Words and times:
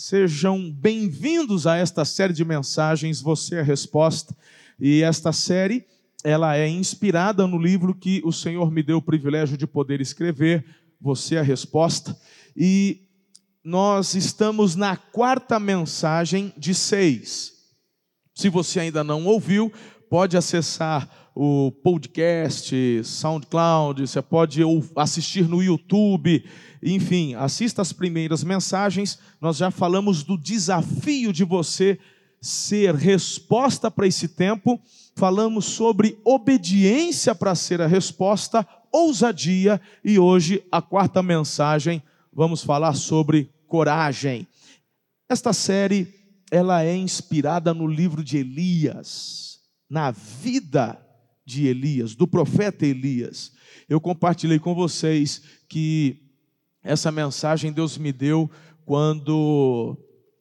Sejam 0.00 0.70
bem-vindos 0.70 1.66
a 1.66 1.76
esta 1.76 2.04
série 2.04 2.32
de 2.32 2.44
mensagens. 2.44 3.20
Você 3.20 3.56
é 3.56 3.60
a 3.60 3.64
resposta. 3.64 4.32
E 4.78 5.02
esta 5.02 5.32
série, 5.32 5.84
ela 6.22 6.56
é 6.56 6.68
inspirada 6.68 7.48
no 7.48 7.58
livro 7.58 7.92
que 7.92 8.22
o 8.24 8.30
Senhor 8.30 8.70
me 8.70 8.80
deu 8.80 8.98
o 8.98 9.02
privilégio 9.02 9.58
de 9.58 9.66
poder 9.66 10.00
escrever. 10.00 10.64
Você 11.00 11.34
é 11.34 11.40
a 11.40 11.42
resposta. 11.42 12.16
E 12.56 13.08
nós 13.64 14.14
estamos 14.14 14.76
na 14.76 14.96
quarta 14.96 15.58
mensagem 15.58 16.52
de 16.56 16.76
seis. 16.76 17.54
Se 18.36 18.48
você 18.48 18.78
ainda 18.78 19.02
não 19.02 19.26
ouviu, 19.26 19.72
pode 20.08 20.36
acessar 20.36 21.10
o 21.34 21.72
podcast, 21.72 23.02
SoundCloud, 23.02 24.06
você 24.06 24.22
pode 24.22 24.60
assistir 24.94 25.48
no 25.48 25.60
YouTube, 25.60 26.44
enfim, 26.82 27.34
assista 27.34 27.82
as 27.82 27.92
primeiras 27.92 28.44
mensagens. 28.44 29.18
Nós 29.40 29.56
já 29.56 29.70
falamos 29.70 30.22
do 30.22 30.36
desafio 30.36 31.32
de 31.32 31.44
você 31.44 31.98
ser 32.40 32.94
resposta 32.94 33.90
para 33.90 34.06
esse 34.06 34.28
tempo, 34.28 34.80
falamos 35.16 35.64
sobre 35.64 36.18
obediência 36.24 37.34
para 37.34 37.54
ser 37.54 37.80
a 37.80 37.86
resposta, 37.86 38.66
ousadia, 38.92 39.80
e 40.04 40.18
hoje 40.18 40.64
a 40.70 40.80
quarta 40.80 41.22
mensagem, 41.22 42.02
vamos 42.32 42.62
falar 42.62 42.94
sobre 42.94 43.50
coragem. 43.66 44.46
Esta 45.28 45.52
série, 45.52 46.14
ela 46.50 46.82
é 46.82 46.96
inspirada 46.96 47.74
no 47.74 47.86
livro 47.86 48.22
de 48.22 48.38
Elias, 48.38 49.58
na 49.90 50.10
vida 50.10 50.98
de 51.44 51.66
Elias, 51.66 52.14
do 52.14 52.26
profeta 52.26 52.86
Elias. 52.86 53.52
Eu 53.88 54.00
compartilhei 54.00 54.58
com 54.58 54.74
vocês 54.74 55.42
que 55.68 56.27
essa 56.82 57.10
mensagem 57.10 57.72
Deus 57.72 57.98
me 57.98 58.12
deu 58.12 58.50
quando 58.84 59.96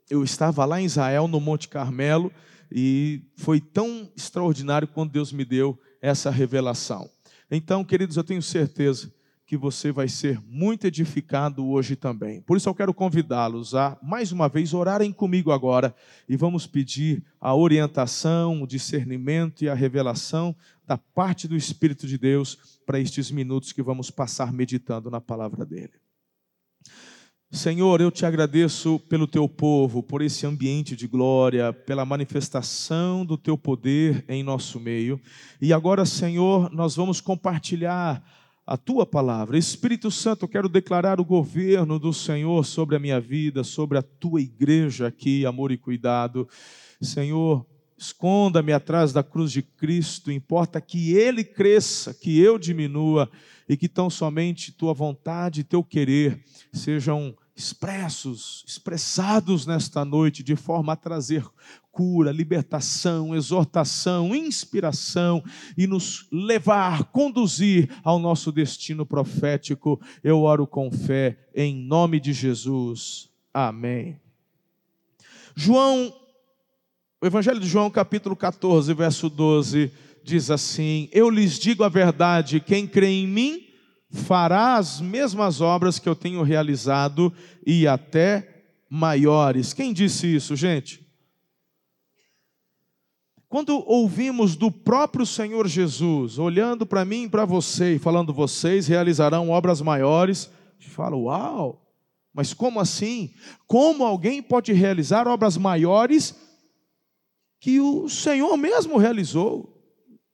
eu 0.09 0.23
estava 0.23 0.63
lá 0.65 0.79
em 0.79 0.85
Israel, 0.85 1.27
no 1.27 1.39
Monte 1.39 1.67
Carmelo, 1.67 2.31
e 2.71 3.21
foi 3.35 3.59
tão 3.59 4.09
extraordinário 4.15 4.87
quando 4.87 5.11
Deus 5.11 5.31
me 5.31 5.43
deu 5.43 5.79
essa 6.01 6.29
revelação. 6.29 7.09
Então, 7.49 7.83
queridos, 7.83 8.17
eu 8.17 8.23
tenho 8.23 8.41
certeza 8.41 9.11
que 9.45 9.55
você 9.55 9.93
vai 9.93 10.09
ser 10.09 10.41
muito 10.45 10.85
edificado 10.85 11.65
hoje 11.65 11.95
também. 11.95 12.41
Por 12.41 12.57
isso 12.57 12.67
eu 12.67 12.75
quero 12.75 12.93
convidá-los 12.93 13.73
a, 13.73 13.97
mais 14.03 14.33
uma 14.33 14.49
vez, 14.49 14.73
orarem 14.73 15.13
comigo 15.13 15.53
agora 15.53 15.95
e 16.27 16.35
vamos 16.35 16.67
pedir 16.67 17.23
a 17.39 17.55
orientação, 17.55 18.61
o 18.61 18.67
discernimento 18.67 19.63
e 19.63 19.69
a 19.69 19.73
revelação 19.73 20.53
da 20.85 20.97
parte 20.97 21.47
do 21.47 21.55
Espírito 21.55 22.05
de 22.05 22.17
Deus 22.17 22.79
para 22.85 22.99
estes 22.99 23.31
minutos 23.31 23.71
que 23.71 23.81
vamos 23.81 24.11
passar 24.11 24.51
meditando 24.51 25.09
na 25.09 25.21
palavra 25.21 25.65
dele. 25.65 25.93
Senhor, 27.49 28.01
eu 28.01 28.11
te 28.11 28.25
agradeço 28.25 28.99
pelo 29.07 29.25
teu 29.25 29.47
povo, 29.47 30.03
por 30.03 30.21
esse 30.21 30.45
ambiente 30.45 30.97
de 30.97 31.07
glória, 31.07 31.71
pela 31.71 32.03
manifestação 32.03 33.25
do 33.25 33.37
teu 33.37 33.57
poder 33.57 34.25
em 34.27 34.43
nosso 34.43 34.81
meio. 34.81 35.19
E 35.61 35.71
agora, 35.71 36.05
Senhor, 36.05 36.69
nós 36.73 36.97
vamos 36.97 37.21
compartilhar 37.21 38.21
a 38.65 38.75
tua 38.75 39.05
palavra. 39.05 39.57
Espírito 39.57 40.11
Santo, 40.11 40.43
eu 40.43 40.49
quero 40.49 40.67
declarar 40.67 41.21
o 41.21 41.25
governo 41.25 41.97
do 41.97 42.11
Senhor 42.11 42.65
sobre 42.65 42.97
a 42.97 42.99
minha 42.99 43.19
vida, 43.19 43.63
sobre 43.63 43.97
a 43.97 44.01
tua 44.01 44.41
igreja 44.41 45.07
aqui, 45.07 45.45
amor 45.45 45.71
e 45.71 45.77
cuidado. 45.77 46.49
Senhor, 47.01 47.65
esconda-me 47.97 48.73
atrás 48.73 49.13
da 49.13 49.23
cruz 49.23 49.53
de 49.53 49.61
Cristo, 49.61 50.33
importa 50.33 50.81
que 50.81 51.13
ele 51.13 51.45
cresça, 51.45 52.13
que 52.13 52.37
eu 52.37 52.59
diminua 52.59 53.31
e 53.67 53.75
que 53.75 53.87
tão 53.89 54.09
somente 54.09 54.71
tua 54.71 54.93
vontade 54.93 55.61
e 55.61 55.63
teu 55.63 55.83
querer 55.83 56.43
sejam 56.71 57.35
expressos, 57.55 58.63
expressados 58.67 59.65
nesta 59.65 60.05
noite, 60.05 60.43
de 60.43 60.55
forma 60.55 60.93
a 60.93 60.95
trazer 60.95 61.43
cura, 61.91 62.31
libertação, 62.31 63.35
exortação, 63.35 64.35
inspiração 64.35 65.43
e 65.75 65.87
nos 65.87 66.27
levar, 66.31 67.05
conduzir 67.05 67.89
ao 68.03 68.19
nosso 68.19 68.51
destino 68.51 69.07
profético. 69.07 69.99
Eu 70.23 70.43
oro 70.43 70.67
com 70.67 70.91
fé, 70.91 71.49
em 71.55 71.75
nome 71.75 72.19
de 72.19 72.31
Jesus. 72.31 73.31
Amém. 73.51 74.21
João, 75.55 76.13
o 77.19 77.25
Evangelho 77.25 77.59
de 77.59 77.67
João, 77.67 77.89
capítulo 77.89 78.35
14, 78.35 78.93
verso 78.93 79.27
12, 79.27 79.91
diz 80.27 80.51
assim: 80.51 81.09
Eu 81.11 81.29
lhes 81.29 81.57
digo 81.57 81.83
a 81.83 81.89
verdade, 81.89 82.59
quem 82.59 82.85
crê 82.85 83.07
em 83.07 83.27
mim, 83.27 83.63
fará 84.09 84.75
as 84.75 84.99
mesmas 84.99 85.61
obras 85.61 85.97
que 85.97 86.07
eu 86.07 86.15
tenho 86.15 86.43
realizado 86.43 87.33
e 87.65 87.87
até 87.87 88.65
maiores. 88.89 89.73
Quem 89.73 89.93
disse 89.93 90.27
isso, 90.35 90.55
gente? 90.55 91.05
Quando 93.49 93.81
ouvimos 93.89 94.57
do 94.57 94.69
próprio 94.69 95.25
Senhor 95.25 95.67
Jesus, 95.67 96.37
olhando 96.37 96.85
para 96.85 97.05
mim 97.05 97.23
e 97.23 97.29
para 97.29 97.45
você 97.45 97.95
e 97.95 97.99
falando, 97.99 98.33
vocês 98.33 98.87
realizarão 98.87 99.49
obras 99.49 99.81
maiores, 99.81 100.51
a 100.77 100.81
gente 100.81 100.93
fala, 100.93 101.15
uau, 101.15 101.87
mas 102.33 102.53
como 102.53 102.81
assim? 102.81 103.33
Como 103.65 104.03
alguém 104.05 104.43
pode 104.43 104.73
realizar 104.73 105.29
obras 105.29 105.55
maiores 105.55 106.35
que 107.61 107.79
o 107.79 108.09
Senhor 108.09 108.55
mesmo 108.57 108.97
realizou? 108.97 109.76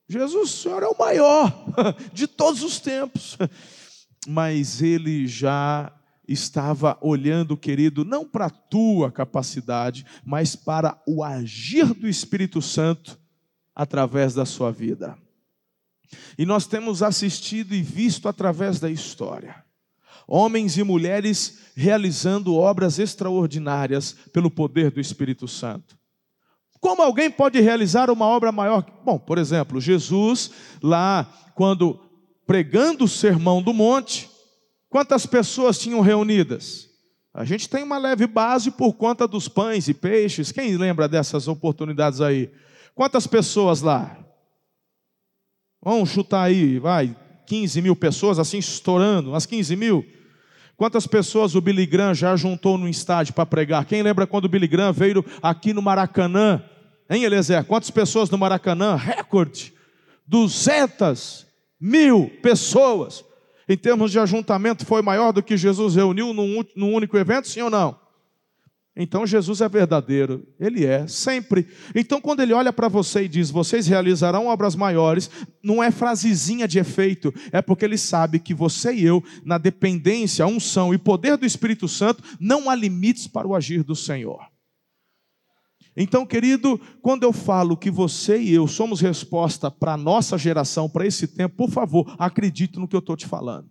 Jesus, 0.08 0.52
o 0.52 0.58
Senhor 0.58 0.84
é 0.84 0.88
o 0.88 0.98
maior 0.98 1.66
de 2.14 2.28
todos 2.28 2.64
os 2.64 2.80
tempos. 2.80 3.38
Mas 4.28 4.82
ele 4.82 5.28
já 5.28 5.92
estava 6.28 6.98
olhando, 7.02 7.58
querido, 7.58 8.06
não 8.06 8.26
para 8.26 8.46
a 8.46 8.50
tua 8.50 9.12
capacidade, 9.12 10.06
mas 10.24 10.56
para 10.56 11.02
o 11.08 11.24
agir 11.24 11.94
do 11.94 12.08
Espírito 12.08 12.62
Santo 12.62 13.20
através 13.76 14.34
da 14.34 14.46
sua 14.46 14.72
vida. 14.72 15.18
E 16.38 16.46
nós 16.46 16.68
temos 16.68 17.02
assistido 17.02 17.74
e 17.74 17.82
visto 17.82 18.28
através 18.28 18.80
da 18.80 18.90
história 18.90 19.64
homens 20.28 20.78
e 20.78 20.84
mulheres 20.84 21.60
realizando 21.76 22.56
obras 22.56 23.00
extraordinárias 23.00 24.14
pelo 24.32 24.50
poder 24.50 24.92
do 24.92 25.00
Espírito 25.00 25.48
Santo. 25.48 25.98
Como 26.84 27.02
alguém 27.02 27.32
pode 27.32 27.62
realizar 27.62 28.12
uma 28.12 28.26
obra 28.26 28.52
maior? 28.52 28.86
Bom, 29.06 29.18
por 29.18 29.38
exemplo, 29.38 29.80
Jesus, 29.80 30.52
lá, 30.82 31.26
quando 31.56 31.98
pregando 32.46 33.06
o 33.06 33.08
sermão 33.08 33.62
do 33.62 33.74
monte, 33.74 34.30
quantas 34.90 35.26
pessoas 35.26 35.80
tinham 35.80 36.02
reunidas? 36.02 36.90
A 37.34 37.46
gente 37.46 37.70
tem 37.70 37.84
uma 37.84 37.98
leve 37.98 38.28
base 38.28 38.70
por 38.70 38.96
conta 38.96 39.26
dos 39.26 39.48
pães 39.48 39.88
e 39.88 39.94
peixes. 39.94 40.52
Quem 40.52 40.76
lembra 40.76 41.08
dessas 41.08 41.48
oportunidades 41.48 42.20
aí? 42.20 42.52
Quantas 42.94 43.26
pessoas 43.26 43.80
lá? 43.82 44.18
Vamos 45.82 46.10
chutar 46.10 46.44
aí, 46.44 46.80
vai, 46.80 47.16
15 47.48 47.82
mil 47.82 47.96
pessoas, 47.96 48.40
assim 48.40 48.58
estourando, 48.58 49.30
umas 49.30 49.46
15 49.46 49.74
mil. 49.78 50.06
Quantas 50.76 51.08
pessoas 51.08 51.56
o 51.56 51.62
Billy 51.62 51.86
Graham 51.86 52.14
já 52.14 52.36
juntou 52.36 52.78
no 52.78 52.90
estádio 52.90 53.34
para 53.34 53.46
pregar? 53.46 53.86
Quem 53.86 54.04
lembra 54.04 54.28
quando 54.28 54.46
o 54.46 54.50
Billy 54.50 54.68
Graham 54.68 54.92
veio 54.92 55.24
aqui 55.42 55.72
no 55.72 55.82
Maracanã 55.82 56.62
Hein, 57.14 57.26
Eliezer? 57.26 57.64
Quantas 57.66 57.92
pessoas 57.92 58.28
no 58.32 58.40
Maracanã? 58.40 58.96
Recorde. 58.96 59.72
200 60.26 61.46
mil 61.80 62.32
pessoas. 62.42 63.24
Em 63.70 63.78
termos 63.78 64.12
de 64.12 64.18
ajuntamento, 64.18 64.84
foi 64.84 65.04
maior 65.04 65.32
do 65.32 65.44
que 65.44 65.56
Jesus 65.56 65.94
reuniu 65.94 66.34
num, 66.34 66.66
num 66.76 66.92
único 66.92 67.16
evento, 67.16 67.48
sim 67.48 67.62
ou 67.62 67.70
não? 67.70 68.02
Então 68.96 69.28
Jesus 69.28 69.62
é 69.62 69.70
verdadeiro, 69.70 70.46
Ele 70.60 70.86
é, 70.86 71.08
sempre. 71.08 71.68
Então, 71.96 72.20
quando 72.20 72.42
Ele 72.42 72.54
olha 72.54 72.74
para 72.74 72.88
você 72.88 73.24
e 73.24 73.28
diz: 73.28 73.50
Vocês 73.52 73.86
realizarão 73.86 74.48
obras 74.48 74.76
maiores, 74.76 75.30
não 75.64 75.84
é 75.84 75.92
frasezinha 75.92 76.68
de 76.68 76.80
efeito, 76.80 77.34
é 77.52 77.62
porque 77.62 77.86
Ele 77.86 77.98
sabe 77.98 78.40
que 78.40 78.54
você 78.54 78.94
e 78.94 79.04
eu, 79.04 79.24
na 79.46 79.58
dependência, 79.58 80.46
unção 80.46 80.94
e 80.94 80.98
poder 80.98 81.38
do 81.38 81.46
Espírito 81.46 81.88
Santo, 81.88 82.24
não 82.40 82.70
há 82.70 82.76
limites 82.76 83.28
para 83.28 83.48
o 83.48 83.56
agir 83.56 83.84
do 83.84 83.96
Senhor. 83.96 84.53
Então, 85.96 86.26
querido, 86.26 86.80
quando 87.02 87.24
eu 87.24 87.32
falo 87.32 87.78
que 87.78 87.92
você 87.92 88.40
e 88.40 88.54
eu 88.54 88.68
somos 88.68 89.00
resposta 89.00 89.70
para 89.70 89.94
a 89.94 89.98
nossa 89.98 90.38
geração, 90.38 90.90
para 90.90 91.06
esse 91.06 91.28
tempo, 91.28 91.56
por 91.56 91.70
favor, 91.70 92.16
acredite 92.18 92.80
no 92.80 92.88
que 92.88 92.96
eu 92.96 93.00
estou 93.00 93.16
te 93.16 93.28
falando. 93.28 93.70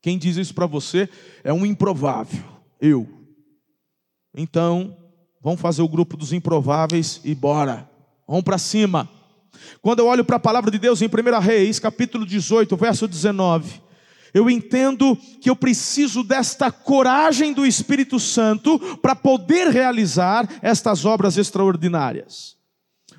Quem 0.00 0.18
diz 0.18 0.36
isso 0.36 0.54
para 0.54 0.66
você 0.66 1.08
é 1.44 1.52
um 1.52 1.66
improvável, 1.66 2.42
eu. 2.80 3.06
Então, 4.34 4.96
vamos 5.40 5.60
fazer 5.60 5.82
o 5.82 5.88
grupo 5.88 6.16
dos 6.16 6.32
improváveis 6.32 7.20
e 7.22 7.34
bora. 7.34 7.88
Vamos 8.26 8.42
para 8.42 8.58
cima. 8.58 9.08
Quando 9.82 9.98
eu 9.98 10.06
olho 10.06 10.24
para 10.24 10.36
a 10.36 10.40
palavra 10.40 10.70
de 10.70 10.78
Deus 10.78 11.02
em 11.02 11.06
1 11.06 11.40
Reis, 11.40 11.78
capítulo 11.78 12.24
18, 12.24 12.74
verso 12.76 13.06
19, 13.06 13.82
eu 14.34 14.48
entendo 14.48 15.16
que 15.40 15.50
eu 15.50 15.56
preciso 15.56 16.22
desta 16.24 16.70
coragem 16.70 17.52
do 17.52 17.66
Espírito 17.66 18.18
Santo 18.18 18.78
para 18.98 19.14
poder 19.14 19.68
realizar 19.68 20.48
estas 20.62 21.04
obras 21.04 21.36
extraordinárias. 21.36 22.56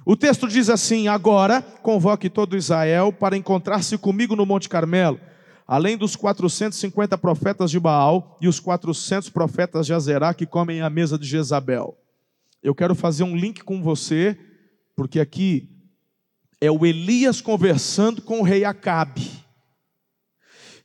O 0.06 0.15
texto 0.15 0.48
diz 0.48 0.69
assim: 0.69 1.07
Agora 1.07 1.62
convoque 1.62 2.30
todo 2.30 2.57
Israel 2.57 3.13
para 3.13 3.38
encontrar-se 3.38 3.98
comigo 3.98 4.36
no 4.36 4.45
Monte 4.45 4.68
Carmelo, 4.68 5.19
além 5.68 5.98
dos 5.98 6.15
450 6.15 7.18
profetas 7.18 7.69
de 7.69 7.80
Baal 7.80 8.38
e 8.42 8.48
os 8.48 8.60
400 8.60 9.30
profetas 9.30 9.86
de 9.86 9.94
Azerá 9.94 10.33
que 10.33 10.45
comem 10.45 10.81
à 10.81 10.89
mesa 10.89 11.18
de 11.18 11.27
Jezabel. 11.27 11.98
Eu 12.62 12.74
quero 12.74 12.95
fazer 12.95 13.24
um 13.24 13.36
link 13.36 13.63
com 13.63 13.81
você, 13.81 14.38
porque 14.95 15.19
aqui 15.19 15.69
é 16.60 16.71
o 16.71 16.86
Elias 16.86 17.39
conversando 17.39 18.21
com 18.21 18.39
o 18.39 18.44
rei 18.44 18.65
Acabe. 18.65 19.43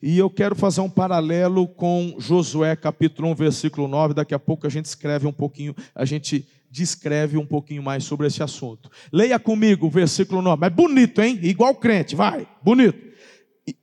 E 0.00 0.16
eu 0.16 0.30
quero 0.30 0.54
fazer 0.54 0.80
um 0.80 0.88
paralelo 0.88 1.66
com 1.66 2.14
Josué 2.18 2.76
capítulo 2.76 3.28
1, 3.30 3.34
versículo 3.34 3.88
9. 3.88 4.14
Daqui 4.14 4.32
a 4.32 4.38
pouco 4.38 4.66
a 4.66 4.70
gente 4.70 4.84
escreve 4.84 5.26
um 5.26 5.32
pouquinho, 5.32 5.74
a 5.92 6.04
gente 6.04 6.48
descreve 6.70 7.36
um 7.36 7.44
pouquinho 7.44 7.82
mais 7.82 8.04
sobre 8.04 8.28
esse 8.28 8.40
assunto. 8.40 8.88
Leia 9.12 9.38
comigo 9.40 9.86
o 9.86 9.90
versículo 9.90 10.40
9. 10.40 10.60
Mas 10.60 10.72
bonito, 10.72 11.20
hein? 11.20 11.38
Igual 11.42 11.74
crente, 11.74 12.14
vai, 12.14 12.46
bonito. 12.62 13.08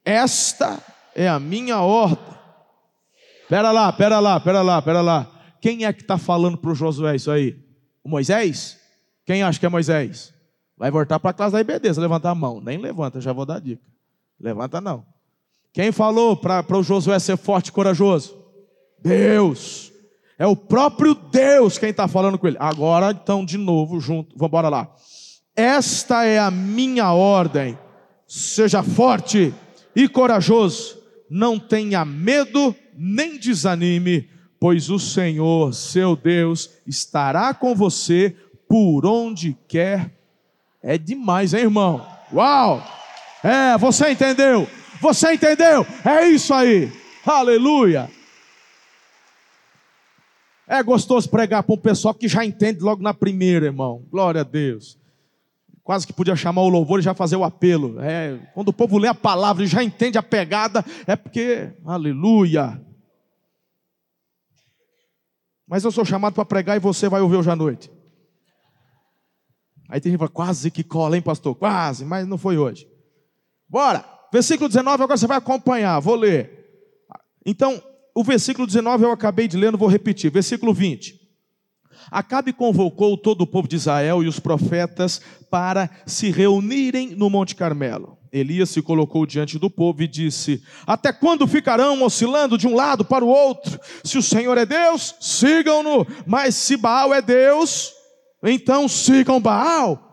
Esta 0.06 0.82
é 1.14 1.28
a 1.28 1.38
minha 1.38 1.82
ordem. 1.82 2.34
Pera 3.50 3.72
lá, 3.72 3.92
pera 3.92 4.20
lá, 4.20 4.40
pera 4.40 4.62
lá, 4.62 4.82
pera 4.82 5.02
lá. 5.02 5.32
Quem 5.62 5.86
é 5.86 5.92
que 5.92 6.02
está 6.02 6.18
falando 6.18 6.58
para 6.58 6.72
o 6.72 6.76
Josué 6.76 7.16
isso 7.16 7.30
aí? 7.30 7.58
O 8.04 8.10
Moisés? 8.10 8.80
Quem 9.26 9.44
acha 9.44 9.60
que 9.60 9.66
é 9.66 9.70
Moisés? 9.70 10.34
Vai 10.78 10.90
voltar 10.90 11.20
para 11.20 11.32
a 11.32 11.34
classe 11.34 11.54
da 11.54 11.60
IBD, 11.60 11.92
levantar 12.00 12.30
a 12.30 12.36
mão. 12.36 12.62
Nem 12.62 12.78
levanta, 12.78 13.20
já 13.20 13.34
vou 13.34 13.46
dar 13.46 13.60
dica. 13.60 13.84
Levanta 14.40 14.80
não. 14.80 15.15
Quem 15.75 15.92
falou 15.92 16.38
para 16.38 16.66
o 16.77 16.81
Josué 16.81 17.19
ser 17.19 17.36
forte 17.36 17.68
e 17.68 17.72
corajoso? 17.74 18.33
Deus. 18.98 19.92
É 20.39 20.48
o 20.48 20.56
próprio 20.56 21.13
Deus 21.13 21.77
quem 21.77 21.89
está 21.89 22.07
falando 22.07 22.38
com 22.38 22.48
ele. 22.48 22.56
Agora, 22.62 23.12
então, 23.12 23.44
de 23.44 23.57
novo, 23.57 24.00
junto, 24.00 24.38
vamos 24.38 24.48
embora 24.48 24.69
lá. 24.69 24.89
Esta 25.54 26.24
é 26.24 26.39
a 26.39 26.50
minha 26.50 27.12
ordem. 27.12 27.77
Seja 28.25 28.81
forte 28.81 29.54
e 29.94 30.07
corajoso. 30.07 30.98
Não 31.30 31.60
tenha 31.60 32.06
medo 32.06 32.74
nem 32.98 33.38
desanime, 33.38 34.30
pois 34.57 34.89
o 34.89 34.98
Senhor, 34.98 35.74
seu 35.74 36.16
Deus, 36.16 36.69
estará 36.88 37.54
com 37.54 37.75
você 37.75 38.33
por 38.66 39.06
onde 39.06 39.57
quer. 39.68 40.10
É 40.81 40.98
demais, 40.98 41.54
hein, 41.54 41.63
irmão? 41.63 42.07
Uau! 42.31 42.81
É, 43.44 43.78
você 43.78 44.12
entendeu? 44.12 44.66
Você 45.01 45.33
entendeu? 45.33 45.86
É 46.03 46.27
isso 46.27 46.53
aí. 46.53 46.92
Aleluia. 47.25 48.09
É 50.68 50.81
gostoso 50.81 51.30
pregar 51.30 51.63
para 51.63 51.75
um 51.75 51.77
pessoal 51.77 52.13
que 52.13 52.27
já 52.27 52.44
entende 52.44 52.80
logo 52.81 53.01
na 53.01 53.13
primeira, 53.13 53.68
irmão. 53.68 54.03
Glória 54.09 54.42
a 54.42 54.44
Deus. 54.44 54.97
Quase 55.83 56.07
que 56.07 56.13
podia 56.13 56.36
chamar 56.36 56.63
o 56.63 56.69
louvor 56.69 57.00
e 57.00 57.03
já 57.03 57.13
fazer 57.13 57.36
o 57.36 57.44
apelo. 57.44 58.01
É, 58.01 58.39
quando 58.56 58.69
o 58.69 58.74
povo 58.74 58.97
lê 58.97 59.07
a 59.07 59.13
palavra 59.13 59.63
e 59.63 59.68
já 59.68 59.83
entende 59.83 60.18
a 60.18 60.24
pegada, 60.24 60.83
é 61.06 61.15
porque, 61.15 61.71
aleluia. 61.86 62.81
Mas 65.68 65.83
eu 65.83 65.92
sou 65.92 66.03
chamado 66.03 66.33
para 66.33 66.45
pregar 66.45 66.75
e 66.75 66.80
você 66.80 67.07
vai 67.07 67.21
ouvir 67.21 67.38
hoje 67.38 67.51
à 67.51 67.56
noite. 67.56 67.92
Aí 69.88 70.01
tem 70.01 70.12
gente 70.12 70.19
que 70.19 70.25
fala, 70.25 70.47
quase 70.47 70.71
que 70.71 70.83
cola, 70.83 71.15
hein, 71.15 71.21
pastor? 71.21 71.53
Quase, 71.53 72.03
mas 72.03 72.27
não 72.27 72.39
foi 72.39 72.57
hoje. 72.57 72.88
Bora! 73.69 74.15
Versículo 74.31 74.68
19, 74.68 75.04
agora 75.04 75.18
você 75.18 75.27
vai 75.27 75.38
acompanhar, 75.38 76.00
vou 76.00 76.16
ler. 76.16 76.66
Então, 77.45 77.81
o 78.13 78.24
versículo 78.24 78.66
19 78.66 79.04
eu 79.04 79.12
acabei 79.12 79.48
de 79.48 79.57
ler, 79.57 79.72
não 79.72 79.80
vou 79.80 79.88
repetir. 79.88 80.31
Versículo 80.31 80.74
20. 80.74 81.25
Acabe 82.12 82.54
convocou 82.54 83.18
todo 83.18 83.42
o 83.42 83.48
povo 83.48 83.68
de 83.68 83.75
Israel 83.75 84.24
e 84.24 84.27
os 84.27 84.39
profetas 84.39 85.22
para 85.50 85.89
se 86.06 86.30
reunirem 86.30 87.16
no 87.16 87.30
Monte 87.30 87.56
Carmelo. 87.56 88.18
Elias 88.31 88.69
se 88.69 88.81
colocou 88.81 89.25
diante 89.25 89.57
do 89.57 89.69
povo 89.69 90.04
e 90.04 90.07
disse: 90.07 90.62
Até 90.86 91.13
quando 91.13 91.48
ficarão 91.48 92.04
oscilando 92.04 92.57
de 92.57 92.68
um 92.68 92.75
lado 92.75 93.06
para 93.06 93.24
o 93.24 93.30
outro? 93.30 93.80
Se 94.04 94.18
o 94.18 94.24
Senhor 94.24 94.57
é 94.57 94.66
Deus, 94.66 95.16
sigam-no, 95.19 96.06
mas 96.25 96.56
se 96.56 96.75
Baal 96.75 97.13
é 97.13 97.21
Deus, 97.21 97.94
então 98.44 98.88
sigam 98.88 99.39
Baal. 99.39 100.05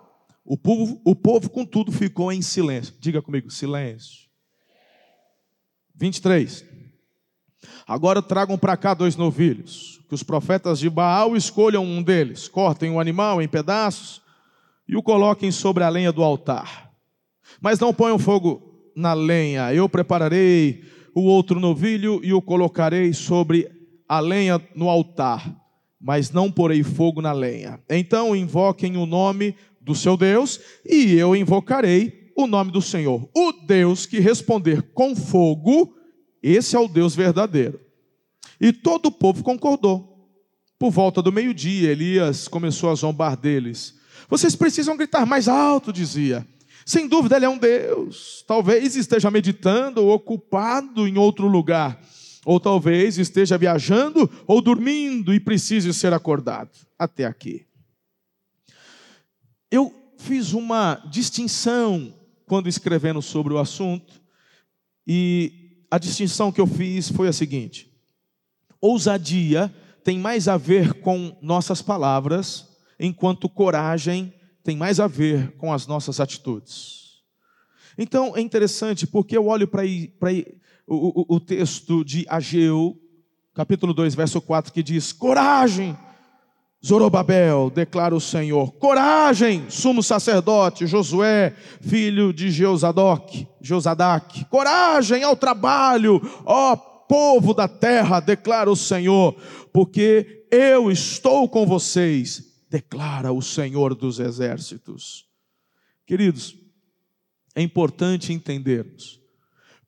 O 0.52 0.56
povo, 0.58 1.00
o 1.02 1.14
povo, 1.16 1.48
contudo, 1.48 1.90
ficou 1.90 2.30
em 2.30 2.42
silêncio. 2.42 2.92
Diga 3.00 3.22
comigo, 3.22 3.50
silêncio. 3.50 4.28
23. 5.94 6.62
Agora 7.86 8.20
tragam 8.20 8.58
para 8.58 8.76
cá 8.76 8.92
dois 8.92 9.16
novilhos, 9.16 9.98
que 10.06 10.14
os 10.14 10.22
profetas 10.22 10.78
de 10.78 10.90
Baal 10.90 11.34
escolham 11.38 11.82
um 11.82 12.02
deles, 12.02 12.48
cortem 12.48 12.90
o 12.90 13.00
animal 13.00 13.40
em 13.40 13.48
pedaços 13.48 14.20
e 14.86 14.94
o 14.94 15.02
coloquem 15.02 15.50
sobre 15.50 15.84
a 15.84 15.88
lenha 15.88 16.12
do 16.12 16.22
altar. 16.22 16.92
Mas 17.58 17.80
não 17.80 17.94
ponham 17.94 18.18
fogo 18.18 18.92
na 18.94 19.14
lenha, 19.14 19.72
eu 19.72 19.88
prepararei 19.88 20.84
o 21.14 21.22
outro 21.22 21.58
novilho 21.58 22.20
e 22.22 22.34
o 22.34 22.42
colocarei 22.42 23.14
sobre 23.14 23.70
a 24.06 24.20
lenha 24.20 24.60
no 24.74 24.90
altar, 24.90 25.50
mas 25.98 26.30
não 26.30 26.52
porei 26.52 26.82
fogo 26.82 27.22
na 27.22 27.32
lenha. 27.32 27.80
Então 27.88 28.36
invoquem 28.36 28.98
o 28.98 29.06
nome 29.06 29.56
do 29.82 29.94
seu 29.94 30.16
Deus, 30.16 30.60
e 30.88 31.14
eu 31.14 31.34
invocarei 31.34 32.32
o 32.36 32.46
nome 32.46 32.70
do 32.70 32.80
Senhor. 32.80 33.28
O 33.34 33.52
Deus 33.66 34.06
que 34.06 34.20
responder 34.20 34.82
com 34.94 35.14
fogo, 35.14 35.94
esse 36.42 36.76
é 36.76 36.78
o 36.78 36.88
Deus 36.88 37.14
verdadeiro. 37.14 37.80
E 38.60 38.72
todo 38.72 39.06
o 39.06 39.12
povo 39.12 39.42
concordou. 39.42 40.12
Por 40.78 40.90
volta 40.90 41.22
do 41.22 41.32
meio-dia, 41.32 41.90
Elias 41.90 42.48
começou 42.48 42.90
a 42.90 42.94
zombar 42.94 43.36
deles. 43.36 43.94
Vocês 44.28 44.56
precisam 44.56 44.96
gritar 44.96 45.26
mais 45.26 45.48
alto, 45.48 45.92
dizia. 45.92 46.46
Sem 46.84 47.06
dúvida, 47.06 47.36
ele 47.36 47.44
é 47.44 47.48
um 47.48 47.58
Deus. 47.58 48.44
Talvez 48.46 48.96
esteja 48.96 49.30
meditando 49.30 50.02
ou 50.02 50.12
ocupado 50.12 51.06
em 51.06 51.16
outro 51.18 51.46
lugar. 51.46 52.00
Ou 52.44 52.58
talvez 52.58 53.18
esteja 53.18 53.56
viajando 53.56 54.28
ou 54.46 54.60
dormindo 54.60 55.32
e 55.32 55.38
precise 55.38 55.92
ser 55.94 56.12
acordado. 56.12 56.70
Até 56.98 57.24
aqui. 57.24 57.64
Eu 59.72 59.90
fiz 60.18 60.52
uma 60.52 61.02
distinção 61.10 62.12
quando 62.44 62.68
escrevendo 62.68 63.22
sobre 63.22 63.54
o 63.54 63.58
assunto, 63.58 64.20
e 65.06 65.86
a 65.90 65.96
distinção 65.96 66.52
que 66.52 66.60
eu 66.60 66.66
fiz 66.66 67.08
foi 67.08 67.26
a 67.26 67.32
seguinte: 67.32 67.90
ousadia 68.78 69.74
tem 70.04 70.18
mais 70.18 70.46
a 70.46 70.58
ver 70.58 71.00
com 71.00 71.34
nossas 71.40 71.80
palavras, 71.80 72.68
enquanto 73.00 73.48
coragem 73.48 74.34
tem 74.62 74.76
mais 74.76 75.00
a 75.00 75.06
ver 75.06 75.52
com 75.52 75.72
as 75.72 75.86
nossas 75.86 76.20
atitudes. 76.20 77.22
Então 77.96 78.36
é 78.36 78.42
interessante 78.42 79.06
porque 79.06 79.34
eu 79.34 79.46
olho 79.46 79.66
para 79.66 79.84
o, 80.86 81.32
o, 81.32 81.36
o 81.36 81.40
texto 81.40 82.04
de 82.04 82.26
Ageu, 82.28 83.00
capítulo 83.54 83.94
2, 83.94 84.14
verso 84.14 84.38
4, 84.38 84.70
que 84.70 84.82
diz: 84.82 85.14
coragem 85.14 85.96
Zorobabel, 86.84 87.70
declara 87.70 88.12
o 88.12 88.20
Senhor, 88.20 88.72
coragem, 88.72 89.70
sumo 89.70 90.02
sacerdote, 90.02 90.84
Josué, 90.84 91.54
filho 91.80 92.32
de 92.32 92.50
Jeusadoc, 92.50 93.46
Jeusadac, 93.60 94.44
coragem 94.46 95.22
ao 95.22 95.36
trabalho, 95.36 96.20
ó 96.44 96.74
povo 96.74 97.54
da 97.54 97.68
terra, 97.68 98.18
declara 98.18 98.68
o 98.68 98.74
Senhor, 98.74 99.36
porque 99.72 100.48
eu 100.50 100.90
estou 100.90 101.48
com 101.48 101.64
vocês, 101.64 102.64
declara 102.68 103.32
o 103.32 103.40
Senhor 103.40 103.94
dos 103.94 104.18
exércitos. 104.18 105.26
Queridos, 106.04 106.56
é 107.54 107.62
importante 107.62 108.32
entendermos, 108.32 109.20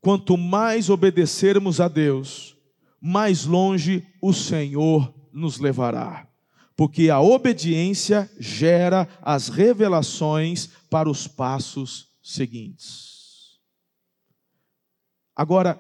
quanto 0.00 0.36
mais 0.36 0.88
obedecermos 0.88 1.80
a 1.80 1.88
Deus, 1.88 2.56
mais 3.00 3.46
longe 3.46 4.06
o 4.22 4.32
Senhor 4.32 5.12
nos 5.32 5.58
levará 5.58 6.28
porque 6.76 7.09
a 7.09 7.21
obediência 7.21 8.31
gera 8.38 9.09
as 9.23 9.49
revelações 9.49 10.69
para 10.90 11.09
os 11.09 11.26
passos 11.26 12.09
seguintes. 12.23 13.59
Agora, 15.37 15.78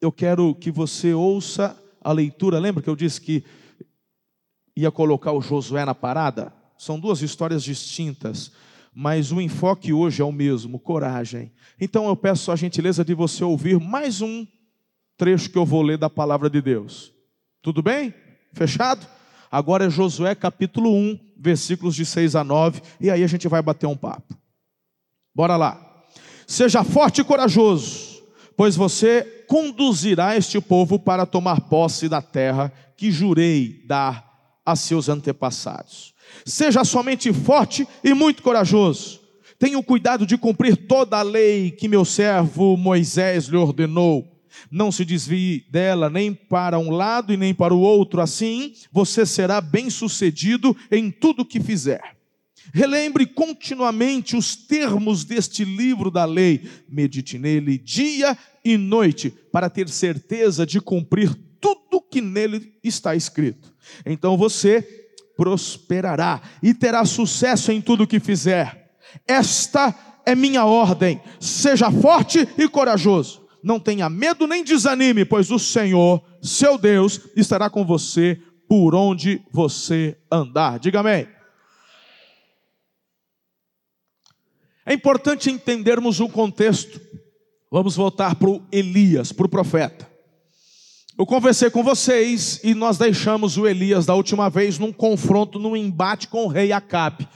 eu 0.00 0.12
quero 0.12 0.54
que 0.54 0.70
você 0.70 1.14
ouça 1.14 1.78
a 2.00 2.12
leitura. 2.12 2.58
Lembra 2.58 2.82
que 2.82 2.88
eu 2.88 2.96
disse 2.96 3.20
que 3.20 3.44
ia 4.76 4.90
colocar 4.90 5.32
o 5.32 5.40
Josué 5.40 5.84
na 5.84 5.94
parada? 5.94 6.52
São 6.76 6.98
duas 6.98 7.22
histórias 7.22 7.62
distintas, 7.62 8.52
mas 8.92 9.32
o 9.32 9.40
enfoque 9.40 9.92
hoje 9.92 10.20
é 10.20 10.24
o 10.24 10.32
mesmo: 10.32 10.78
coragem. 10.78 11.52
Então 11.80 12.06
eu 12.06 12.16
peço 12.16 12.52
a 12.52 12.56
gentileza 12.56 13.04
de 13.04 13.14
você 13.14 13.42
ouvir 13.44 13.80
mais 13.80 14.20
um 14.20 14.46
trecho 15.16 15.50
que 15.50 15.58
eu 15.58 15.64
vou 15.64 15.82
ler 15.82 15.96
da 15.96 16.10
palavra 16.10 16.50
de 16.50 16.60
Deus. 16.60 17.12
Tudo 17.62 17.82
bem? 17.82 18.12
Fechado? 18.52 19.06
Agora 19.54 19.86
é 19.86 19.88
Josué 19.88 20.34
capítulo 20.34 20.92
1, 20.92 21.16
versículos 21.36 21.94
de 21.94 22.04
6 22.04 22.34
a 22.34 22.42
9, 22.42 22.82
e 22.98 23.08
aí 23.08 23.22
a 23.22 23.26
gente 23.28 23.46
vai 23.46 23.62
bater 23.62 23.86
um 23.86 23.96
papo. 23.96 24.36
Bora 25.32 25.54
lá. 25.56 25.80
Seja 26.44 26.82
forte 26.82 27.20
e 27.20 27.24
corajoso, 27.24 28.20
pois 28.56 28.74
você 28.74 29.44
conduzirá 29.46 30.36
este 30.36 30.60
povo 30.60 30.98
para 30.98 31.24
tomar 31.24 31.60
posse 31.60 32.08
da 32.08 32.20
terra 32.20 32.72
que 32.96 33.12
jurei 33.12 33.84
dar 33.86 34.28
a 34.66 34.74
seus 34.74 35.08
antepassados. 35.08 36.14
Seja 36.44 36.82
somente 36.82 37.32
forte 37.32 37.86
e 38.02 38.12
muito 38.12 38.42
corajoso. 38.42 39.20
Tenha 39.56 39.78
o 39.78 39.84
cuidado 39.84 40.26
de 40.26 40.36
cumprir 40.36 40.88
toda 40.88 41.18
a 41.18 41.22
lei 41.22 41.70
que 41.70 41.86
meu 41.86 42.04
servo 42.04 42.76
Moisés 42.76 43.44
lhe 43.44 43.56
ordenou 43.56 44.33
não 44.70 44.90
se 44.90 45.04
desvie 45.04 45.66
dela 45.70 46.08
nem 46.10 46.32
para 46.34 46.78
um 46.78 46.90
lado 46.90 47.32
e 47.32 47.36
nem 47.36 47.54
para 47.54 47.74
o 47.74 47.80
outro, 47.80 48.20
assim 48.20 48.74
você 48.92 49.24
será 49.26 49.60
bem-sucedido 49.60 50.76
em 50.90 51.10
tudo 51.10 51.44
que 51.44 51.60
fizer. 51.60 52.14
Relembre 52.72 53.26
continuamente 53.26 54.36
os 54.36 54.56
termos 54.56 55.24
deste 55.24 55.64
livro 55.64 56.10
da 56.10 56.24
lei, 56.24 56.68
medite 56.88 57.38
nele 57.38 57.78
dia 57.78 58.36
e 58.64 58.76
noite, 58.76 59.30
para 59.52 59.68
ter 59.68 59.88
certeza 59.88 60.64
de 60.64 60.80
cumprir 60.80 61.34
tudo 61.60 62.00
que 62.00 62.20
nele 62.20 62.72
está 62.82 63.14
escrito. 63.14 63.72
Então 64.06 64.36
você 64.36 64.82
prosperará 65.36 66.40
e 66.62 66.72
terá 66.72 67.04
sucesso 67.04 67.70
em 67.70 67.80
tudo 67.80 68.06
que 68.06 68.18
fizer. 68.18 68.92
Esta 69.26 69.94
é 70.24 70.34
minha 70.34 70.64
ordem: 70.64 71.20
seja 71.38 71.90
forte 71.90 72.48
e 72.56 72.68
corajoso 72.68 73.43
não 73.64 73.80
tenha 73.80 74.10
medo 74.10 74.46
nem 74.46 74.62
desanime, 74.62 75.24
pois 75.24 75.50
o 75.50 75.58
Senhor, 75.58 76.22
seu 76.42 76.76
Deus, 76.76 77.20
estará 77.34 77.70
com 77.70 77.84
você 77.84 78.38
por 78.68 78.94
onde 78.94 79.42
você 79.50 80.18
andar. 80.30 80.78
Diga 80.78 81.00
amém. 81.00 81.26
É 84.84 84.92
importante 84.92 85.50
entendermos 85.50 86.20
o 86.20 86.28
contexto. 86.28 87.00
Vamos 87.70 87.96
voltar 87.96 88.34
para 88.34 88.50
o 88.50 88.62
Elias, 88.70 89.32
para 89.32 89.46
o 89.46 89.48
profeta. 89.48 90.13
Eu 91.16 91.24
conversei 91.24 91.70
com 91.70 91.82
vocês 91.82 92.60
e 92.64 92.74
nós 92.74 92.98
deixamos 92.98 93.56
o 93.56 93.68
Elias 93.68 94.04
da 94.04 94.14
última 94.14 94.50
vez 94.50 94.80
num 94.80 94.92
confronto, 94.92 95.60
num 95.60 95.76
embate 95.76 96.26
com 96.26 96.44
o 96.44 96.48
rei 96.48 96.72
Acabe. 96.72 97.28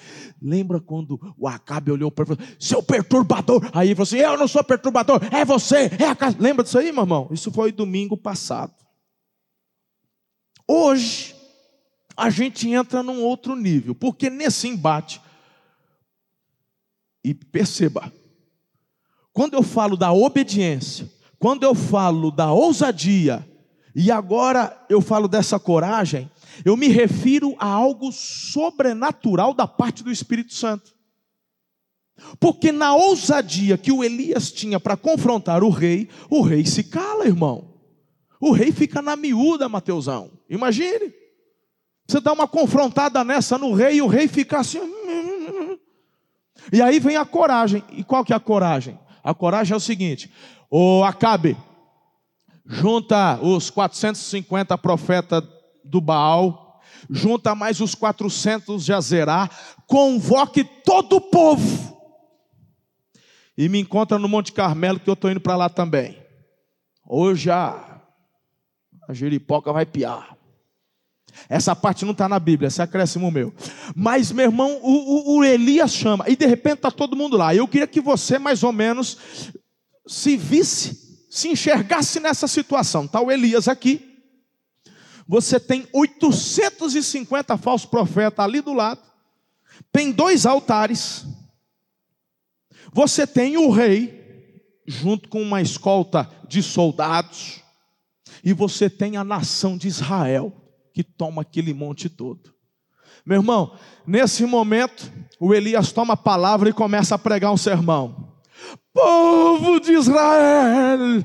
Lembra 0.42 0.80
quando 0.80 1.18
o 1.38 1.46
Acabe 1.46 1.92
olhou 1.92 2.10
para 2.10 2.32
ele 2.32 2.56
seu 2.58 2.82
perturbador? 2.82 3.70
Aí 3.72 3.88
ele 3.88 3.94
falou 3.94 4.02
assim: 4.02 4.16
Eu 4.16 4.36
não 4.36 4.48
sou 4.48 4.64
perturbador, 4.64 5.20
é 5.32 5.44
você, 5.44 5.90
é 5.96 6.06
Acabe. 6.06 6.42
Lembra 6.42 6.64
disso 6.64 6.76
aí, 6.76 6.90
meu 6.90 7.04
irmão? 7.04 7.28
Isso 7.30 7.52
foi 7.52 7.70
domingo 7.70 8.16
passado. 8.16 8.74
Hoje, 10.66 11.36
a 12.16 12.30
gente 12.30 12.68
entra 12.68 13.00
num 13.00 13.22
outro 13.22 13.54
nível, 13.54 13.94
porque 13.94 14.28
nesse 14.28 14.66
embate, 14.66 15.20
e 17.24 17.32
perceba, 17.32 18.12
quando 19.32 19.54
eu 19.54 19.62
falo 19.62 19.96
da 19.96 20.12
obediência, 20.12 21.08
quando 21.38 21.62
eu 21.62 21.76
falo 21.76 22.32
da 22.32 22.52
ousadia, 22.52 23.47
e 23.94 24.10
agora 24.10 24.84
eu 24.88 25.00
falo 25.00 25.28
dessa 25.28 25.58
coragem, 25.58 26.30
eu 26.64 26.76
me 26.76 26.88
refiro 26.88 27.54
a 27.58 27.66
algo 27.66 28.12
sobrenatural 28.12 29.54
da 29.54 29.66
parte 29.66 30.02
do 30.02 30.10
Espírito 30.10 30.54
Santo. 30.54 30.94
Porque 32.40 32.72
na 32.72 32.94
ousadia 32.94 33.78
que 33.78 33.92
o 33.92 34.02
Elias 34.02 34.50
tinha 34.50 34.80
para 34.80 34.96
confrontar 34.96 35.62
o 35.62 35.70
rei, 35.70 36.08
o 36.28 36.42
rei 36.42 36.66
se 36.66 36.82
cala, 36.84 37.26
irmão. 37.26 37.74
O 38.40 38.52
rei 38.52 38.72
fica 38.72 39.00
na 39.00 39.16
miúda, 39.16 39.68
Mateusão. 39.68 40.30
Imagine. 40.48 41.12
Você 42.06 42.20
dá 42.20 42.32
uma 42.32 42.48
confrontada 42.48 43.22
nessa 43.22 43.58
no 43.58 43.72
rei 43.72 43.96
e 43.96 44.02
o 44.02 44.06
rei 44.06 44.28
fica 44.28 44.58
assim. 44.58 44.80
E 46.72 46.82
aí 46.82 46.98
vem 46.98 47.16
a 47.16 47.24
coragem. 47.24 47.82
E 47.92 48.04
qual 48.04 48.22
que 48.22 48.32
é 48.32 48.36
a 48.36 48.40
coragem? 48.40 48.98
A 49.22 49.32
coragem 49.32 49.72
é 49.72 49.76
o 49.76 49.80
seguinte: 49.80 50.30
o 50.70 51.02
Acabe, 51.04 51.56
junta 52.68 53.40
os 53.40 53.70
450 53.70 54.76
profetas 54.76 55.42
do 55.82 56.00
Baal, 56.02 56.80
junta 57.08 57.54
mais 57.54 57.80
os 57.80 57.94
400 57.94 58.84
de 58.84 58.92
Azerá, 58.92 59.48
convoque 59.86 60.62
todo 60.62 61.16
o 61.16 61.20
povo. 61.20 61.96
E 63.56 63.68
me 63.68 63.80
encontra 63.80 64.18
no 64.18 64.28
Monte 64.28 64.52
Carmelo, 64.52 65.00
que 65.00 65.08
eu 65.08 65.14
estou 65.14 65.30
indo 65.30 65.40
para 65.40 65.56
lá 65.56 65.68
também. 65.68 66.22
Hoje 67.04 67.50
a, 67.50 68.02
a 69.08 69.14
jeripoca 69.14 69.72
vai 69.72 69.86
piar. 69.86 70.36
Essa 71.48 71.74
parte 71.74 72.04
não 72.04 72.12
está 72.12 72.28
na 72.28 72.38
Bíblia, 72.38 72.68
esse 72.68 72.80
é 72.80 72.84
acréscimo 72.84 73.30
meu. 73.30 73.52
Mas, 73.94 74.30
meu 74.30 74.44
irmão, 74.44 74.78
o, 74.82 75.36
o, 75.36 75.38
o 75.38 75.44
Elias 75.44 75.92
chama, 75.92 76.24
e 76.28 76.36
de 76.36 76.46
repente 76.46 76.76
está 76.76 76.90
todo 76.90 77.16
mundo 77.16 77.36
lá. 77.36 77.54
Eu 77.54 77.66
queria 77.66 77.86
que 77.86 78.00
você, 78.00 78.38
mais 78.38 78.62
ou 78.62 78.72
menos, 78.72 79.18
se 80.06 80.36
visse, 80.36 81.07
se 81.38 81.48
enxergasse 81.48 82.18
nessa 82.18 82.48
situação. 82.48 83.04
Está 83.04 83.20
o 83.20 83.30
Elias 83.30 83.68
aqui, 83.68 84.18
você 85.26 85.60
tem 85.60 85.86
850 85.92 87.56
falsos 87.58 87.88
profetas 87.88 88.44
ali 88.44 88.60
do 88.60 88.72
lado, 88.72 89.00
tem 89.92 90.10
dois 90.10 90.46
altares, 90.46 91.24
você 92.92 93.26
tem 93.26 93.56
o 93.56 93.70
rei, 93.70 94.16
junto 94.86 95.28
com 95.28 95.40
uma 95.42 95.60
escolta 95.60 96.28
de 96.48 96.62
soldados, 96.62 97.62
e 98.42 98.52
você 98.52 98.88
tem 98.88 99.16
a 99.16 99.24
nação 99.24 99.76
de 99.76 99.86
Israel, 99.86 100.52
que 100.92 101.04
toma 101.04 101.42
aquele 101.42 101.74
monte 101.74 102.08
todo. 102.08 102.54
Meu 103.24 103.40
irmão, 103.40 103.76
nesse 104.06 104.46
momento, 104.46 105.12
o 105.38 105.54
Elias 105.54 105.92
toma 105.92 106.14
a 106.14 106.16
palavra 106.16 106.70
e 106.70 106.72
começa 106.72 107.14
a 107.14 107.18
pregar 107.18 107.52
um 107.52 107.56
sermão. 107.56 108.27
Povo 108.92 109.80
de 109.80 109.92
Israel, 109.92 111.24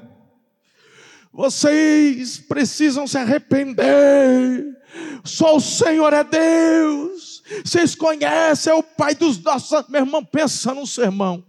vocês 1.31 2.37
precisam 2.37 3.07
se 3.07 3.17
arrepender. 3.17 4.65
Só 5.23 5.55
o 5.55 5.61
Senhor 5.61 6.13
é 6.13 6.23
Deus. 6.23 7.41
Vocês 7.65 7.95
conhecem, 7.95 8.71
é 8.71 8.75
o 8.75 8.83
Pai 8.83 9.15
dos 9.15 9.41
nossos. 9.41 9.87
Meu 9.89 10.01
irmão, 10.01 10.23
pensa 10.23 10.73
num 10.73 10.85
sermão. 10.85 11.43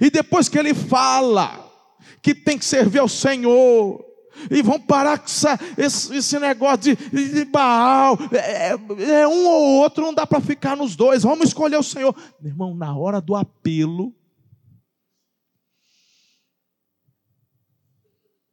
E 0.00 0.10
depois 0.10 0.48
que 0.48 0.58
ele 0.58 0.74
fala 0.74 1.70
que 2.20 2.34
tem 2.34 2.58
que 2.58 2.64
servir 2.64 2.98
ao 2.98 3.08
Senhor, 3.08 4.04
e 4.50 4.62
vão 4.62 4.80
parar 4.80 5.18
com 5.18 5.26
essa, 5.26 5.58
esse, 5.76 6.16
esse, 6.16 6.38
negócio 6.38 6.96
de, 6.96 7.32
de 7.32 7.44
Baal, 7.44 8.18
é, 8.32 8.70
é 9.20 9.28
um 9.28 9.46
ou 9.46 9.82
outro, 9.82 10.04
não 10.04 10.14
dá 10.14 10.26
para 10.26 10.40
ficar 10.40 10.76
nos 10.76 10.96
dois, 10.96 11.22
vamos 11.22 11.48
escolher 11.48 11.76
o 11.76 11.82
Senhor. 11.82 12.14
Meu 12.40 12.50
irmão, 12.50 12.74
na 12.74 12.96
hora 12.96 13.20
do 13.20 13.34
apelo, 13.34 14.14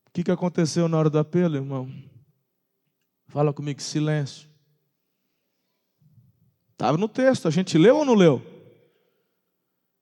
O 0.09 0.11
que, 0.11 0.23
que 0.23 0.31
aconteceu 0.31 0.89
na 0.89 0.97
hora 0.97 1.09
do 1.09 1.19
apelo, 1.19 1.55
irmão? 1.55 1.87
Fala 3.27 3.53
comigo, 3.53 3.79
silêncio. 3.79 4.49
Estava 6.71 6.97
no 6.97 7.07
texto, 7.07 7.47
a 7.47 7.51
gente 7.51 7.77
leu 7.77 7.97
ou 7.97 8.05
não 8.05 8.15
leu? 8.15 8.41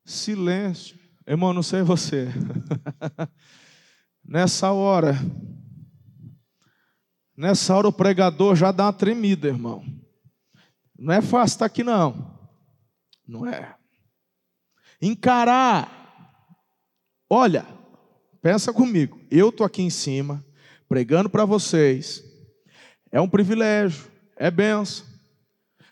Silêncio. 0.05 0.97
Irmão, 1.27 1.53
não 1.53 1.61
sei 1.61 1.81
você. 1.81 2.29
nessa 4.23 4.71
hora, 4.71 5.13
nessa 7.35 7.75
hora 7.75 7.89
o 7.89 7.93
pregador 7.93 8.55
já 8.55 8.71
dá 8.71 8.85
uma 8.85 8.93
tremida, 8.93 9.49
irmão. 9.49 9.83
Não 10.97 11.13
é 11.13 11.21
fácil 11.21 11.55
estar 11.55 11.65
aqui, 11.65 11.83
não. 11.83 12.33
Não 13.27 13.45
é. 13.45 13.75
Encarar. 15.01 15.91
Olha, 17.29 17.65
Pensa 18.47 18.71
comigo, 18.71 19.19
eu 19.29 19.49
estou 19.49 19.65
aqui 19.65 19.81
em 19.81 19.89
cima, 19.89 20.41
pregando 20.87 21.29
para 21.29 21.43
vocês. 21.43 22.23
É 23.11 23.19
um 23.19 23.27
privilégio, 23.27 24.05
é 24.37 24.49
benção. 24.49 25.05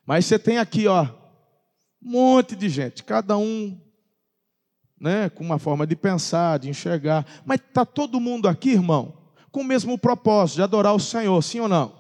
Mas 0.05 0.25
você 0.25 0.39
tem 0.39 0.57
aqui, 0.57 0.88
ó, 0.88 1.03
um 2.01 2.12
monte 2.12 2.55
de 2.55 2.69
gente, 2.69 3.03
cada 3.03 3.38
um 3.38 3.77
né, 4.97 5.27
com 5.27 5.43
uma 5.43 5.59
forma 5.59 5.85
de 5.85 5.97
pensar, 5.97 6.57
de 6.57 6.69
enxergar. 6.69 7.25
Mas 7.45 7.59
está 7.59 7.83
todo 7.85 8.21
mundo 8.21 8.47
aqui, 8.47 8.69
irmão, 8.69 9.17
com 9.51 9.59
o 9.59 9.65
mesmo 9.65 9.97
propósito 9.97 10.55
de 10.55 10.62
adorar 10.62 10.95
o 10.95 11.00
Senhor, 11.00 11.43
sim 11.43 11.59
ou 11.59 11.67
não? 11.67 11.93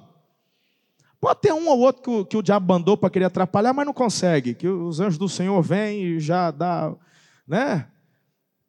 Pode 1.19 1.41
ter 1.41 1.51
um 1.51 1.67
ou 1.67 1.79
outro 1.79 2.01
que 2.01 2.09
o, 2.09 2.25
que 2.25 2.37
o 2.37 2.41
diabo 2.41 2.73
mandou 2.73 2.95
para 2.95 3.09
querer 3.09 3.25
atrapalhar, 3.25 3.73
mas 3.73 3.85
não 3.85 3.93
consegue. 3.93 4.53
Que 4.53 4.69
os 4.69 5.01
anjos 5.01 5.17
do 5.17 5.27
Senhor 5.27 5.61
vêm 5.61 6.01
e 6.01 6.19
já 6.21 6.49
dá, 6.49 6.95
né? 7.45 7.89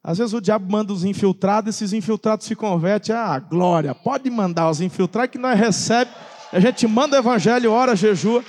Às 0.06 0.18
vezes 0.18 0.32
o 0.32 0.40
diabo 0.40 0.70
manda 0.70 0.92
os 0.92 1.02
infiltrados, 1.02 1.74
esses 1.74 1.92
infiltrados 1.92 2.46
se 2.46 2.54
convertem. 2.54 3.12
Ah, 3.12 3.40
glória, 3.40 3.92
pode 3.92 4.30
mandar 4.30 4.70
os 4.70 4.80
infiltrados 4.80 5.32
que 5.32 5.36
nós 5.36 5.58
recebe. 5.58 6.12
A 6.52 6.60
gente 6.60 6.86
manda 6.86 7.16
o 7.16 7.18
evangelho, 7.18 7.72
ora, 7.72 7.96
jejua, 7.96 8.44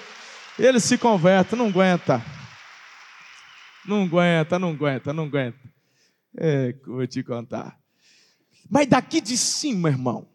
ele 0.59 0.79
se 0.79 0.99
converte, 0.99 1.55
não 1.55 1.69
aguenta. 1.69 2.23
Não 3.87 4.03
aguenta, 4.03 4.59
não 4.59 4.69
aguenta, 4.69 5.11
não 5.11 5.23
aguenta. 5.23 5.57
É, 6.37 6.75
vou 6.85 7.07
te 7.07 7.23
contar. 7.23 7.75
Mas 8.69 8.85
daqui 8.85 9.19
de 9.19 9.35
cima, 9.35 9.89
irmão, 9.89 10.27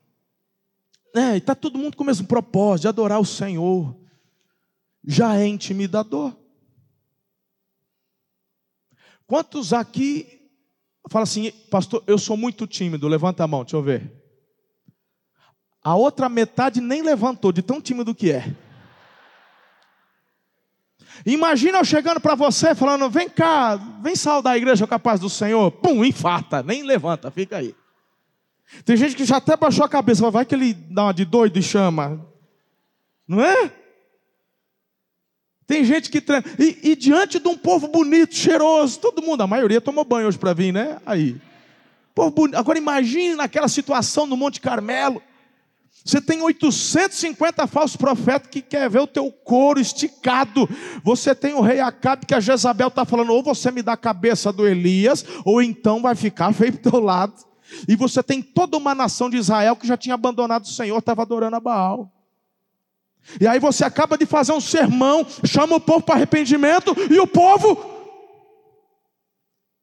É, 1.15 1.35
e 1.35 1.39
está 1.39 1.55
todo 1.55 1.79
mundo 1.79 1.97
com 1.97 2.03
o 2.03 2.07
mesmo 2.07 2.27
propósito, 2.27 2.83
de 2.83 2.89
adorar 2.89 3.21
o 3.21 3.25
Senhor. 3.25 3.97
Já 5.05 5.37
é 5.37 5.47
intimidador. 5.47 6.35
Quantos 9.25 9.73
aqui 9.73 10.42
fala 11.09 11.25
assim, 11.25 11.51
pastor, 11.71 12.03
eu 12.07 12.19
sou 12.19 12.37
muito 12.37 12.67
tímido, 12.67 13.09
levanta 13.09 13.45
a 13.45 13.47
mão, 13.47 13.63
deixa 13.63 13.77
eu 13.77 13.83
ver. 13.83 14.11
A 15.83 15.97
outra 15.97 16.29
metade 16.29 16.81
nem 16.81 17.03
levantou, 17.03 17.53
de 17.53 17.63
tão 17.63 17.81
tímido 17.81 18.15
que 18.15 18.31
é. 18.31 18.55
Imagina 21.27 21.79
eu 21.79 21.85
chegando 21.85 22.21
para 22.21 22.35
você 22.35 22.75
falando: 22.75 23.11
vem 23.11 23.29
cá, 23.29 23.77
vem 24.01 24.17
saudar 24.17 24.53
a 24.53 24.57
igreja 24.57 24.87
capaz 24.87 25.21
do 25.21 25.29
Senhor. 25.29 25.71
Pum, 25.71 26.05
infarta, 26.05 26.63
nem 26.63 26.83
levanta, 26.83 27.31
fica 27.31 27.59
aí. 27.59 27.75
Tem 28.85 28.97
gente 28.97 29.15
que 29.15 29.25
já 29.25 29.37
até 29.37 29.57
baixou 29.57 29.85
a 29.85 29.89
cabeça, 29.89 30.31
vai 30.31 30.45
que 30.45 30.55
ele 30.55 30.73
dá 30.73 31.05
uma 31.05 31.15
de 31.15 31.25
doido 31.25 31.59
e 31.59 31.63
chama. 31.63 32.25
Não 33.27 33.43
é? 33.43 33.73
Tem 35.73 35.87
gente 35.87 36.11
que 36.11 36.21
treina. 36.21 36.45
E, 36.59 36.91
e, 36.91 36.95
diante 36.95 37.39
de 37.39 37.49
um 37.49 37.57
povo 37.57 37.89
bonito, 37.89 38.35
cheiroso, 38.35 39.01
todo 39.01 39.23
mundo, 39.23 39.41
a 39.41 39.47
maioria 39.47 39.81
tomou 39.81 40.05
banho 40.05 40.29
hoje 40.29 40.37
para 40.37 40.53
vir, 40.53 40.71
né? 40.71 40.99
Aí. 41.07 41.41
Povo 42.15 42.31
bonito. 42.31 42.57
Agora 42.57 42.77
imagine 42.77 43.35
naquela 43.35 43.69
situação 43.69 44.27
no 44.27 44.37
Monte 44.37 44.61
Carmelo. 44.61 45.23
Você 46.05 46.21
tem 46.21 46.43
850 46.43 47.67
falsos 47.67 47.97
profetas 47.97 48.51
que 48.51 48.61
quer 48.61 48.91
ver 48.91 48.99
o 48.99 49.07
teu 49.07 49.33
couro 49.33 49.81
esticado. 49.81 50.69
Você 51.03 51.35
tem 51.35 51.55
o 51.55 51.63
rei 51.63 51.81
Acabe 51.81 52.27
que 52.27 52.35
a 52.35 52.41
Jezabel 52.41 52.89
está 52.89 53.07
falando, 53.07 53.33
ou 53.33 53.43
você 53.43 53.71
me 53.71 53.81
dá 53.81 53.95
a 53.95 53.97
cabeça 53.97 54.53
do 54.53 54.69
Elias, 54.69 55.25
ou 55.43 55.63
então 55.63 56.03
vai 56.03 56.15
ficar 56.15 56.53
feio 56.53 56.75
para 56.75 56.91
teu 56.91 57.01
lado. 57.01 57.33
E 57.89 57.97
você 57.97 58.23
tem 58.23 58.43
toda 58.43 58.77
uma 58.77 58.95
nação 58.95 59.31
de 59.31 59.39
Israel 59.39 59.75
que 59.75 59.87
já 59.87 59.97
tinha 59.97 60.17
abandonado 60.17 60.65
o 60.65 60.69
Senhor, 60.69 60.99
estava 60.99 61.23
adorando 61.23 61.57
a 61.57 61.61
Baal. 61.61 62.13
E 63.41 63.47
aí 63.47 63.59
você 63.59 63.85
acaba 63.85 64.19
de 64.19 64.27
fazer 64.27 64.53
um 64.53 64.61
sermão, 64.61 65.27
chama 65.45 65.77
o 65.77 65.81
povo 65.81 66.03
para 66.03 66.17
arrependimento, 66.17 66.95
e 67.11 67.19
o 67.19 67.27
povo. 67.27 67.77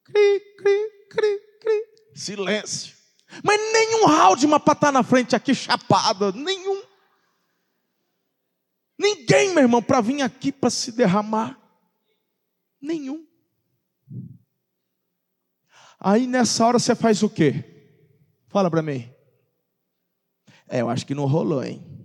Cri, 0.03 0.39
cri, 0.57 0.89
cri, 1.09 1.39
cri. 1.61 1.83
Silêncio. 2.13 2.95
Mas 3.43 3.59
nenhum 3.71 4.07
Haldman 4.07 4.59
para 4.59 4.73
estar 4.73 4.87
tá 4.87 4.91
na 4.91 5.03
frente 5.03 5.35
aqui 5.35 5.53
chapado, 5.53 6.33
nenhum. 6.33 6.81
Ninguém, 8.97 9.53
meu 9.53 9.63
irmão, 9.63 9.81
para 9.81 10.01
vir 10.01 10.21
aqui 10.21 10.51
para 10.51 10.69
se 10.69 10.91
derramar. 10.91 11.57
Nenhum. 12.81 13.25
Aí 15.99 16.27
nessa 16.27 16.65
hora 16.65 16.79
você 16.79 16.95
faz 16.95 17.23
o 17.23 17.29
quê? 17.29 17.63
Fala 18.47 18.69
para 18.69 18.81
mim. 18.81 19.09
É, 20.67 20.81
eu 20.81 20.89
acho 20.89 21.05
que 21.05 21.15
não 21.15 21.25
rolou, 21.25 21.63
hein? 21.63 21.98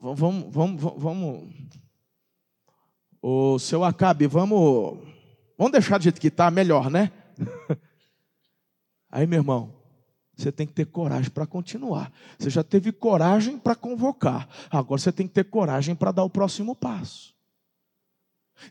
Vamos, 0.00 0.46
vamos, 0.50 0.82
vamos. 0.96 1.48
O 3.20 3.58
seu 3.58 3.84
Acabe, 3.84 4.26
vamos, 4.26 4.98
vamos 5.58 5.72
deixar 5.72 5.98
do 5.98 6.04
jeito 6.04 6.18
que 6.18 6.28
está, 6.28 6.50
melhor, 6.50 6.90
né? 6.90 7.12
Aí, 9.12 9.26
meu 9.26 9.40
irmão, 9.40 9.74
você 10.34 10.50
tem 10.50 10.66
que 10.66 10.72
ter 10.72 10.86
coragem 10.86 11.30
para 11.30 11.46
continuar. 11.46 12.10
Você 12.38 12.48
já 12.48 12.64
teve 12.64 12.92
coragem 12.92 13.58
para 13.58 13.74
convocar. 13.74 14.48
Agora 14.70 14.98
você 14.98 15.12
tem 15.12 15.28
que 15.28 15.34
ter 15.34 15.44
coragem 15.44 15.94
para 15.94 16.12
dar 16.12 16.24
o 16.24 16.30
próximo 16.30 16.74
passo. 16.74 17.34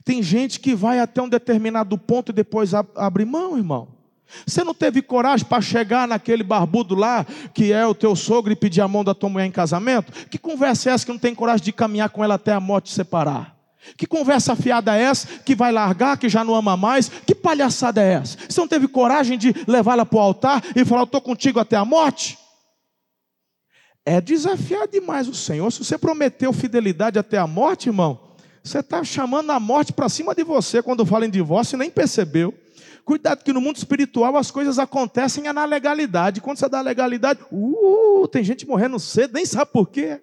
Tem 0.03 0.23
gente 0.23 0.59
que 0.59 0.73
vai 0.73 0.99
até 0.99 1.21
um 1.21 1.29
determinado 1.29 1.95
ponto 1.95 2.31
e 2.31 2.33
depois 2.33 2.73
abre 2.73 3.23
mão, 3.23 3.55
irmão. 3.55 3.98
Você 4.45 4.63
não 4.63 4.73
teve 4.73 5.01
coragem 5.01 5.45
para 5.45 5.61
chegar 5.61 6.07
naquele 6.07 6.43
barbudo 6.43 6.95
lá, 6.95 7.25
que 7.53 7.71
é 7.71 7.85
o 7.85 7.95
teu 7.95 8.15
sogro, 8.15 8.51
e 8.51 8.55
pedir 8.55 8.81
a 8.81 8.87
mão 8.87 9.03
da 9.03 9.13
tua 9.13 9.29
mulher 9.29 9.45
em 9.45 9.51
casamento? 9.51 10.11
Que 10.27 10.37
conversa 10.37 10.89
é 10.89 10.93
essa 10.93 11.05
que 11.05 11.11
não 11.11 11.19
tem 11.19 11.33
coragem 11.33 11.65
de 11.65 11.71
caminhar 11.71 12.09
com 12.09 12.23
ela 12.23 12.35
até 12.35 12.53
a 12.53 12.59
morte 12.59 12.91
separar? 12.91 13.59
Que 13.97 14.05
conversa 14.05 14.55
fiada 14.55 14.95
é 14.95 15.01
essa 15.01 15.27
que 15.39 15.55
vai 15.55 15.71
largar, 15.71 16.17
que 16.17 16.29
já 16.29 16.43
não 16.43 16.53
ama 16.53 16.77
mais? 16.77 17.09
Que 17.09 17.33
palhaçada 17.33 18.01
é 18.01 18.13
essa? 18.13 18.37
Você 18.47 18.59
não 18.59 18.67
teve 18.67 18.87
coragem 18.87 19.37
de 19.37 19.53
levá-la 19.67 20.05
para 20.05 20.17
o 20.17 20.21
altar 20.21 20.63
e 20.75 20.85
falar, 20.85 21.01
eu 21.01 21.05
estou 21.05 21.21
contigo 21.21 21.59
até 21.59 21.75
a 21.75 21.85
morte? 21.85 22.37
É 24.05 24.19
desafiar 24.19 24.87
demais 24.87 25.27
o 25.27 25.33
Senhor. 25.33 25.71
Se 25.71 25.83
você 25.83 25.97
prometeu 25.97 26.51
fidelidade 26.53 27.17
até 27.17 27.37
a 27.37 27.47
morte, 27.47 27.89
irmão, 27.89 28.19
você 28.63 28.79
está 28.79 29.03
chamando 29.03 29.51
a 29.51 29.59
morte 29.59 29.93
para 29.93 30.09
cima 30.09 30.35
de 30.35 30.43
você 30.43 30.81
quando 30.83 31.05
fala 31.05 31.25
em 31.25 31.29
divórcio 31.29 31.75
e 31.75 31.79
nem 31.79 31.89
percebeu. 31.89 32.53
Cuidado 33.09 33.43
que 33.43 33.51
no 33.51 33.59
mundo 33.59 33.75
espiritual 33.75 34.37
as 34.37 34.51
coisas 34.51 34.77
acontecem 34.77 35.47
é 35.47 35.51
na 35.51 35.65
legalidade. 35.65 36.39
Quando 36.41 36.59
você 36.59 36.69
dá 36.69 36.79
legalidade, 36.79 37.39
uh, 37.51 38.27
tem 38.27 38.43
gente 38.43 38.67
morrendo 38.67 38.99
cedo, 38.99 39.33
nem 39.33 39.43
sabe 39.47 39.71
por 39.71 39.89
quê. 39.89 40.21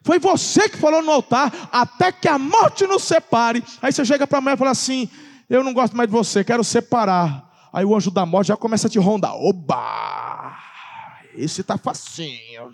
Foi 0.00 0.20
você 0.20 0.68
que 0.68 0.76
falou 0.76 1.02
no 1.02 1.10
altar, 1.10 1.52
até 1.72 2.12
que 2.12 2.28
a 2.28 2.38
morte 2.38 2.86
nos 2.86 3.02
separe. 3.02 3.60
Aí 3.82 3.92
você 3.92 4.04
chega 4.04 4.24
para 4.24 4.38
a 4.38 4.40
mulher 4.40 4.54
e 4.54 4.56
fala 4.56 4.70
assim: 4.70 5.10
Eu 5.50 5.64
não 5.64 5.74
gosto 5.74 5.96
mais 5.96 6.08
de 6.08 6.12
você, 6.12 6.44
quero 6.44 6.62
separar. 6.62 7.52
Aí 7.72 7.84
o 7.84 7.92
anjo 7.92 8.12
da 8.12 8.24
morte 8.24 8.48
já 8.48 8.56
começa 8.56 8.86
a 8.86 8.90
te 8.90 9.00
rondar. 9.00 9.34
Oba! 9.34 10.56
Esse 11.34 11.62
está 11.62 11.76
facinho. 11.76 12.72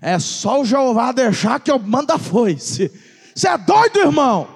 É 0.00 0.18
só 0.18 0.62
o 0.62 0.64
Jeová 0.64 1.12
deixar 1.12 1.60
que 1.60 1.70
eu 1.70 1.78
manda 1.78 2.16
foice. 2.16 2.90
Você 3.34 3.48
é 3.48 3.58
doido, 3.58 3.98
irmão? 3.98 4.55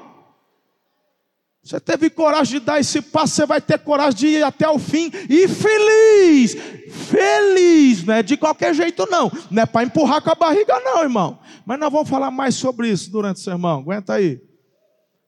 Você 1.63 1.79
teve 1.79 2.09
coragem 2.09 2.59
de 2.59 2.65
dar 2.65 2.81
esse 2.81 3.03
passo, 3.03 3.35
você 3.35 3.47
vai 3.47 3.61
ter 3.61 3.79
coragem 3.79 4.19
de 4.19 4.27
ir 4.29 4.43
até 4.43 4.69
o 4.69 4.79
fim 4.79 5.11
e 5.29 5.47
feliz, 5.47 6.55
feliz, 6.91 8.03
não 8.03 8.15
é 8.15 8.23
de 8.23 8.37
qualquer 8.39 8.75
jeito 8.75 9.07
não, 9.11 9.31
não 9.51 9.63
é 9.63 9.67
para 9.67 9.85
empurrar 9.85 10.23
com 10.23 10.31
a 10.31 10.35
barriga 10.35 10.81
não, 10.81 11.03
irmão. 11.03 11.39
Mas 11.67 11.79
nós 11.79 11.93
vamos 11.93 12.09
falar 12.09 12.31
mais 12.31 12.55
sobre 12.55 12.89
isso 12.89 13.11
durante 13.11 13.37
o 13.37 13.41
sermão, 13.41 13.81
aguenta 13.81 14.15
aí. 14.15 14.41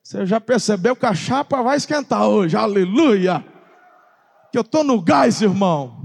Você 0.03 0.25
já 0.25 0.41
percebeu 0.41 0.97
que 0.97 1.05
a 1.05 1.15
chapa 1.15 1.63
vai 1.63 1.77
esquentar 1.77 2.27
hoje, 2.27 2.57
aleluia. 2.57 3.45
Que 4.51 4.59
eu 4.59 4.63
estou 4.63 4.83
no 4.83 5.01
gás, 5.01 5.43
irmão. 5.43 5.97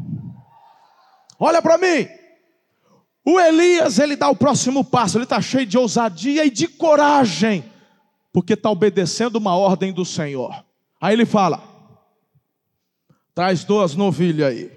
Olha 1.39 1.61
para 1.61 1.77
mim. 1.77 2.07
O 3.25 3.39
Elias, 3.39 3.97
ele 3.97 4.15
dá 4.15 4.29
o 4.29 4.35
próximo 4.35 4.83
passo, 4.83 5.17
ele 5.17 5.23
está 5.23 5.41
cheio 5.41 5.65
de 5.65 5.77
ousadia 5.77 6.45
e 6.45 6.49
de 6.49 6.67
coragem 6.67 7.76
porque 8.31 8.53
está 8.53 8.69
obedecendo 8.69 9.37
uma 9.37 9.55
ordem 9.55 9.91
do 9.91 10.05
Senhor. 10.05 10.63
Aí 10.99 11.13
ele 11.13 11.25
fala: 11.25 11.61
traz 13.33 13.63
duas 13.63 13.95
novilhas 13.95 14.49
aí. 14.49 14.71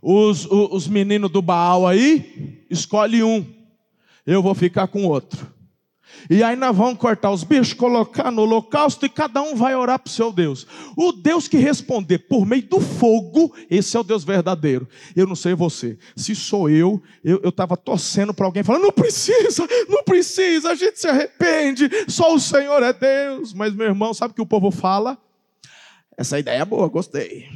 Os, 0.00 0.46
os, 0.46 0.72
os 0.72 0.88
meninos 0.88 1.30
do 1.30 1.42
Baal 1.42 1.86
aí, 1.86 2.66
escolhe 2.70 3.22
um, 3.22 3.44
eu 4.24 4.42
vou 4.42 4.54
ficar 4.54 4.86
com 4.88 5.06
outro. 5.06 5.57
E 6.30 6.42
aí 6.42 6.56
nós 6.56 6.76
vamos 6.76 6.98
cortar 6.98 7.30
os 7.30 7.44
bichos, 7.44 7.72
colocar 7.72 8.30
no 8.30 8.42
holocausto 8.42 9.06
e 9.06 9.08
cada 9.08 9.42
um 9.42 9.54
vai 9.54 9.74
orar 9.74 9.98
para 9.98 10.08
o 10.08 10.12
seu 10.12 10.32
Deus. 10.32 10.66
O 10.96 11.12
Deus 11.12 11.48
que 11.48 11.56
responder 11.58 12.18
por 12.20 12.46
meio 12.46 12.62
do 12.62 12.80
fogo, 12.80 13.54
esse 13.70 13.96
é 13.96 14.00
o 14.00 14.04
Deus 14.04 14.24
verdadeiro. 14.24 14.88
Eu 15.14 15.26
não 15.26 15.34
sei 15.34 15.54
você. 15.54 15.98
Se 16.16 16.34
sou 16.34 16.68
eu, 16.68 17.02
eu 17.24 17.48
estava 17.48 17.76
torcendo 17.76 18.34
para 18.34 18.46
alguém 18.46 18.62
falando: 18.62 18.82
não 18.82 18.92
precisa, 18.92 19.66
não 19.88 20.02
precisa, 20.02 20.70
a 20.70 20.74
gente 20.74 20.98
se 21.00 21.08
arrepende, 21.08 21.88
só 22.08 22.34
o 22.34 22.40
Senhor 22.40 22.82
é 22.82 22.92
Deus. 22.92 23.52
Mas 23.52 23.74
meu 23.74 23.86
irmão, 23.86 24.12
sabe 24.12 24.32
o 24.32 24.34
que 24.34 24.42
o 24.42 24.46
povo 24.46 24.70
fala? 24.70 25.18
Essa 26.16 26.38
ideia 26.38 26.62
é 26.62 26.64
boa, 26.64 26.88
gostei. 26.88 27.48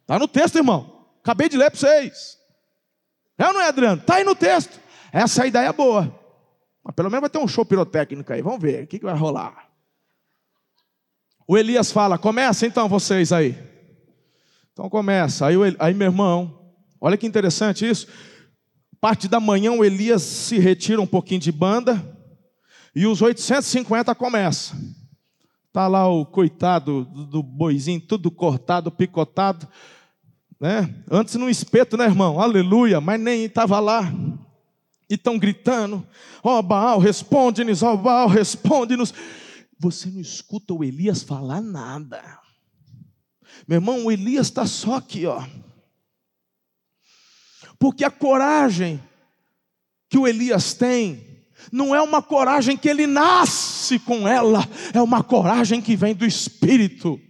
Está 0.00 0.18
no 0.18 0.26
texto, 0.26 0.56
irmão. 0.56 1.04
Acabei 1.22 1.48
de 1.48 1.56
ler 1.58 1.70
para 1.70 1.78
vocês. 1.78 2.38
É 3.36 3.46
ou 3.46 3.52
não 3.52 3.60
é, 3.60 3.68
Adriano? 3.68 4.00
Está 4.00 4.16
aí 4.16 4.24
no 4.24 4.34
texto. 4.34 4.80
Essa 5.12 5.46
ideia 5.46 5.68
é 5.68 5.72
boa. 5.72 6.12
Mas 6.88 6.94
pelo 6.94 7.10
menos 7.10 7.20
vai 7.20 7.28
ter 7.28 7.36
um 7.38 7.46
show 7.46 7.66
pirotécnico 7.66 8.32
aí. 8.32 8.40
Vamos 8.40 8.62
ver 8.62 8.84
o 8.84 8.86
que, 8.86 8.98
que 8.98 9.04
vai 9.04 9.14
rolar. 9.14 9.68
O 11.46 11.58
Elias 11.58 11.92
fala: 11.92 12.16
começa 12.16 12.66
então 12.66 12.88
vocês 12.88 13.30
aí. 13.30 13.58
Então 14.72 14.88
começa. 14.88 15.44
Aí, 15.44 15.54
aí 15.78 15.92
meu 15.92 16.06
irmão, 16.06 16.72
olha 16.98 17.18
que 17.18 17.26
interessante 17.26 17.86
isso. 17.86 18.06
Parte 18.98 19.28
da 19.28 19.38
manhã 19.38 19.72
o 19.72 19.84
Elias 19.84 20.22
se 20.22 20.58
retira 20.58 20.98
um 20.98 21.06
pouquinho 21.06 21.42
de 21.42 21.52
banda 21.52 22.02
e 22.94 23.06
os 23.06 23.20
850 23.20 24.14
começa. 24.14 24.74
Tá 25.70 25.86
lá 25.86 26.08
o 26.08 26.24
coitado 26.24 27.04
do 27.04 27.42
boizinho, 27.42 28.00
tudo 28.00 28.30
cortado, 28.30 28.90
picotado, 28.90 29.68
né? 30.58 30.94
Antes 31.10 31.34
no 31.34 31.50
espeto, 31.50 31.98
né, 31.98 32.06
irmão? 32.06 32.40
Aleluia, 32.40 32.98
mas 32.98 33.20
nem 33.20 33.44
estava 33.44 33.78
lá 33.78 34.10
e 35.08 35.14
estão 35.14 35.38
gritando: 35.38 36.06
Ó 36.42 36.58
oh, 36.58 36.62
Baal, 36.62 36.98
responde-nos, 36.98 37.82
ó 37.82 37.94
oh, 37.94 37.96
Baal, 37.96 38.28
responde-nos. 38.28 39.12
Você 39.78 40.10
não 40.10 40.20
escuta 40.20 40.74
o 40.74 40.82
Elias 40.82 41.22
falar 41.22 41.60
nada. 41.60 42.40
Meu 43.66 43.76
irmão, 43.76 44.04
o 44.04 44.12
Elias 44.12 44.48
está 44.48 44.66
só 44.66 44.96
aqui, 44.96 45.24
ó. 45.26 45.42
Porque 47.78 48.04
a 48.04 48.10
coragem 48.10 49.02
que 50.08 50.18
o 50.18 50.26
Elias 50.26 50.74
tem, 50.74 51.44
não 51.70 51.94
é 51.94 52.02
uma 52.02 52.22
coragem 52.22 52.76
que 52.76 52.88
ele 52.88 53.06
nasce 53.06 53.98
com 53.98 54.26
ela, 54.26 54.66
é 54.92 55.00
uma 55.00 55.22
coragem 55.22 55.80
que 55.80 55.94
vem 55.94 56.14
do 56.14 56.24
Espírito, 56.24 57.20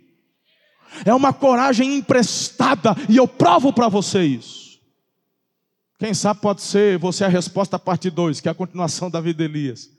é 1.04 1.12
uma 1.12 1.32
coragem 1.32 1.96
emprestada, 1.96 2.94
e 3.08 3.16
eu 3.16 3.28
provo 3.28 3.72
para 3.72 3.88
você 3.88 4.24
isso. 4.24 4.67
Quem 5.98 6.14
sabe 6.14 6.40
pode 6.40 6.62
ser 6.62 6.96
você 6.96 7.24
a 7.24 7.28
resposta 7.28 7.74
à 7.74 7.78
parte 7.78 8.08
2, 8.08 8.40
que 8.40 8.48
é 8.48 8.52
a 8.52 8.54
continuação 8.54 9.10
da 9.10 9.20
vida 9.20 9.38
de 9.38 9.44
Elias. 9.44 9.90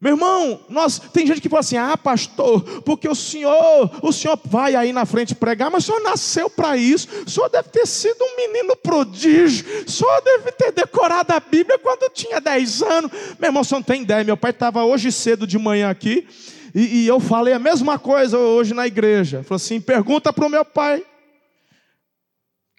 Meu 0.00 0.12
irmão, 0.12 0.60
nós 0.68 0.98
tem 0.98 1.26
gente 1.26 1.40
que 1.40 1.48
fala 1.48 1.60
assim: 1.60 1.76
"Ah, 1.76 1.96
pastor, 1.96 2.82
porque 2.82 3.08
o 3.08 3.14
senhor, 3.14 3.90
o 4.02 4.12
senhor 4.12 4.38
vai 4.44 4.76
aí 4.76 4.92
na 4.92 5.04
frente 5.06 5.34
pregar, 5.34 5.70
mas 5.70 5.84
o 5.84 5.86
senhor 5.86 6.00
nasceu 6.02 6.48
para 6.48 6.76
isso. 6.76 7.08
O 7.26 7.30
senhor 7.30 7.48
deve 7.48 7.70
ter 7.70 7.86
sido 7.86 8.22
um 8.22 8.36
menino 8.36 8.76
prodígio. 8.76 9.64
O 9.84 9.90
senhor 9.90 10.20
deve 10.22 10.52
ter 10.52 10.72
decorado 10.72 11.32
a 11.32 11.40
Bíblia 11.40 11.78
quando 11.78 12.08
tinha 12.12 12.40
10 12.40 12.82
anos. 12.82 13.10
Meu 13.38 13.48
irmão, 13.48 13.64
você 13.64 13.74
não 13.74 13.82
tem 13.82 14.02
ideia. 14.02 14.22
Meu 14.22 14.36
pai 14.36 14.50
estava 14.50 14.84
hoje 14.84 15.10
cedo 15.10 15.46
de 15.46 15.58
manhã 15.58 15.90
aqui 15.90 16.28
e, 16.74 17.04
e 17.04 17.06
eu 17.06 17.18
falei 17.18 17.54
a 17.54 17.58
mesma 17.58 17.98
coisa 17.98 18.38
hoje 18.38 18.74
na 18.74 18.86
igreja. 18.86 19.42
Falou 19.42 19.56
assim: 19.56 19.80
"Pergunta 19.80 20.32
para 20.32 20.46
o 20.46 20.50
meu 20.50 20.64
pai 20.64 21.02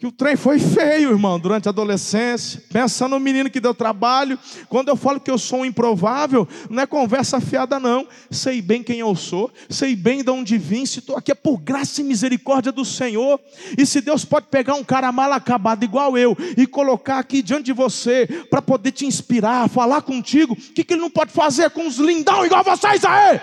que 0.06 0.08
o 0.08 0.12
trem 0.12 0.36
foi 0.36 0.60
feio, 0.60 1.10
irmão, 1.10 1.39
durante 1.39 1.68
a 1.68 1.72
adolescência. 1.72 2.62
Pensa 2.72 3.08
no 3.08 3.20
menino 3.20 3.50
que 3.50 3.60
deu 3.60 3.74
trabalho. 3.74 4.38
Quando 4.70 4.89
eu 4.89 4.96
falo 4.96 5.20
que 5.20 5.32
eu 5.32 5.38
sou 5.38 5.62
um 5.62 5.65
improvável, 5.65 6.48
não 6.70 6.84
é 6.84 6.86
conversa 6.86 7.41
fiada, 7.41 7.80
não. 7.80 8.08
Sei 8.30 8.62
bem 8.62 8.84
quem 8.84 9.00
eu 9.00 9.15
sou, 9.15 9.52
sei 9.68 9.96
bem 9.96 10.24
de 10.24 10.30
onde 10.30 10.60
vim. 10.60 10.86
Se 10.86 11.00
estou 11.00 11.18
aqui 11.18 11.32
é 11.32 11.36
por 11.36 11.58
graça 11.58 12.02
e 12.02 12.04
misericórdia 12.04 12.72
do 12.72 12.86
Senhor. 12.86 13.39
E 13.76 13.84
se 13.84 14.00
Deus 14.00 14.24
pode 14.24 14.46
pegar 14.46 14.76
um 14.76 14.84
cara 14.84 15.12
mal 15.12 15.34
acabado 15.34 15.84
igual 15.84 16.15
eu 16.15 16.38
e 16.56 16.68
colocar 16.68 17.18
aqui 17.18 17.41
diante 17.41 17.65
de 17.65 17.74
você 17.74 18.28
para 18.50 18.62
poder 18.62 18.91
te 18.91 19.08
inspirar, 19.08 19.68
falar 19.70 20.04
contigo, 20.04 20.54
o 20.54 20.56
que, 20.56 20.84
que 20.84 20.94
Ele 20.94 21.02
não 21.02 21.10
pode 21.10 21.32
fazer 21.32 21.72
com 21.72 21.88
os 21.88 21.98
lindão 21.98 22.46
igual 22.46 22.63
vocês 22.63 23.04
aí? 23.04 23.41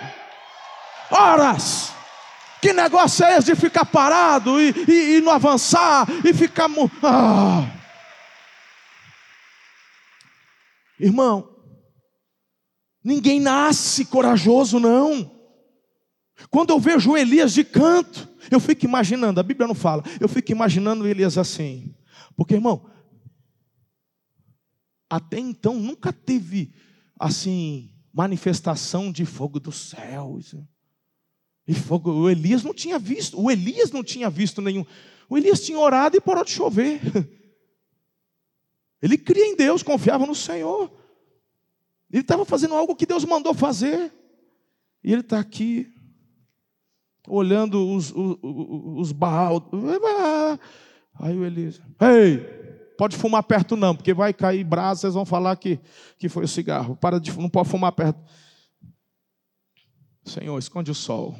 Horas! 1.11 2.02
Que 2.63 2.71
negócio 2.71 3.25
é 3.25 3.35
esse 3.35 3.47
de 3.47 3.59
ficar 3.59 3.83
parado 3.83 4.57
e, 4.61 4.73
e, 4.87 5.17
e 5.17 5.21
não 5.21 5.33
avançar 5.33 6.07
e 6.25 6.33
ficar. 6.33 6.69
Ah. 7.03 7.69
Irmão, 10.97 11.57
ninguém 13.03 13.41
nasce 13.41 14.05
corajoso, 14.05 14.79
não. 14.79 15.29
Quando 16.49 16.69
eu 16.69 16.79
vejo 16.79 17.17
Elias 17.17 17.51
de 17.53 17.65
canto, 17.65 18.29
eu 18.49 18.61
fico 18.61 18.85
imaginando, 18.85 19.41
a 19.41 19.43
Bíblia 19.43 19.67
não 19.67 19.75
fala, 19.75 20.01
eu 20.17 20.29
fico 20.29 20.53
imaginando 20.53 21.05
Elias 21.05 21.37
assim. 21.37 21.93
Porque, 22.33 22.53
irmão, 22.53 22.89
até 25.09 25.37
então 25.37 25.73
nunca 25.73 26.13
teve 26.13 26.73
assim 27.19 27.93
manifestação 28.13 29.11
de 29.11 29.25
fogo 29.25 29.59
dos 29.59 29.89
céus. 29.89 30.55
E 31.67 31.73
fogo, 31.73 32.11
o 32.11 32.29
Elias 32.29 32.63
não 32.63 32.73
tinha 32.73 32.99
visto, 32.99 33.39
o 33.39 33.49
Elias 33.49 33.91
não 33.91 34.03
tinha 34.03 34.29
visto 34.29 34.61
nenhum. 34.61 34.85
O 35.29 35.37
Elias 35.37 35.61
tinha 35.61 35.79
orado 35.79 36.17
e 36.17 36.21
parou 36.21 36.43
de 36.43 36.51
chover. 36.51 36.99
Ele 39.01 39.17
cria 39.17 39.45
em 39.45 39.55
Deus, 39.55 39.83
confiava 39.83 40.25
no 40.25 40.35
Senhor. 40.35 40.91
Ele 42.11 42.21
estava 42.21 42.45
fazendo 42.45 42.75
algo 42.75 42.95
que 42.95 43.05
Deus 43.05 43.25
mandou 43.25 43.53
fazer. 43.53 44.13
E 45.03 45.11
ele 45.11 45.21
está 45.21 45.39
aqui, 45.39 45.91
olhando 47.27 47.85
os, 47.93 48.11
os, 48.11 48.37
os 48.41 49.11
Baal. 49.11 49.69
Aí 51.19 51.37
o 51.37 51.45
Elias, 51.45 51.81
ei, 51.99 52.37
pode 52.97 53.17
fumar 53.17 53.43
perto 53.43 53.75
não, 53.75 53.95
porque 53.95 54.13
vai 54.13 54.33
cair 54.33 54.63
brasa, 54.63 55.01
vocês 55.01 55.13
vão 55.13 55.25
falar 55.25 55.55
que, 55.57 55.79
que 56.17 56.29
foi 56.29 56.45
o 56.45 56.47
cigarro. 56.47 56.95
Para 56.95 57.19
de, 57.19 57.37
não 57.37 57.49
pode 57.49 57.69
fumar 57.69 57.91
perto. 57.91 58.19
Senhor, 60.25 60.57
esconde 60.57 60.91
o 60.91 60.95
sol. 60.95 61.35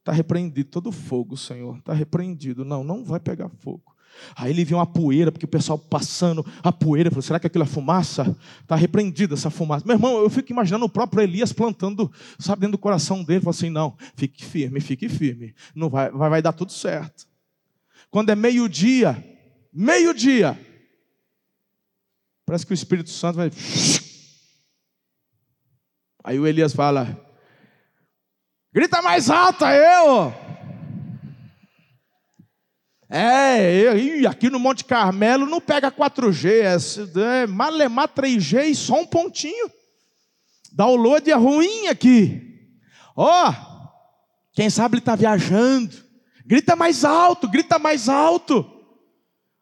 Está 0.00 0.12
repreendido 0.12 0.68
todo 0.68 0.92
fogo, 0.92 1.36
Senhor. 1.36 1.78
Está 1.78 1.94
repreendido. 1.94 2.64
Não, 2.64 2.84
não 2.84 3.04
vai 3.04 3.18
pegar 3.18 3.48
fogo. 3.48 3.94
Aí 4.36 4.50
ele 4.50 4.64
viu 4.64 4.78
uma 4.78 4.86
poeira, 4.86 5.32
porque 5.32 5.44
o 5.44 5.48
pessoal 5.48 5.78
passando 5.78 6.44
a 6.62 6.72
poeira, 6.72 7.10
falou: 7.10 7.22
será 7.22 7.40
que 7.40 7.46
aquilo 7.46 7.64
é 7.64 7.66
fumaça? 7.66 8.36
Está 8.60 8.76
repreendida 8.76 9.34
essa 9.34 9.50
fumaça. 9.50 9.84
Meu 9.86 9.96
irmão, 9.96 10.18
eu 10.18 10.30
fico 10.30 10.52
imaginando 10.52 10.84
o 10.84 10.88
próprio 10.88 11.22
Elias 11.22 11.52
plantando, 11.52 12.12
sabe, 12.38 12.60
dentro 12.60 12.72
do 12.72 12.78
coração 12.78 13.24
dele, 13.24 13.40
falou 13.40 13.50
assim: 13.50 13.70
não, 13.70 13.96
fique 14.14 14.44
firme, 14.44 14.80
fique 14.80 15.08
firme. 15.08 15.54
Não 15.74 15.88
vai, 15.88 16.10
vai, 16.10 16.30
vai 16.30 16.42
dar 16.42 16.52
tudo 16.52 16.72
certo. 16.72 17.26
Quando 18.10 18.30
é 18.30 18.34
meio-dia, 18.34 19.22
meio-dia, 19.72 20.58
parece 22.46 22.66
que 22.66 22.72
o 22.72 22.74
Espírito 22.74 23.10
Santo 23.10 23.36
vai. 23.36 23.50
Aí 26.22 26.38
o 26.38 26.46
Elias 26.46 26.72
fala: 26.72 27.23
Grita 28.74 29.00
mais 29.00 29.30
alto, 29.30 29.64
eu. 29.64 30.34
É, 33.08 33.72
eu, 33.72 34.28
aqui 34.28 34.50
no 34.50 34.58
Monte 34.58 34.84
Carmelo 34.84 35.46
não 35.46 35.60
pega 35.60 35.92
4G, 35.92 36.50
é, 36.50 37.42
é 37.42 37.46
malemar 37.46 38.08
3G 38.08 38.64
e 38.64 38.74
só 38.74 39.00
um 39.00 39.06
pontinho. 39.06 39.70
Dá 40.72 40.88
o 40.88 40.96
load 40.96 41.30
é 41.30 41.34
ruim 41.36 41.86
aqui. 41.86 42.68
Ó, 43.14 43.48
oh, 43.48 43.54
quem 44.52 44.68
sabe 44.68 44.94
ele 44.94 45.02
está 45.02 45.14
viajando. 45.14 45.94
Grita 46.44 46.74
mais 46.74 47.04
alto, 47.04 47.46
grita 47.48 47.78
mais 47.78 48.08
alto. 48.08 48.68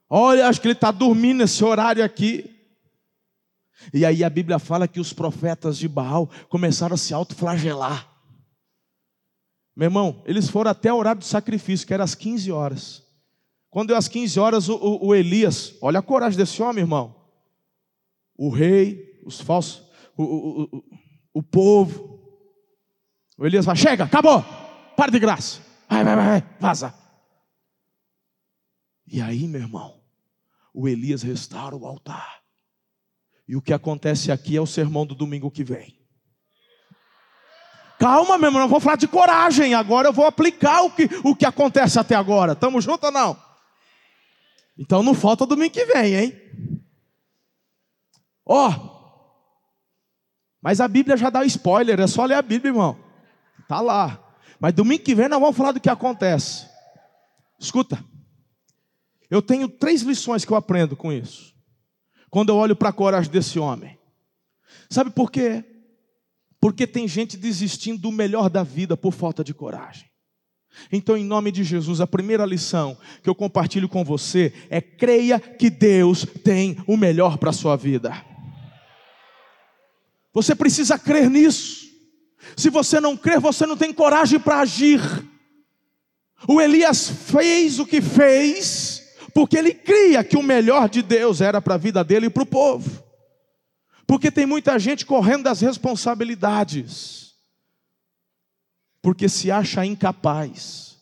Olha, 0.09 0.49
acho 0.49 0.59
que 0.59 0.69
ele 0.69 0.73
está 0.73 0.91
dormindo 0.91 1.41
nesse 1.41 1.63
horário 1.63 2.03
aqui. 2.03 2.51
E 3.93 4.07
aí 4.07 4.25
a 4.25 4.31
Bíblia 4.31 4.59
fala 4.59 4.89
que 4.89 5.01
os 5.01 5.13
profetas 5.13 5.77
de 5.77 5.87
Baal 5.87 6.31
começaram 6.49 6.95
a 6.95 6.99
se 6.99 7.13
autoflagelar. 7.13 8.12
Meu 9.75 9.87
irmão, 9.87 10.23
eles 10.27 10.49
foram 10.49 10.71
até 10.71 10.93
o 10.93 10.97
horário 10.97 11.21
do 11.21 11.25
sacrifício, 11.25 11.87
que 11.87 11.95
era 11.95 12.05
às 12.05 12.15
15 12.15 12.53
horas. 12.53 13.03
Quando 13.71 13.89
deu 13.89 13.97
às 13.97 14.07
15 14.07 14.39
horas, 14.39 14.69
o, 14.69 14.77
o, 14.77 15.07
o, 15.07 15.15
Elias, 15.15 15.75
olha 15.81 15.99
a 15.99 16.03
coragem 16.03 16.37
desse 16.37 16.63
homem, 16.63 16.83
irmão. 16.83 17.17
O 18.37 18.51
rei, 18.51 19.21
os 19.25 19.41
falsos, 19.41 19.83
o, 20.17 20.85
o, 21.33 21.43
povo. 21.43 22.21
O 23.39 23.47
Elias 23.47 23.65
vai, 23.65 23.75
chega, 23.75 24.05
acabou, 24.05 24.45
para 24.95 25.11
de 25.11 25.19
graça. 25.19 25.61
Vai, 25.89 26.05
vai, 26.05 26.17
vai, 26.17 26.27
vai, 26.27 26.57
vaza. 26.61 26.95
E 29.07 29.23
aí, 29.23 29.49
meu 29.49 29.63
irmão, 29.63 30.03
o 30.75 30.87
Elias 30.87 31.23
restaura 31.23 31.75
o 31.75 31.87
altar. 31.87 32.43
E 33.49 33.57
o 33.57 33.63
que 33.63 33.73
acontece 33.73 34.31
aqui 34.31 34.57
é 34.57 34.61
o 34.61 34.67
sermão 34.67 35.07
do 35.07 35.15
domingo 35.15 35.51
que 35.51 35.65
vem. 35.65 36.02
Calma, 38.03 38.37
meu 38.37 38.49
irmão, 38.49 38.63
não 38.63 38.69
vou 38.69 38.81
falar 38.81 38.97
de 38.97 39.07
coragem. 39.07 39.75
Agora 39.75 40.09
eu 40.09 40.13
vou 40.13 40.27
aplicar 40.27 40.83
o 40.83 40.91
que, 40.91 41.09
o 41.23 41.37
que 41.37 41.47
acontece 41.47 42.01
até 42.01 42.17
agora. 42.17 42.51
Estamos 42.51 42.83
juntos 42.83 43.05
ou 43.05 43.13
não? 43.13 43.41
Então 44.77 45.05
não 45.05 45.15
falta 45.15 45.47
domingo 45.47 45.73
que 45.73 45.85
vem, 45.85 46.17
hein? 46.17 46.83
Ó. 48.45 48.69
Oh, 48.69 48.93
mas 50.61 50.81
a 50.81 50.89
Bíblia 50.89 51.17
já 51.17 51.31
dá 51.31 51.45
spoiler, 51.45 52.01
é 52.01 52.09
só 52.09 52.25
ler 52.25 52.35
a 52.35 52.43
Bíblia, 52.43 52.71
irmão. 52.71 52.99
Tá 53.69 53.81
lá. 53.81 54.21
Mas 54.59 54.75
domingo 54.75 55.05
que 55.05 55.15
vem 55.15 55.29
nós 55.29 55.39
vamos 55.39 55.57
falar 55.57 55.71
do 55.71 55.81
que 55.81 55.89
acontece. 55.89 56.67
Escuta. 57.61 58.05
Eu 59.31 59.41
tenho 59.41 59.69
três 59.69 60.03
lições 60.03 60.45
que 60.45 60.53
eu 60.53 60.57
aprendo 60.57 60.97
com 60.97 61.13
isso. 61.13 61.55
Quando 62.31 62.49
eu 62.49 62.57
olho 62.57 62.75
para 62.75 62.89
a 62.89 62.93
coragem 62.93 63.31
desse 63.31 63.61
homem. 63.61 63.97
Sabe 64.91 65.11
por 65.11 65.31
quê? 65.31 65.72
Porque 66.63 66.87
tem 66.87 67.09
gente 67.09 67.37
desistindo 67.37 68.03
do 68.03 68.13
melhor 68.13 68.49
da 68.49 68.63
vida 68.63 68.97
por 68.97 69.13
falta 69.13 69.43
de 69.43 69.53
coragem. 69.53 70.09
Então, 70.93 71.17
em 71.17 71.25
nome 71.25 71.51
de 71.51 71.65
Jesus, 71.65 72.01
a 72.01 72.07
primeira 72.07 72.47
lição 72.47 72.97
que 73.21 73.29
eu 73.29 73.35
compartilho 73.35 73.89
com 73.89 74.05
você 74.05 74.55
é: 74.71 74.81
creia 74.81 75.41
que 75.41 75.69
Deus 75.69 76.25
tem 76.45 76.77
o 76.87 76.97
melhor 76.97 77.37
para 77.37 77.51
a 77.51 77.53
sua 77.53 77.75
vida. 77.75 78.15
Você 80.33 80.55
precisa 80.55 80.97
crer 80.97 81.29
nisso. 81.29 81.89
Se 82.57 82.71
você 82.71 83.01
não 83.01 83.17
crer, 83.17 83.41
você 83.41 83.67
não 83.67 83.77
tem 83.77 83.93
coragem 83.93 84.39
para 84.39 84.61
agir. 84.61 85.01
O 86.47 86.61
Elias 86.61 87.09
fez 87.09 87.81
o 87.81 87.87
que 87.87 88.01
fez, 88.01 89.03
porque 89.35 89.59
ele 89.59 89.75
cria 89.75 90.23
que 90.23 90.37
o 90.37 90.43
melhor 90.45 90.89
de 90.89 91.03
Deus 91.03 91.41
era 91.41 91.61
para 91.61 91.75
a 91.75 91.79
vida 91.79 92.05
dele 92.05 92.27
e 92.27 92.31
para 92.31 92.45
o 92.45 92.47
povo. 92.47 93.03
Porque 94.13 94.31
tem 94.31 94.45
muita 94.45 94.79
gente 94.79 95.07
correndo 95.07 95.45
das 95.45 95.63
responsabilidades, 95.63 97.33
porque 99.01 99.27
se 99.27 99.51
acha 99.51 99.87
incapaz, 99.87 100.99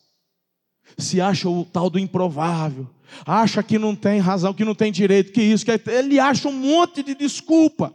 se 0.97 1.19
acha 1.19 1.49
o 1.49 1.65
tal 1.65 1.89
do 1.89 1.99
improvável, 1.99 2.89
acha 3.25 3.61
que 3.61 3.77
não 3.77 3.97
tem 3.97 4.21
razão, 4.21 4.53
que 4.53 4.63
não 4.63 4.73
tem 4.73 4.93
direito, 4.93 5.33
que 5.33 5.41
isso, 5.41 5.65
que 5.65 5.89
ele 5.89 6.21
acha 6.21 6.47
um 6.47 6.53
monte 6.53 7.03
de 7.03 7.13
desculpa. 7.13 7.93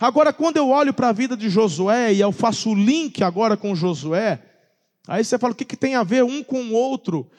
Agora, 0.00 0.32
quando 0.32 0.56
eu 0.56 0.70
olho 0.70 0.94
para 0.94 1.10
a 1.10 1.12
vida 1.12 1.36
de 1.36 1.50
Josué 1.50 2.14
e 2.14 2.20
eu 2.20 2.32
faço 2.32 2.70
o 2.70 2.74
link 2.74 3.22
agora 3.22 3.54
com 3.54 3.76
Josué, 3.76 4.42
aí 5.06 5.22
você 5.22 5.38
fala: 5.38 5.52
o 5.52 5.56
que, 5.56 5.66
que 5.66 5.76
tem 5.76 5.94
a 5.94 6.02
ver 6.02 6.24
um 6.24 6.42
com 6.42 6.62
o 6.62 6.72
outro? 6.72 7.30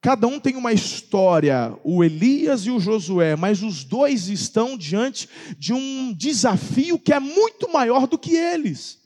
Cada 0.00 0.26
um 0.26 0.40
tem 0.40 0.56
uma 0.56 0.72
história, 0.72 1.76
o 1.84 2.02
Elias 2.02 2.64
e 2.64 2.70
o 2.70 2.80
Josué, 2.80 3.36
mas 3.36 3.62
os 3.62 3.84
dois 3.84 4.28
estão 4.28 4.76
diante 4.76 5.28
de 5.58 5.74
um 5.74 6.14
desafio 6.14 6.98
que 6.98 7.12
é 7.12 7.20
muito 7.20 7.70
maior 7.70 8.06
do 8.06 8.18
que 8.18 8.34
eles. 8.34 8.98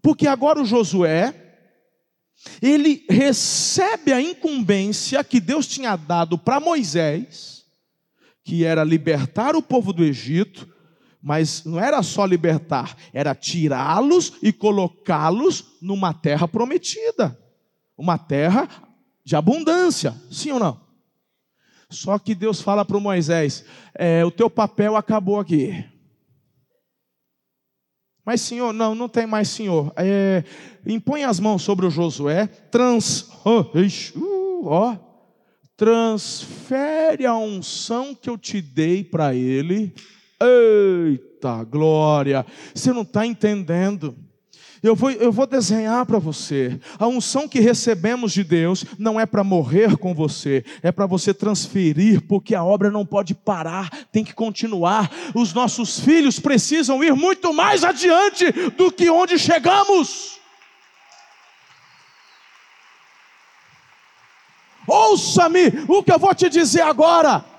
Porque 0.00 0.26
agora 0.26 0.62
o 0.62 0.64
Josué, 0.64 1.34
ele 2.62 3.04
recebe 3.08 4.14
a 4.14 4.20
incumbência 4.20 5.22
que 5.22 5.38
Deus 5.38 5.66
tinha 5.66 5.94
dado 5.94 6.38
para 6.38 6.58
Moisés, 6.58 7.66
que 8.42 8.64
era 8.64 8.82
libertar 8.82 9.54
o 9.54 9.62
povo 9.62 9.92
do 9.92 10.02
Egito, 10.02 10.66
mas 11.22 11.64
não 11.64 11.78
era 11.78 12.02
só 12.02 12.24
libertar, 12.24 12.96
era 13.12 13.34
tirá-los 13.34 14.32
e 14.42 14.54
colocá-los 14.54 15.64
numa 15.82 16.14
terra 16.14 16.48
prometida, 16.48 17.38
uma 17.96 18.16
terra 18.16 18.68
de 19.24 19.36
abundância, 19.36 20.14
sim 20.30 20.52
ou 20.52 20.58
não? 20.58 20.80
Só 21.90 22.18
que 22.18 22.34
Deus 22.34 22.60
fala 22.60 22.84
para 22.84 22.98
Moisés: 22.98 23.64
é, 23.94 24.24
o 24.24 24.30
teu 24.30 24.48
papel 24.48 24.96
acabou 24.96 25.38
aqui. 25.38 25.84
Mas, 28.24 28.40
senhor, 28.40 28.72
não, 28.72 28.94
não 28.94 29.08
tem 29.08 29.26
mais 29.26 29.48
senhor. 29.48 29.92
É, 29.96 30.44
impõe 30.86 31.24
as 31.24 31.40
mãos 31.40 31.62
sobre 31.62 31.86
o 31.86 31.90
Josué, 31.90 32.46
trans, 32.46 33.28
oh, 33.44 33.64
oh, 34.64 34.96
transfere 35.76 37.26
a 37.26 37.36
unção 37.36 38.14
que 38.14 38.30
eu 38.30 38.38
te 38.38 38.62
dei 38.62 39.02
para 39.02 39.34
ele. 39.34 39.92
Eita 40.40 41.64
glória! 41.64 42.46
Você 42.72 42.92
não 42.92 43.02
está 43.02 43.26
entendendo. 43.26 44.16
Eu 44.82 44.96
vou, 44.96 45.12
eu 45.12 45.30
vou 45.30 45.46
desenhar 45.46 46.04
para 46.04 46.18
você. 46.18 46.80
A 46.98 47.06
unção 47.06 47.46
que 47.46 47.60
recebemos 47.60 48.32
de 48.32 48.42
Deus 48.42 48.84
não 48.98 49.20
é 49.20 49.24
para 49.24 49.44
morrer 49.44 49.96
com 49.96 50.12
você, 50.12 50.64
é 50.82 50.90
para 50.90 51.06
você 51.06 51.32
transferir, 51.32 52.22
porque 52.26 52.52
a 52.52 52.64
obra 52.64 52.90
não 52.90 53.06
pode 53.06 53.32
parar, 53.32 53.88
tem 54.10 54.24
que 54.24 54.34
continuar. 54.34 55.08
Os 55.36 55.54
nossos 55.54 56.00
filhos 56.00 56.40
precisam 56.40 57.02
ir 57.04 57.14
muito 57.14 57.54
mais 57.54 57.84
adiante 57.84 58.50
do 58.76 58.90
que 58.90 59.08
onde 59.08 59.38
chegamos. 59.38 60.40
Ouça-me 64.84 65.84
o 65.86 66.02
que 66.02 66.12
eu 66.12 66.18
vou 66.18 66.34
te 66.34 66.48
dizer 66.48 66.82
agora. 66.82 67.51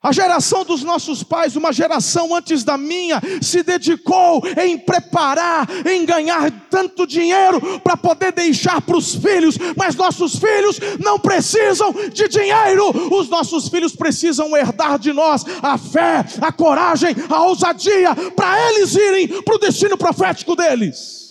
A 0.00 0.12
geração 0.12 0.64
dos 0.64 0.84
nossos 0.84 1.24
pais, 1.24 1.56
uma 1.56 1.72
geração 1.72 2.32
antes 2.32 2.62
da 2.62 2.78
minha, 2.78 3.20
se 3.42 3.64
dedicou 3.64 4.40
em 4.56 4.78
preparar, 4.78 5.66
em 5.84 6.06
ganhar 6.06 6.52
tanto 6.70 7.04
dinheiro 7.04 7.80
para 7.80 7.96
poder 7.96 8.30
deixar 8.30 8.80
para 8.80 8.96
os 8.96 9.16
filhos, 9.16 9.58
mas 9.76 9.96
nossos 9.96 10.36
filhos 10.36 10.78
não 11.00 11.18
precisam 11.18 11.92
de 12.12 12.28
dinheiro, 12.28 12.90
os 13.12 13.28
nossos 13.28 13.68
filhos 13.68 13.96
precisam 13.96 14.56
herdar 14.56 15.00
de 15.00 15.12
nós 15.12 15.44
a 15.60 15.76
fé, 15.76 16.24
a 16.40 16.52
coragem, 16.52 17.16
a 17.28 17.42
ousadia, 17.42 18.14
para 18.36 18.70
eles 18.70 18.94
irem 18.94 19.42
para 19.42 19.56
o 19.56 19.58
destino 19.58 19.98
profético 19.98 20.54
deles 20.54 21.27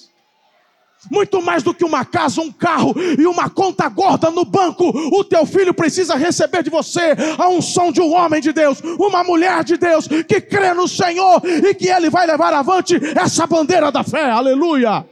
muito 1.10 1.41
mais 1.41 1.63
do 1.63 1.74
que 1.74 1.86
uma 1.86 2.06
casa, 2.06 2.41
um 2.41 2.52
carro 2.52 2.96
e 3.17 3.26
uma 3.26 3.50
conta 3.50 3.88
gorda 3.89 4.30
no 4.32 4.46
banco, 4.46 4.86
o 4.88 5.24
teu 5.24 5.46
filho 5.46 5.74
precisa 5.74 6.15
receber 6.15 6.63
de 6.63 6.70
você 6.70 7.15
a 7.38 7.48
unção 7.50 7.91
de 7.91 8.02
um 8.02 8.13
homem 8.13 8.41
de 8.41 8.52
Deus, 8.52 8.82
uma 9.00 9.24
mulher 9.24 9.63
de 9.63 9.78
Deus 9.78 10.08
que 10.08 10.41
crê 10.41 10.74
no 10.74 10.88
Senhor 10.88 11.41
e 11.46 11.74
que 11.74 11.88
ele 11.88 12.10
vai 12.10 12.26
levar 12.26 12.54
avante 12.54 13.00
essa 13.15 13.46
bandeira 13.46 13.91
da 13.91 14.04
fé. 14.04 14.30
Aleluia! 14.30 15.06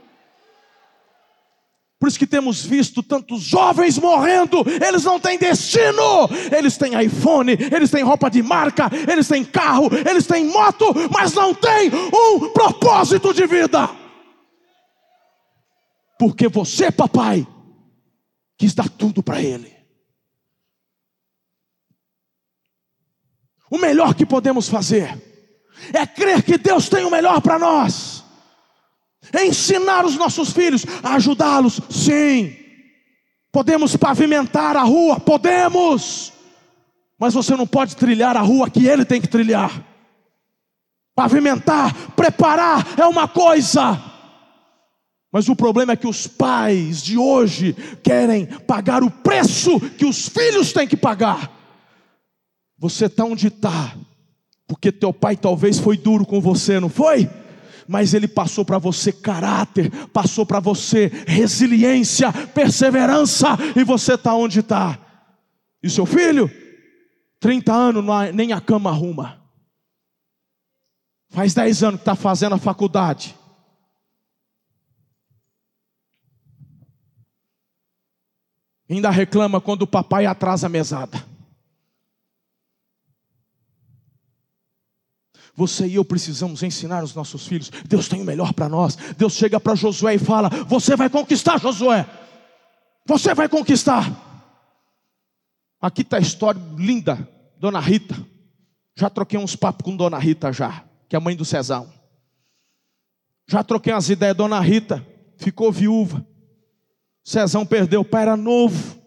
Por 2.06 2.10
isso 2.10 2.20
que 2.20 2.28
temos 2.28 2.64
visto 2.64 3.02
tantos 3.02 3.42
jovens 3.42 3.98
morrendo, 3.98 4.64
eles 4.86 5.04
não 5.04 5.20
têm 5.20 5.40
destino, 5.40 6.30
eles 6.56 6.78
têm 6.78 7.02
iPhone, 7.04 7.58
eles 7.72 7.90
têm 7.90 8.04
roupa 8.04 8.30
de 8.30 8.44
marca, 8.44 8.92
eles 9.12 9.28
têm 9.28 9.44
carro, 9.44 9.90
eles 10.08 10.28
têm 10.28 10.46
moto, 10.46 10.94
mas 11.10 11.34
não 11.34 11.54
têm 11.54 11.90
um 12.14 12.50
propósito 12.50 13.34
de 13.34 13.48
vida. 13.48 13.90
Porque 16.18 16.48
você, 16.48 16.92
papai, 16.92 17.46
quis 18.58 18.74
dar 18.74 18.90
tudo 18.90 19.22
para 19.22 19.42
ele. 19.42 19.76
O 23.70 23.78
melhor 23.78 24.14
que 24.14 24.26
podemos 24.26 24.70
fazer 24.70 25.22
é 25.94 26.06
crer 26.06 26.44
que 26.44 26.58
Deus 26.58 26.88
tem 26.88 27.04
o 27.04 27.12
melhor 27.12 27.42
para 27.42 27.60
nós. 27.60 28.24
É 29.34 29.46
ensinar 29.46 30.06
os 30.06 30.16
nossos 30.16 30.52
filhos 30.52 30.86
a 31.04 31.16
ajudá-los, 31.16 31.82
sim. 31.90 32.56
Podemos 33.52 33.96
pavimentar 33.96 34.78
a 34.78 34.84
rua, 34.84 35.20
podemos. 35.20 36.32
Mas 37.20 37.34
você 37.34 37.56
não 37.56 37.66
pode 37.66 37.96
trilhar 37.96 38.38
a 38.38 38.42
rua 38.42 38.70
que 38.70 38.86
ele 38.86 39.04
tem 39.04 39.20
que 39.20 39.28
trilhar. 39.28 39.84
Pavimentar, 41.16 41.94
preparar 42.12 43.00
é 43.00 43.06
uma 43.06 43.28
coisa. 43.28 44.15
Mas 45.36 45.50
o 45.50 45.56
problema 45.56 45.92
é 45.92 45.96
que 45.98 46.08
os 46.08 46.28
pais 46.28 47.04
de 47.04 47.18
hoje 47.18 47.74
querem 48.02 48.46
pagar 48.46 49.04
o 49.04 49.12
preço 49.12 49.82
que 49.82 50.06
os 50.06 50.30
filhos 50.30 50.72
têm 50.72 50.88
que 50.88 50.96
pagar. 50.96 51.52
Você 52.80 53.08
está 53.08 53.26
onde 53.26 53.48
está, 53.48 53.98
porque 54.66 54.94
teu 54.94 55.12
pai 55.12 55.36
talvez 55.36 55.78
foi 55.78 55.98
duro 55.98 56.26
com 56.26 56.40
você, 56.40 56.80
não 56.80 56.88
foi? 56.88 57.30
Mas 57.86 58.14
ele 58.14 58.30
passou 58.30 58.64
para 58.64 58.78
você 58.78 59.12
caráter, 59.12 59.92
passou 60.08 60.46
para 60.46 60.62
você 60.62 61.12
resiliência, 61.28 62.32
perseverança, 62.32 63.58
e 63.76 63.84
você 63.84 64.14
está 64.14 64.34
onde 64.34 64.62
está. 64.62 64.98
E 65.84 65.90
seu 65.90 66.06
filho, 66.06 66.50
30 67.42 67.74
anos, 67.74 68.06
nem 68.34 68.54
a 68.54 68.62
cama 68.62 68.90
arruma. 68.90 69.38
Faz 71.32 71.54
10 71.54 71.84
anos 71.84 72.00
que 72.00 72.04
está 72.04 72.16
fazendo 72.16 72.56
a 72.56 72.58
faculdade 72.58 73.36
Ainda 78.90 79.10
reclama 79.10 79.60
quando 79.60 79.84
o 79.84 79.88
papai 79.88 80.26
atrasa 80.26 80.68
a 80.68 80.70
mesada. 80.70 81.24
Você 85.56 85.88
e 85.88 85.96
eu 85.96 86.04
precisamos 86.04 86.62
ensinar 86.64 87.04
os 87.04 87.16
nossos 87.16 87.48
filhos. 87.48 87.70
Deus 87.86 88.10
tem 88.10 88.22
o 88.22 88.26
melhor 88.26 88.54
para 88.54 88.68
nós. 88.68 88.98
Deus 89.18 89.34
chega 89.34 89.60
para 89.60 89.74
Josué 89.74 90.16
e 90.16 90.20
fala: 90.20 90.50
Você 90.68 90.96
vai 90.96 91.10
conquistar, 91.10 91.60
Josué. 91.60 92.06
Você 93.06 93.34
vai 93.34 93.48
conquistar. 93.48 94.24
Aqui 95.80 96.02
está 96.02 96.18
a 96.18 96.22
história 96.22 96.62
linda, 96.78 97.28
Dona 97.58 97.80
Rita. 97.80 98.16
Já 98.96 99.10
troquei 99.10 99.40
uns 99.40 99.56
papos 99.56 99.86
com 99.86 99.96
Dona 99.96 100.18
Rita 100.18 100.52
já, 100.52 100.84
que 101.08 101.16
é 101.16 101.20
mãe 101.20 101.36
do 101.36 101.46
Cezão. 101.46 101.92
Já 103.48 103.64
troquei 103.64 103.94
umas 103.94 104.10
ideias, 104.10 104.36
Dona 104.36 104.60
Rita 104.60 105.06
ficou 105.38 105.72
viúva. 105.72 106.26
Cezão 107.26 107.66
perdeu, 107.66 108.02
o 108.02 108.06
pai 108.06 108.22
era 108.22 108.38
novo. 108.38 109.02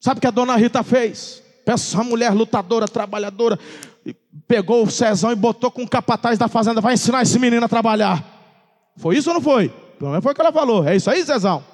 Sabe 0.00 0.18
o 0.18 0.20
que 0.20 0.28
a 0.28 0.30
dona 0.30 0.54
Rita 0.54 0.84
fez? 0.84 1.42
Essa 1.66 2.04
mulher 2.04 2.32
lutadora, 2.32 2.86
trabalhadora, 2.86 3.58
pegou 4.46 4.84
o 4.84 4.90
Cezão 4.90 5.32
e 5.32 5.34
botou 5.34 5.72
com 5.72 5.82
o 5.82 5.88
capataz 5.88 6.38
da 6.38 6.46
fazenda, 6.46 6.80
vai 6.80 6.94
ensinar 6.94 7.22
esse 7.22 7.36
menino 7.40 7.66
a 7.66 7.68
trabalhar. 7.68 8.24
Foi 8.96 9.16
isso 9.16 9.30
ou 9.30 9.34
não 9.34 9.40
foi? 9.40 9.70
Pelo 9.98 10.10
menos 10.10 10.22
foi 10.22 10.32
o 10.32 10.34
que 10.36 10.40
ela 10.40 10.52
falou. 10.52 10.86
É 10.86 10.94
isso 10.94 11.10
aí, 11.10 11.26
Cezão? 11.26 11.64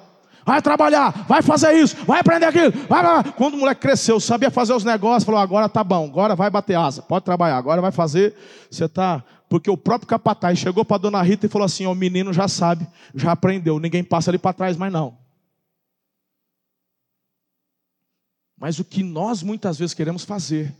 Vai 0.43 0.59
trabalhar, 0.61 1.25
vai 1.27 1.43
fazer 1.43 1.73
isso, 1.73 1.95
vai 2.05 2.19
aprender 2.19 2.47
aquilo. 2.47 2.71
Vai, 2.89 3.03
vai. 3.03 3.31
Quando 3.33 3.53
o 3.53 3.57
moleque 3.57 3.81
cresceu, 3.81 4.19
sabia 4.19 4.49
fazer 4.49 4.73
os 4.73 4.83
negócios, 4.83 5.23
falou: 5.23 5.39
agora 5.39 5.69
tá 5.69 5.83
bom, 5.83 6.05
agora 6.05 6.35
vai 6.35 6.49
bater 6.49 6.75
asa, 6.75 7.03
pode 7.03 7.23
trabalhar, 7.23 7.57
agora 7.57 7.79
vai 7.79 7.91
fazer. 7.91 8.35
Você 8.69 8.85
está 8.85 9.23
porque 9.53 9.69
o 9.69 9.77
próprio 9.77 10.07
capataz 10.07 10.57
chegou 10.57 10.83
para 10.83 10.97
dona 10.97 11.21
Rita 11.21 11.45
e 11.45 11.49
falou 11.49 11.67
assim: 11.67 11.85
o 11.85 11.93
menino 11.93 12.33
já 12.33 12.47
sabe, 12.47 12.87
já 13.13 13.33
aprendeu, 13.33 13.77
ninguém 13.77 14.03
passa 14.03 14.31
ali 14.31 14.39
para 14.39 14.51
trás 14.51 14.75
mais 14.75 14.91
não. 14.91 15.15
Mas 18.57 18.79
o 18.79 18.83
que 18.83 19.03
nós 19.03 19.43
muitas 19.43 19.77
vezes 19.77 19.93
queremos 19.93 20.23
fazer 20.23 20.75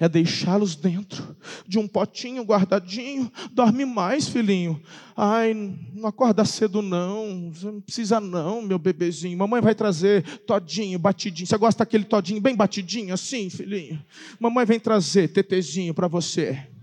é 0.00 0.08
deixá-los 0.08 0.74
dentro 0.74 1.36
de 1.68 1.78
um 1.78 1.86
potinho 1.86 2.42
guardadinho. 2.42 3.30
Dorme 3.52 3.84
mais, 3.84 4.28
filhinho. 4.28 4.82
Ai, 5.14 5.52
não 5.92 6.08
acorda 6.08 6.42
cedo 6.46 6.80
não. 6.80 7.52
Não 7.62 7.82
precisa 7.82 8.18
não, 8.18 8.62
meu 8.62 8.78
bebezinho. 8.78 9.36
Mamãe 9.36 9.60
vai 9.60 9.74
trazer 9.74 10.22
todinho, 10.46 10.98
batidinho. 10.98 11.46
Você 11.46 11.58
gosta 11.58 11.84
daquele 11.84 12.04
todinho 12.04 12.40
bem 12.40 12.56
batidinho 12.56 13.12
assim, 13.12 13.50
filhinho? 13.50 14.02
Mamãe 14.40 14.64
vem 14.64 14.80
trazer 14.80 15.28
tetezinho 15.28 15.92
para 15.92 16.08
você. 16.08 16.73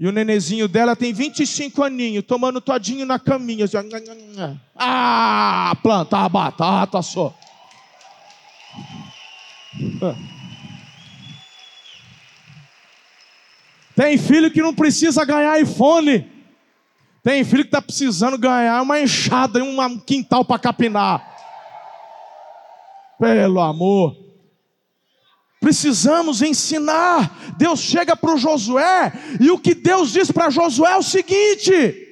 E 0.00 0.08
o 0.08 0.12
nenezinho 0.12 0.66
dela 0.66 0.96
tem 0.96 1.12
25 1.12 1.82
aninhos, 1.82 2.24
tomando 2.24 2.58
todinho 2.58 3.04
na 3.04 3.18
caminha. 3.18 3.66
Assim, 3.66 3.76
ah, 4.74 5.76
plantar 5.82 6.26
batata 6.30 7.02
só. 7.02 7.34
Tem 13.94 14.16
filho 14.16 14.50
que 14.50 14.62
não 14.62 14.74
precisa 14.74 15.22
ganhar 15.26 15.60
iPhone. 15.60 16.26
Tem 17.22 17.44
filho 17.44 17.64
que 17.64 17.68
está 17.68 17.82
precisando 17.82 18.38
ganhar 18.38 18.80
uma 18.80 18.98
enxada 18.98 19.58
e 19.58 19.62
um 19.62 19.98
quintal 19.98 20.42
para 20.42 20.58
capinar. 20.58 21.22
Pelo 23.18 23.60
amor. 23.60 24.29
Precisamos 25.60 26.40
ensinar. 26.40 27.54
Deus 27.58 27.80
chega 27.80 28.16
para 28.16 28.34
o 28.34 28.38
Josué 28.38 29.12
e 29.38 29.50
o 29.50 29.58
que 29.58 29.74
Deus 29.74 30.10
diz 30.10 30.32
para 30.32 30.48
Josué 30.48 30.92
é 30.92 30.96
o 30.96 31.02
seguinte: 31.02 32.08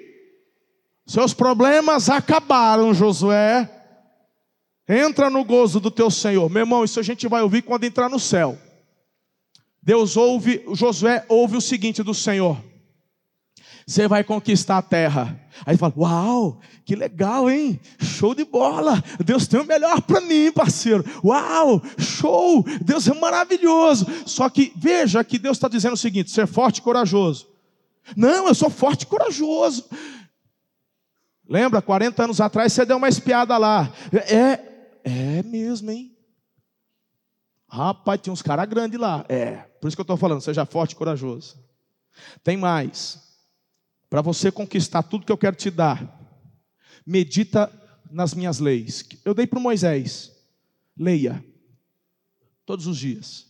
Seus 1.06 1.32
problemas 1.32 2.10
acabaram, 2.10 2.92
Josué. 2.92 3.68
Entra 4.86 5.28
no 5.28 5.44
gozo 5.44 5.80
do 5.80 5.90
teu 5.90 6.10
Senhor. 6.10 6.48
Meu 6.50 6.60
irmão, 6.60 6.84
isso 6.84 7.00
a 7.00 7.02
gente 7.02 7.26
vai 7.26 7.42
ouvir 7.42 7.62
quando 7.62 7.84
entrar 7.84 8.08
no 8.08 8.18
céu. 8.18 8.58
Deus 9.82 10.16
ouve, 10.16 10.62
Josué 10.74 11.24
ouve 11.28 11.56
o 11.56 11.60
seguinte 11.60 12.02
do 12.02 12.12
Senhor: 12.12 12.62
Você 13.88 14.06
vai 14.06 14.22
conquistar 14.22 14.76
a 14.76 14.82
terra. 14.82 15.40
Aí 15.64 15.74
fala: 15.78 15.94
Uau, 15.96 16.60
que 16.84 16.94
legal, 16.94 17.48
hein? 17.48 17.80
Show 17.98 18.34
de 18.34 18.44
bola. 18.44 19.02
Deus 19.24 19.48
tem 19.48 19.58
o 19.58 19.64
melhor 19.64 20.02
para 20.02 20.20
mim, 20.20 20.52
parceiro. 20.52 21.02
Uau, 21.24 21.80
show. 21.98 22.62
Deus 22.82 23.08
é 23.08 23.14
maravilhoso. 23.14 24.06
Só 24.26 24.50
que 24.50 24.74
veja 24.76 25.24
que 25.24 25.38
Deus 25.38 25.56
está 25.56 25.68
dizendo 25.68 25.94
o 25.94 25.96
seguinte: 25.96 26.30
ser 26.30 26.46
forte 26.46 26.78
e 26.78 26.82
corajoso. 26.82 27.48
Não, 28.14 28.46
eu 28.48 28.54
sou 28.54 28.68
forte 28.68 29.04
e 29.04 29.06
corajoso. 29.06 29.88
Lembra, 31.48 31.80
40 31.80 32.24
anos 32.24 32.42
atrás 32.42 32.74
você 32.74 32.84
deu 32.84 32.98
uma 32.98 33.08
espiada 33.08 33.56
lá. 33.56 33.90
É, 34.12 34.60
é 35.02 35.42
mesmo, 35.42 35.90
hein? 35.90 36.14
Rapaz, 37.66 38.20
tinha 38.20 38.34
uns 38.34 38.42
caras 38.42 38.68
grandes 38.68 39.00
lá. 39.00 39.24
É, 39.30 39.52
por 39.80 39.88
isso 39.88 39.96
que 39.96 40.00
eu 40.02 40.04
estou 40.04 40.18
falando, 40.18 40.42
seja 40.42 40.66
forte 40.66 40.92
e 40.92 40.96
corajoso. 40.96 41.56
Tem 42.44 42.54
mais. 42.54 43.27
Para 44.08 44.22
você 44.22 44.50
conquistar 44.50 45.02
tudo 45.02 45.26
que 45.26 45.32
eu 45.32 45.38
quero 45.38 45.56
te 45.56 45.70
dar, 45.70 46.18
medita 47.06 47.70
nas 48.10 48.34
minhas 48.34 48.58
leis. 48.58 49.06
Eu 49.24 49.34
dei 49.34 49.46
para 49.46 49.60
Moisés. 49.60 50.32
Leia. 50.96 51.44
Todos 52.64 52.86
os 52.86 52.96
dias. 52.96 53.46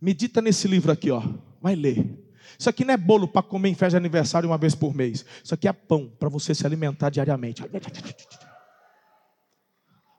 Medita 0.00 0.40
nesse 0.40 0.66
livro 0.66 0.90
aqui, 0.90 1.10
ó. 1.10 1.22
Vai 1.60 1.74
ler. 1.74 2.18
Isso 2.58 2.68
aqui 2.68 2.84
não 2.84 2.94
é 2.94 2.96
bolo 2.96 3.28
para 3.28 3.42
comer 3.42 3.68
em 3.68 3.74
festa 3.74 3.90
de 3.90 3.96
aniversário 3.96 4.48
uma 4.48 4.58
vez 4.58 4.74
por 4.74 4.94
mês. 4.94 5.24
Isso 5.42 5.54
aqui 5.54 5.68
é 5.68 5.72
pão 5.72 6.10
para 6.18 6.28
você 6.28 6.54
se 6.54 6.66
alimentar 6.66 7.10
diariamente. 7.10 7.62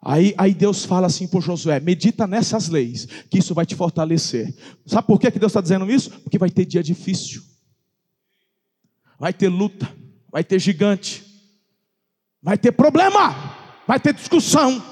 Aí, 0.04 0.34
aí 0.38 0.54
Deus 0.54 0.84
fala 0.84 1.08
assim 1.08 1.28
para 1.28 1.40
Josué: 1.40 1.80
medita 1.80 2.26
nessas 2.26 2.70
leis, 2.70 3.06
que 3.30 3.38
isso 3.38 3.54
vai 3.54 3.66
te 3.66 3.76
fortalecer. 3.76 4.54
Sabe 4.86 5.06
por 5.06 5.20
que, 5.20 5.30
Deus 5.30 5.52
está 5.52 5.62
dizendo 5.62 5.90
isso? 5.92 6.10
Porque 6.22 6.40
vai 6.40 6.50
ter 6.50 6.66
dia 6.66 6.82
difícil, 6.82 7.44
vai 9.22 9.32
ter 9.32 9.50
luta, 9.50 9.88
vai 10.32 10.44
ter 10.44 10.58
gigante, 10.58 11.24
vai 12.42 12.58
ter 12.58 12.72
problema, 12.72 13.56
vai 13.88 14.00
ter 14.00 14.16
discussão. 14.16 14.84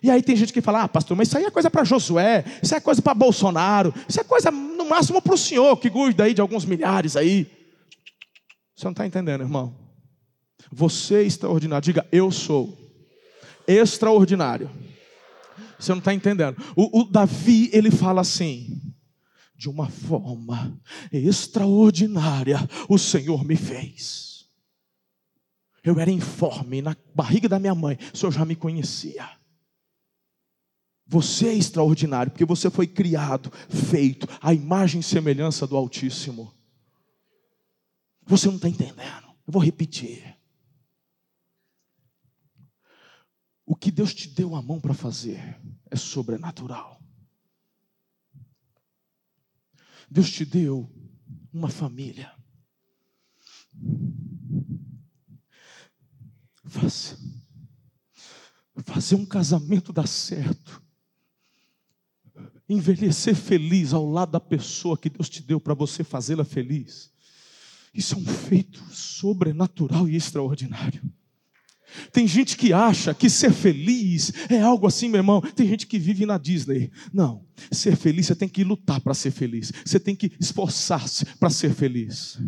E 0.00 0.08
aí 0.08 0.22
tem 0.22 0.36
gente 0.36 0.52
que 0.52 0.60
fala: 0.60 0.84
ah, 0.84 0.88
pastor, 0.88 1.16
mas 1.16 1.26
isso 1.26 1.36
aí 1.36 1.44
é 1.44 1.50
coisa 1.50 1.68
para 1.68 1.82
Josué, 1.82 2.44
isso 2.62 2.72
é 2.72 2.78
coisa 2.78 3.02
para 3.02 3.12
Bolsonaro, 3.12 3.92
isso 4.08 4.20
é 4.20 4.22
coisa 4.22 4.48
no 4.52 4.88
máximo 4.88 5.20
para 5.20 5.34
o 5.34 5.36
senhor, 5.36 5.76
que 5.78 5.90
cuida 5.90 6.22
aí 6.22 6.34
de 6.34 6.40
alguns 6.40 6.64
milhares 6.64 7.16
aí. 7.16 7.50
Você 8.76 8.84
não 8.84 8.92
está 8.92 9.04
entendendo, 9.04 9.40
irmão? 9.40 9.74
Você 10.70 11.16
é 11.16 11.22
extraordinário, 11.24 11.84
diga: 11.84 12.06
eu 12.12 12.30
sou 12.30 12.78
extraordinário. 13.66 14.70
Você 15.80 15.90
não 15.90 15.98
está 15.98 16.14
entendendo. 16.14 16.62
O, 16.76 17.00
o 17.00 17.04
Davi, 17.04 17.70
ele 17.72 17.90
fala 17.90 18.20
assim: 18.20 18.80
de 19.54 19.68
uma 19.68 19.88
forma 19.88 20.80
extraordinária, 21.12 22.58
o 22.88 22.98
Senhor 22.98 23.44
me 23.44 23.56
fez. 23.56 24.48
Eu 25.82 26.00
era 26.00 26.10
informe 26.10 26.80
na 26.80 26.96
barriga 27.14 27.48
da 27.48 27.58
minha 27.58 27.74
mãe, 27.74 27.98
o 28.12 28.16
Senhor 28.16 28.32
já 28.32 28.44
me 28.44 28.56
conhecia. 28.56 29.28
Você 31.06 31.48
é 31.48 31.54
extraordinário, 31.54 32.32
porque 32.32 32.46
você 32.46 32.70
foi 32.70 32.86
criado, 32.86 33.52
feito, 33.68 34.26
à 34.40 34.54
imagem 34.54 35.00
e 35.00 35.04
semelhança 35.04 35.66
do 35.66 35.76
Altíssimo. 35.76 36.52
Você 38.26 38.48
não 38.48 38.56
está 38.56 38.68
entendendo. 38.68 39.26
Eu 39.46 39.52
vou 39.52 39.62
repetir. 39.62 40.34
O 43.66 43.76
que 43.76 43.90
Deus 43.90 44.14
te 44.14 44.28
deu 44.28 44.54
a 44.54 44.62
mão 44.62 44.80
para 44.80 44.94
fazer 44.94 45.60
é 45.90 45.96
sobrenatural. 45.96 46.93
Deus 50.10 50.30
te 50.30 50.44
deu 50.44 50.90
uma 51.52 51.68
família. 51.68 52.32
Fazer, 58.84 59.14
um 59.14 59.26
casamento 59.26 59.92
dar 59.92 60.06
certo. 60.06 60.82
Envelhecer 62.68 63.34
feliz 63.34 63.92
ao 63.92 64.08
lado 64.08 64.32
da 64.32 64.40
pessoa 64.40 64.96
que 64.96 65.10
Deus 65.10 65.28
te 65.28 65.42
deu 65.42 65.60
para 65.60 65.74
você 65.74 66.02
fazê-la 66.02 66.44
feliz. 66.44 67.12
Isso 67.92 68.14
é 68.14 68.18
um 68.18 68.24
feito 68.24 68.82
sobrenatural 68.90 70.08
e 70.08 70.16
extraordinário. 70.16 71.02
Tem 72.12 72.26
gente 72.26 72.56
que 72.56 72.72
acha 72.72 73.14
que 73.14 73.30
ser 73.30 73.52
feliz 73.52 74.32
é 74.50 74.60
algo 74.60 74.86
assim, 74.86 75.08
meu 75.08 75.18
irmão. 75.18 75.40
Tem 75.40 75.66
gente 75.66 75.86
que 75.86 75.98
vive 75.98 76.26
na 76.26 76.38
Disney. 76.38 76.90
Não, 77.12 77.44
ser 77.70 77.96
feliz 77.96 78.26
você 78.26 78.34
tem 78.34 78.48
que 78.48 78.64
lutar 78.64 79.00
para 79.00 79.14
ser 79.14 79.30
feliz. 79.30 79.72
Você 79.84 80.00
tem 80.00 80.16
que 80.16 80.32
esforçar-se 80.40 81.24
para 81.38 81.50
ser 81.50 81.72
feliz. 81.72 82.38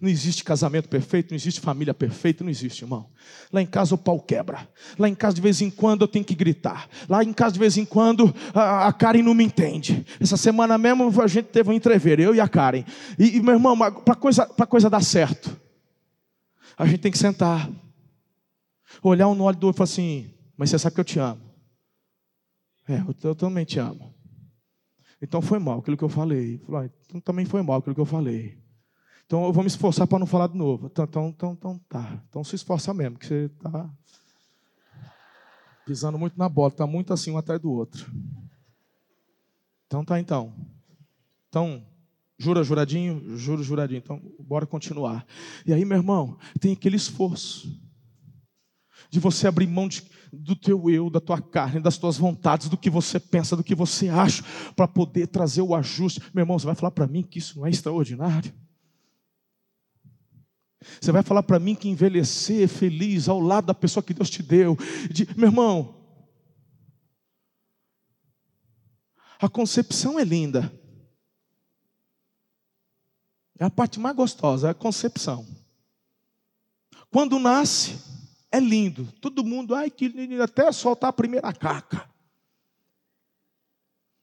Não 0.00 0.08
existe 0.08 0.44
casamento 0.44 0.88
perfeito, 0.88 1.30
não 1.30 1.36
existe 1.36 1.60
família 1.60 1.92
perfeita, 1.92 2.44
não 2.44 2.50
existe, 2.50 2.82
irmão. 2.82 3.08
Lá 3.52 3.60
em 3.60 3.66
casa 3.66 3.94
o 3.94 3.98
pau 3.98 4.20
quebra. 4.20 4.68
Lá 4.98 5.08
em 5.08 5.14
casa 5.14 5.34
de 5.34 5.40
vez 5.40 5.60
em 5.60 5.70
quando 5.70 6.02
eu 6.02 6.08
tenho 6.08 6.24
que 6.24 6.34
gritar. 6.34 6.88
Lá 7.08 7.24
em 7.24 7.32
casa 7.32 7.54
de 7.54 7.58
vez 7.58 7.76
em 7.76 7.84
quando 7.84 8.32
a, 8.54 8.92
Karen 8.92 9.22
não 9.22 9.34
me 9.34 9.44
entende. 9.44 10.04
Essa 10.20 10.36
semana 10.36 10.78
mesmo 10.78 11.20
a 11.20 11.26
gente 11.26 11.46
teve 11.46 11.70
um 11.70 11.72
entrever, 11.72 12.20
eu 12.20 12.34
e 12.34 12.40
a 12.40 12.48
Karen. 12.48 12.84
E, 13.18 13.36
e 13.36 13.40
meu 13.40 13.54
irmão, 13.54 13.76
para 13.76 14.14
coisa, 14.14 14.46
coisa 14.46 14.88
dar 14.88 15.02
certo, 15.02 15.58
a 16.78 16.86
gente 16.86 17.00
tem 17.00 17.10
que 17.10 17.18
sentar, 17.18 17.68
olhar 19.02 19.26
um 19.26 19.34
no 19.34 19.44
olho 19.44 19.58
do 19.58 19.66
outro 19.66 19.76
e 19.76 19.78
falar 19.78 19.90
assim: 19.90 20.32
Mas 20.56 20.70
você 20.70 20.78
sabe 20.78 20.94
que 20.94 21.00
eu 21.00 21.04
te 21.04 21.18
amo. 21.18 21.42
É, 22.88 23.02
eu, 23.22 23.34
também 23.34 23.64
te 23.64 23.78
amo. 23.78 24.14
Então 25.20 25.42
foi 25.42 25.58
mal 25.58 25.80
aquilo 25.80 25.96
que 25.96 26.04
eu 26.04 26.08
falei. 26.08 26.58
Falei, 26.58 26.88
ah, 26.88 26.92
então 27.04 27.20
também 27.20 27.44
foi 27.44 27.60
mal 27.62 27.78
aquilo 27.78 27.94
que 27.94 28.00
eu 28.00 28.06
falei. 28.06 28.56
Então 29.26 29.44
eu 29.44 29.52
vou 29.52 29.62
me 29.62 29.68
esforçar 29.68 30.06
para 30.06 30.18
não 30.20 30.26
falar 30.26 30.46
de 30.46 30.56
novo. 30.56 30.86
Então, 30.86 31.04
então, 31.04 31.28
então, 31.28 31.52
então 31.52 31.78
tá. 31.88 32.22
Então 32.28 32.44
se 32.44 32.54
esforça 32.54 32.94
mesmo, 32.94 33.18
que 33.18 33.26
você 33.26 33.44
está 33.44 33.90
pisando 35.84 36.18
muito 36.18 36.38
na 36.38 36.48
bola, 36.48 36.68
está 36.68 36.86
muito 36.86 37.12
assim 37.12 37.32
um 37.32 37.38
atrás 37.38 37.60
do 37.60 37.70
outro. 37.70 38.10
Então 39.86 40.04
tá 40.04 40.18
então. 40.20 40.54
Então, 41.48 41.84
Jura, 42.38 42.62
juradinho? 42.62 43.36
Juro, 43.36 43.62
juradinho. 43.64 43.98
Então, 43.98 44.22
bora 44.38 44.64
continuar. 44.64 45.26
E 45.66 45.72
aí, 45.72 45.84
meu 45.84 45.98
irmão, 45.98 46.38
tem 46.60 46.72
aquele 46.72 46.96
esforço 46.96 47.68
de 49.10 49.18
você 49.18 49.48
abrir 49.48 49.66
mão 49.66 49.88
de, 49.88 50.04
do 50.32 50.54
teu 50.54 50.88
eu, 50.88 51.10
da 51.10 51.20
tua 51.20 51.40
carne, 51.40 51.80
das 51.80 51.98
tuas 51.98 52.16
vontades, 52.16 52.68
do 52.68 52.76
que 52.76 52.88
você 52.88 53.18
pensa, 53.18 53.56
do 53.56 53.64
que 53.64 53.74
você 53.74 54.08
acha, 54.08 54.44
para 54.76 54.86
poder 54.86 55.26
trazer 55.26 55.62
o 55.62 55.74
ajuste. 55.74 56.20
Meu 56.32 56.42
irmão, 56.42 56.58
você 56.58 56.66
vai 56.66 56.74
falar 56.76 56.92
para 56.92 57.08
mim 57.08 57.22
que 57.22 57.38
isso 57.38 57.58
não 57.58 57.66
é 57.66 57.70
extraordinário? 57.70 58.52
Você 61.00 61.10
vai 61.10 61.24
falar 61.24 61.42
para 61.42 61.58
mim 61.58 61.74
que 61.74 61.88
envelhecer 61.88 62.68
feliz 62.68 63.28
ao 63.28 63.40
lado 63.40 63.66
da 63.66 63.74
pessoa 63.74 64.02
que 64.02 64.14
Deus 64.14 64.30
te 64.30 64.44
deu. 64.44 64.76
De, 65.10 65.26
meu 65.36 65.48
irmão, 65.48 65.96
a 69.40 69.48
concepção 69.48 70.20
é 70.20 70.24
linda. 70.24 70.72
É 73.58 73.64
a 73.64 73.70
parte 73.70 73.98
mais 73.98 74.14
gostosa, 74.14 74.68
é 74.68 74.70
a 74.70 74.74
concepção. 74.74 75.46
Quando 77.10 77.38
nasce, 77.38 77.98
é 78.50 78.60
lindo. 78.60 79.10
Todo 79.20 79.44
mundo, 79.44 79.74
ai 79.74 79.90
que 79.90 80.08
lindo, 80.08 80.42
até 80.42 80.70
soltar 80.72 81.10
a 81.10 81.12
primeira 81.12 81.52
caca. 81.52 82.08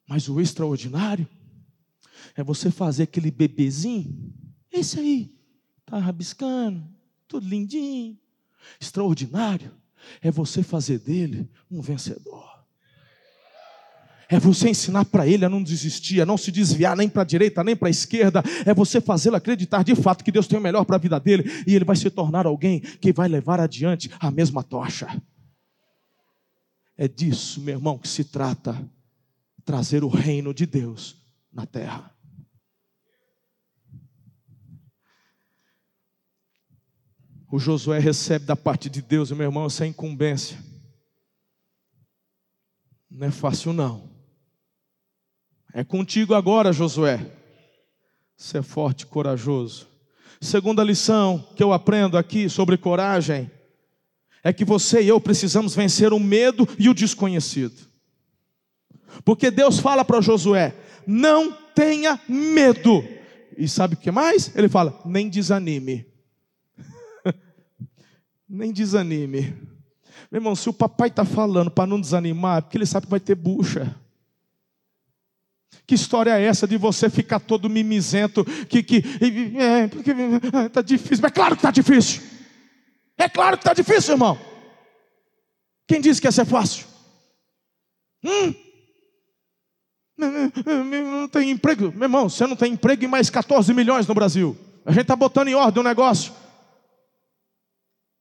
Mas 0.08 0.30
o 0.30 0.40
extraordinário 0.40 1.28
é 2.36 2.44
você 2.44 2.70
fazer 2.70 3.04
aquele 3.04 3.32
bebezinho, 3.32 4.34
esse 4.72 5.00
aí, 5.00 5.36
tá 5.86 5.98
rabiscando, 5.98 6.84
tudo 7.28 7.48
lindinho. 7.48 8.18
Extraordinário 8.80 9.72
é 10.22 10.30
você 10.30 10.62
fazer 10.62 11.00
dele 11.00 11.50
um 11.70 11.82
vencedor. 11.82 12.55
É 14.30 14.40
você 14.40 14.70
ensinar 14.70 15.06
para 15.06 15.28
ele 15.28 15.46
a 15.46 15.50
não 15.50 15.62
desistir, 15.62 16.22
a 16.22 16.26
não 16.26 16.38
se 16.38 16.52
desviar 16.52 16.98
nem 16.98 17.08
para 17.08 17.22
a 17.22 17.26
direita, 17.26 17.64
nem 17.64 17.76
para 17.76 17.88
a 17.88 17.92
esquerda. 17.92 18.44
É 18.66 18.74
você 18.74 19.00
fazê-lo 19.00 19.36
acreditar 19.36 19.84
de 19.84 19.96
fato 19.96 20.24
que 20.24 20.32
Deus 20.32 20.48
tem 20.48 20.58
o 20.58 20.62
melhor 20.62 20.84
para 20.84 20.96
a 20.96 21.00
vida 21.00 21.20
dele 21.20 21.44
e 21.68 21.76
ele 21.76 21.86
vai 21.86 21.96
se 21.96 22.10
tornar 22.10 22.46
alguém 22.46 22.80
que 22.80 23.14
vai 23.14 23.28
levar 23.28 23.60
adiante 23.60 24.10
a 24.20 24.32
mesma 24.32 24.64
tocha. 24.64 25.08
É 26.98 27.08
disso, 27.08 27.62
meu 27.62 27.76
irmão, 27.76 27.98
que 27.98 28.08
se 28.08 28.24
trata 28.24 28.82
trazer 29.64 30.04
o 30.04 30.08
reino 30.08 30.54
de 30.54 30.66
Deus 30.66 31.18
na 31.52 31.66
terra. 31.66 32.12
O 37.52 37.60
Josué 37.60 38.00
recebe 38.00 38.46
da 38.46 38.56
parte 38.56 38.90
de 38.90 39.02
Deus, 39.02 39.32
meu 39.32 39.48
irmão, 39.48 39.66
essa 39.66 39.86
incumbência. 39.86 40.58
Não 43.10 43.28
é 43.28 43.32
fácil, 43.32 43.72
não. 43.72 44.15
É 45.78 45.84
contigo 45.84 46.34
agora, 46.34 46.72
Josué. 46.72 47.20
Ser 48.38 48.64
forte 48.64 49.02
e 49.02 49.08
corajoso. 49.08 49.90
Segunda 50.40 50.82
lição 50.82 51.46
que 51.54 51.62
eu 51.62 51.74
aprendo 51.74 52.18
aqui 52.18 52.48
sobre 52.48 52.78
coragem 52.78 53.52
é 54.42 54.54
que 54.54 54.64
você 54.64 55.02
e 55.02 55.10
eu 55.10 55.20
precisamos 55.20 55.76
vencer 55.76 56.14
o 56.14 56.20
medo 56.20 56.66
e 56.80 56.88
o 56.88 56.94
desconhecido. 56.94 57.76
Porque 59.26 59.52
Deus 59.52 59.78
fala 59.78 60.06
para 60.06 60.22
Josué: 60.22 60.74
não 61.06 61.52
tenha 61.52 62.22
medo. 62.26 63.04
E 63.58 63.68
sabe 63.68 63.96
o 63.96 63.98
que 63.98 64.12
mais? 64.12 64.56
Ele 64.56 64.70
fala: 64.70 64.98
nem 65.04 65.28
desanime. 65.28 66.06
nem 68.48 68.72
desanime. 68.72 69.58
Meu 70.32 70.40
irmão, 70.40 70.56
se 70.56 70.70
o 70.70 70.74
papai 70.74 71.10
está 71.10 71.26
falando 71.26 71.70
para 71.70 71.86
não 71.86 72.00
desanimar, 72.00 72.60
é 72.60 72.62
porque 72.62 72.78
ele 72.78 72.86
sabe 72.86 73.08
que 73.08 73.12
vai 73.12 73.20
ter 73.20 73.36
bucha. 73.36 73.94
Que 75.88 75.96
história 75.96 76.40
é 76.40 76.44
essa 76.44 76.68
de 76.68 76.78
você 76.78 77.10
ficar 77.10 77.40
todo 77.40 77.70
mimizento? 77.70 78.44
Que, 78.68 78.82
que 78.82 79.04
é, 79.58 79.88
porque 79.88 80.12
está 80.66 80.82
difícil. 80.82 81.20
Mas 81.22 81.32
é 81.32 81.34
claro 81.34 81.56
que 81.56 81.60
está 81.60 81.72
difícil. 81.72 82.22
É 83.18 83.30
claro 83.30 83.58
que 83.58 83.62
está 83.62 83.74
difícil, 83.74 84.14
irmão. 84.14 84.38
Quem 85.88 86.02
disse 86.02 86.20
que 86.20 86.28
ia 86.28 86.32
ser 86.32 86.46
fácil? 86.46 86.86
Hum? 88.24 88.54
Não 90.18 91.28
tem 91.28 91.52
emprego. 91.52 91.92
Meu 91.92 92.04
irmão, 92.04 92.30
você 92.30 92.48
não 92.48 92.56
tem 92.56 92.74
emprego 92.74 93.04
e 93.04 93.08
mais 93.08 93.30
14 93.30 93.74
milhões 93.74 94.08
no 94.08 94.16
Brasil. 94.16 94.58
A 94.86 94.92
gente 94.92 95.04
está 95.04 95.16
botando 95.16 95.48
em 95.48 95.56
ordem 95.56 95.82
o 95.82 95.84
negócio. 95.84 96.34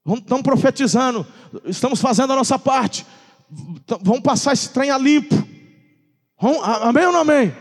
Estamos 0.05 0.43
profetizando. 0.43 1.25
Estamos 1.65 1.99
fazendo 1.99 2.33
a 2.33 2.35
nossa 2.35 2.59
parte. 2.59 3.05
Vamos 4.01 4.21
passar 4.21 4.53
esse 4.53 4.69
trem 4.69 4.91
a 4.91 4.97
limpo. 4.97 5.35
Amém 6.37 7.05
ou 7.05 7.13
não 7.13 7.21
amém? 7.21 7.55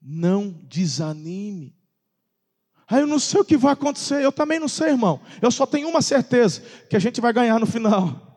Não 0.00 0.50
desanime. 0.50 1.76
Aí 2.90 3.00
eu 3.00 3.06
não 3.06 3.18
sei 3.18 3.40
o 3.40 3.44
que 3.44 3.56
vai 3.56 3.74
acontecer. 3.74 4.22
Eu 4.22 4.32
também 4.32 4.58
não 4.58 4.68
sei, 4.68 4.88
irmão. 4.88 5.20
Eu 5.42 5.50
só 5.50 5.66
tenho 5.66 5.88
uma 5.88 6.00
certeza: 6.00 6.62
que 6.88 6.96
a 6.96 6.98
gente 6.98 7.20
vai 7.20 7.32
ganhar 7.32 7.58
no 7.60 7.66
final. 7.66 8.28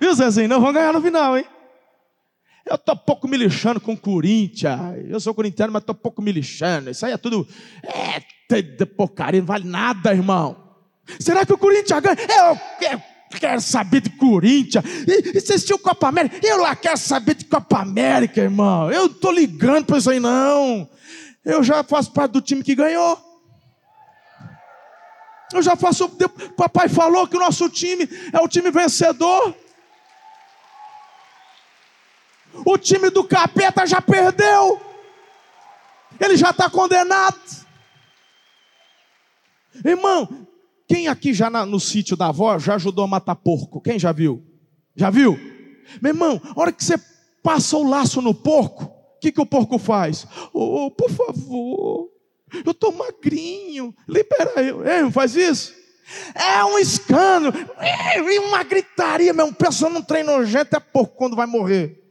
Viu, 0.00 0.14
Zezinho? 0.14 0.48
Não 0.48 0.60
vão 0.60 0.72
ganhar 0.72 0.92
no 0.92 1.00
final, 1.00 1.38
hein? 1.38 1.46
Eu 2.66 2.74
estou 2.74 2.96
pouco 2.96 3.26
me 3.26 3.36
lixando 3.36 3.80
com 3.80 3.92
o 3.92 3.98
Corinthians. 3.98 4.78
Eu 5.08 5.18
sou 5.20 5.32
corintiano, 5.32 5.72
mas 5.72 5.82
estou 5.82 5.94
pouco 5.94 6.20
me 6.20 6.30
lixando. 6.30 6.90
Isso 6.90 7.06
aí 7.06 7.12
é 7.12 7.16
tudo. 7.16 7.48
É, 7.82 8.84
porcaria, 8.84 9.40
não 9.40 9.46
vale 9.46 9.66
nada, 9.66 10.12
irmão. 10.12 10.76
Será 11.18 11.46
que 11.46 11.52
o 11.52 11.58
Corinthians 11.58 12.00
ganha? 12.00 12.16
Eu 12.16 13.00
quero 13.30 13.60
saber 13.60 14.00
de 14.00 14.10
Corinthians. 14.10 14.84
E, 15.06 15.36
e 15.36 15.40
vocês 15.40 15.64
tinham 15.64 15.78
Copa 15.78 16.08
América? 16.08 16.38
Eu 16.42 16.62
lá 16.62 16.74
quero 16.74 16.96
saber 16.96 17.34
de 17.34 17.44
Copa 17.44 17.80
América, 17.80 18.40
irmão. 18.40 18.90
Eu 18.90 19.00
não 19.00 19.06
estou 19.06 19.32
ligando 19.32 19.86
para 19.86 19.98
isso 19.98 20.10
aí, 20.10 20.20
não. 20.20 20.88
Eu 21.44 21.62
já 21.62 21.82
faço 21.82 22.12
parte 22.12 22.32
do 22.32 22.42
time 22.42 22.62
que 22.62 22.74
ganhou. 22.74 23.18
Eu 25.52 25.62
já 25.62 25.76
faço. 25.76 26.08
Papai 26.56 26.88
falou 26.88 27.26
que 27.26 27.36
o 27.36 27.40
nosso 27.40 27.68
time 27.68 28.08
é 28.32 28.40
o 28.40 28.48
time 28.48 28.70
vencedor. 28.70 29.54
O 32.64 32.76
time 32.76 33.10
do 33.10 33.24
capeta 33.24 33.86
já 33.86 34.00
perdeu. 34.00 34.80
Ele 36.20 36.36
já 36.36 36.50
está 36.50 36.68
condenado. 36.68 37.38
Irmão, 39.84 40.46
quem 40.88 41.06
aqui 41.06 41.34
já 41.34 41.50
na, 41.50 41.66
no 41.66 41.78
sítio 41.78 42.16
da 42.16 42.28
avó 42.28 42.58
já 42.58 42.76
ajudou 42.76 43.04
a 43.04 43.08
matar 43.08 43.36
porco? 43.36 43.80
Quem 43.80 43.98
já 43.98 44.10
viu? 44.10 44.42
Já 44.96 45.10
viu? 45.10 45.38
Meu 46.00 46.10
irmão, 46.10 46.40
a 46.56 46.60
hora 46.60 46.72
que 46.72 46.82
você 46.82 46.98
passa 47.42 47.76
o 47.76 47.88
laço 47.88 48.22
no 48.22 48.34
porco, 48.34 48.84
o 48.84 49.20
que, 49.20 49.30
que 49.30 49.40
o 49.40 49.46
porco 49.46 49.78
faz? 49.78 50.26
Oh, 50.52 50.90
por 50.90 51.10
favor, 51.10 52.08
eu 52.64 52.72
estou 52.72 52.92
magrinho, 52.92 53.94
libera 54.08 54.62
eu. 54.62 54.86
Ei, 54.86 55.02
não 55.02 55.12
faz 55.12 55.36
isso? 55.36 55.74
É 56.34 56.64
um 56.64 56.78
escândalo, 56.78 57.54
e 58.32 58.38
uma 58.38 58.62
gritaria 58.62 59.34
mesmo. 59.34 59.52
Pensa 59.52 59.90
num 59.90 60.00
trem 60.00 60.24
nojento, 60.24 60.74
é 60.74 60.80
porco 60.80 61.16
quando 61.16 61.36
vai 61.36 61.46
morrer. 61.46 62.02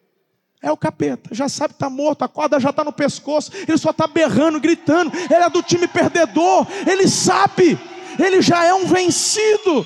É 0.61 0.71
o 0.71 0.77
capeta, 0.77 1.33
já 1.33 1.49
sabe 1.49 1.73
que 1.73 1.77
está 1.77 1.89
morto, 1.89 2.23
a 2.23 2.27
corda 2.27 2.59
já 2.59 2.69
está 2.69 2.83
no 2.83 2.91
pescoço, 2.91 3.51
ele 3.67 3.77
só 3.77 3.89
está 3.89 4.05
berrando, 4.05 4.59
gritando. 4.59 5.11
Ele 5.15 5.43
é 5.43 5.49
do 5.49 5.63
time 5.63 5.87
perdedor, 5.87 6.67
ele 6.87 7.07
sabe 7.07 7.77
ele 8.19 8.41
já 8.41 8.63
é 8.65 8.73
um 8.73 8.85
vencido. 8.85 9.85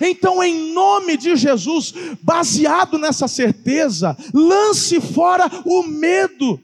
Então, 0.00 0.42
em 0.42 0.72
nome 0.72 1.16
de 1.16 1.34
Jesus, 1.36 1.92
baseado 2.22 2.96
nessa 2.98 3.26
certeza, 3.26 4.16
lance 4.32 5.00
fora 5.00 5.50
o 5.64 5.82
medo 5.82 6.60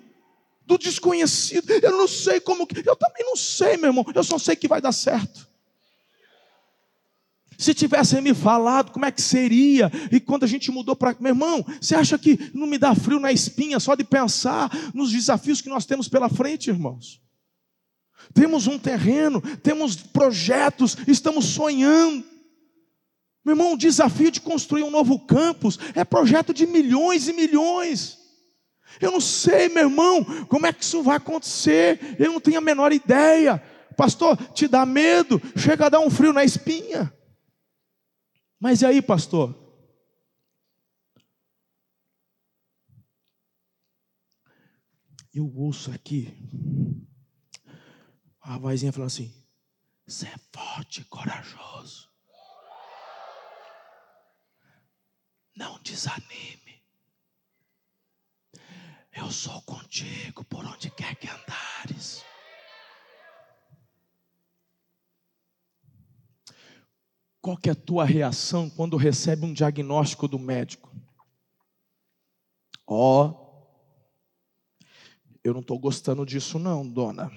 do 0.64 0.78
desconhecido. 0.78 1.70
Eu 1.70 1.92
não 1.92 2.09
sei 2.09 2.40
como 2.40 2.66
eu 2.84 2.97
também 2.97 3.24
não 3.24 3.36
sei, 3.36 3.76
meu 3.76 3.90
irmão. 3.90 4.05
Eu 4.14 4.24
só 4.24 4.38
sei 4.38 4.57
que 4.57 4.68
vai 4.68 4.80
dar 4.80 4.92
certo. 4.92 5.47
Se 7.59 7.72
tivessem 7.72 8.20
me 8.20 8.34
falado 8.34 8.92
como 8.92 9.07
é 9.07 9.11
que 9.11 9.22
seria, 9.22 9.90
e 10.12 10.20
quando 10.20 10.44
a 10.44 10.47
gente 10.47 10.70
mudou 10.70 10.94
para. 10.94 11.16
Meu 11.18 11.30
irmão, 11.30 11.64
você 11.80 11.94
acha 11.94 12.18
que 12.18 12.51
não 12.53 12.66
me 12.66 12.76
dá 12.76 12.94
frio 12.94 13.18
na 13.18 13.32
espinha 13.32 13.80
só 13.80 13.94
de 13.94 14.05
pensar 14.05 14.70
nos 14.92 15.11
desafios 15.11 15.62
que 15.62 15.68
nós 15.68 15.86
temos 15.86 16.07
pela 16.07 16.28
frente, 16.28 16.68
irmãos? 16.68 17.20
Temos 18.35 18.66
um 18.66 18.79
terreno, 18.79 19.41
temos 19.59 19.97
projetos, 19.97 20.97
estamos 21.07 21.47
sonhando. 21.47 22.24
Meu 23.45 23.55
irmão, 23.55 23.74
o 23.74 23.79
desafio 23.79 24.31
de 24.31 24.41
construir 24.41 24.83
um 24.83 24.91
novo 24.91 25.20
campus 25.20 25.79
é 25.95 26.05
projeto 26.05 26.53
de 26.53 26.66
milhões 26.66 27.29
e 27.29 27.33
milhões. 27.33 28.18
Eu 29.01 29.12
não 29.12 29.20
sei, 29.20 29.68
meu 29.68 29.85
irmão, 29.85 30.24
como 30.47 30.66
é 30.66 30.72
que 30.72 30.83
isso 30.83 31.03
vai 31.03 31.16
acontecer, 31.16 32.16
eu 32.18 32.33
não 32.33 32.41
tenho 32.41 32.59
a 32.59 32.62
menor 32.62 32.93
ideia. 32.93 33.62
Pastor, 33.97 34.37
te 34.53 34.66
dá 34.66 34.85
medo, 34.85 35.41
chega 35.57 35.87
a 35.87 35.89
dar 35.89 36.01
um 36.01 36.11
frio 36.11 36.33
na 36.33 36.45
espinha. 36.45 37.12
Mas 38.59 38.83
e 38.83 38.87
aí, 38.87 39.01
pastor? 39.01 39.55
Eu 45.33 45.53
ouço 45.55 45.91
aqui 45.91 46.35
a 48.47 48.59
vozinha 48.59 48.92
falou 48.92 49.07
assim: 49.07 49.32
Você 50.07 50.26
é 50.26 50.38
forte 50.53 51.01
e 51.01 51.05
corajoso. 51.05 52.09
Não 55.57 55.80
desanime. 55.82 56.82
Eu 59.12 59.30
sou 59.30 59.61
contigo 59.62 60.44
por 60.44 60.64
onde 60.64 60.90
quer 60.90 61.16
que 61.16 61.26
andares. 61.28 62.22
Qual 67.40 67.57
que 67.57 67.68
é 67.68 67.72
a 67.72 67.76
tua 67.76 68.05
reação 68.05 68.68
quando 68.68 68.97
recebe 68.97 69.44
um 69.44 69.53
diagnóstico 69.53 70.28
do 70.28 70.38
médico? 70.38 70.94
Ó, 72.86 73.24
oh, 73.24 73.47
eu 75.42 75.53
não 75.53 75.61
estou 75.61 75.78
gostando 75.78 76.26
disso 76.26 76.59
não, 76.59 76.86
dona. 76.86 77.30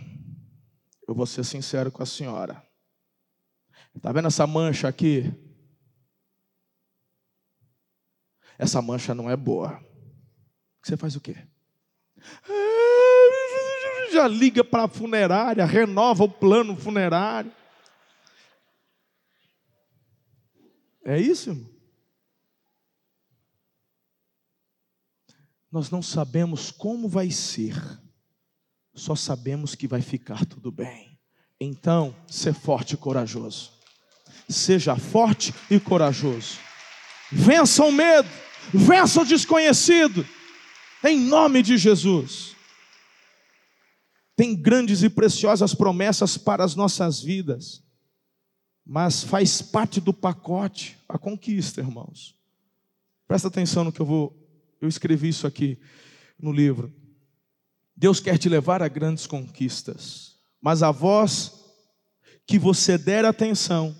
Eu 1.09 1.15
vou 1.15 1.25
ser 1.25 1.43
sincero 1.43 1.91
com 1.91 2.03
a 2.03 2.05
senhora. 2.05 2.63
Está 3.95 4.11
vendo 4.11 4.27
essa 4.27 4.45
mancha 4.45 4.87
aqui? 4.87 5.23
Essa 8.59 8.79
mancha 8.79 9.15
não 9.15 9.27
é 9.27 9.35
boa. 9.35 9.83
Você 10.83 10.95
faz 10.95 11.15
o 11.15 11.19
quê? 11.19 11.35
Já 14.13 14.27
liga 14.27 14.63
para 14.63 14.83
a 14.83 14.87
funerária, 14.87 15.65
renova 15.65 16.25
o 16.25 16.31
plano 16.31 16.75
funerário. 16.75 17.51
É 21.03 21.19
isso, 21.19 21.49
irmão? 21.49 21.71
Nós 25.71 25.89
não 25.89 26.03
sabemos 26.03 26.69
como 26.69 27.09
vai 27.09 27.31
ser 27.31 27.73
só 28.93 29.15
sabemos 29.15 29.75
que 29.75 29.87
vai 29.87 30.01
ficar 30.01 30.45
tudo 30.45 30.71
bem. 30.71 31.17
Então, 31.59 32.15
ser 32.27 32.53
forte 32.53 32.93
e 32.93 32.97
corajoso. 32.97 33.71
Seja 34.47 34.95
forte 34.95 35.53
e 35.69 35.79
corajoso. 35.79 36.57
Vença 37.31 37.83
o 37.83 37.91
medo, 37.91 38.29
vença 38.73 39.21
o 39.21 39.25
desconhecido, 39.25 40.25
em 41.03 41.19
nome 41.19 41.61
de 41.61 41.77
Jesus. 41.77 42.55
Tem 44.35 44.55
grandes 44.55 45.03
e 45.03 45.09
preciosas 45.09 45.75
promessas 45.75 46.37
para 46.37 46.63
as 46.63 46.75
nossas 46.75 47.21
vidas, 47.21 47.83
mas 48.85 49.21
faz 49.21 49.61
parte 49.61 49.99
do 49.99 50.13
pacote 50.13 50.97
a 51.07 51.17
conquista, 51.17 51.81
irmãos. 51.81 52.35
Presta 53.27 53.47
atenção 53.49 53.83
no 53.83 53.91
que 53.91 53.99
eu 53.99 54.05
vou. 54.05 54.35
Eu 54.81 54.87
escrevi 54.87 55.27
isso 55.27 55.45
aqui 55.45 55.77
no 56.39 56.51
livro. 56.51 56.91
Deus 57.99 58.21
quer 58.21 58.37
te 58.37 58.47
levar 58.47 58.81
a 58.81 58.87
grandes 58.87 59.27
conquistas, 59.27 60.37
mas 60.61 60.81
a 60.81 60.89
voz 60.89 61.53
que 62.47 62.57
você 62.57 62.97
der 62.97 63.25
atenção 63.25 63.93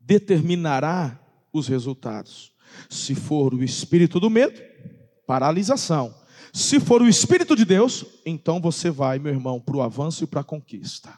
determinará 0.00 1.16
os 1.52 1.68
resultados. 1.68 2.52
Se 2.90 3.14
for 3.14 3.54
o 3.54 3.62
espírito 3.62 4.18
do 4.18 4.28
medo, 4.28 4.60
paralisação. 5.24 6.12
Se 6.52 6.80
for 6.80 7.00
o 7.00 7.08
Espírito 7.08 7.54
de 7.54 7.64
Deus, 7.64 8.04
então 8.24 8.60
você 8.60 8.90
vai, 8.90 9.18
meu 9.18 9.32
irmão, 9.32 9.60
para 9.60 9.76
o 9.76 9.82
avanço 9.82 10.24
e 10.24 10.26
para 10.26 10.40
a 10.40 10.44
conquista. 10.44 11.16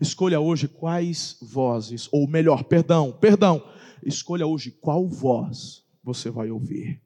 Escolha 0.00 0.38
hoje 0.38 0.68
quais 0.68 1.38
vozes, 1.40 2.08
ou 2.12 2.28
melhor, 2.28 2.62
perdão, 2.62 3.10
perdão, 3.10 3.66
escolha 4.04 4.46
hoje 4.46 4.70
qual 4.70 5.08
voz 5.08 5.82
você 6.04 6.30
vai 6.30 6.50
ouvir. 6.50 7.00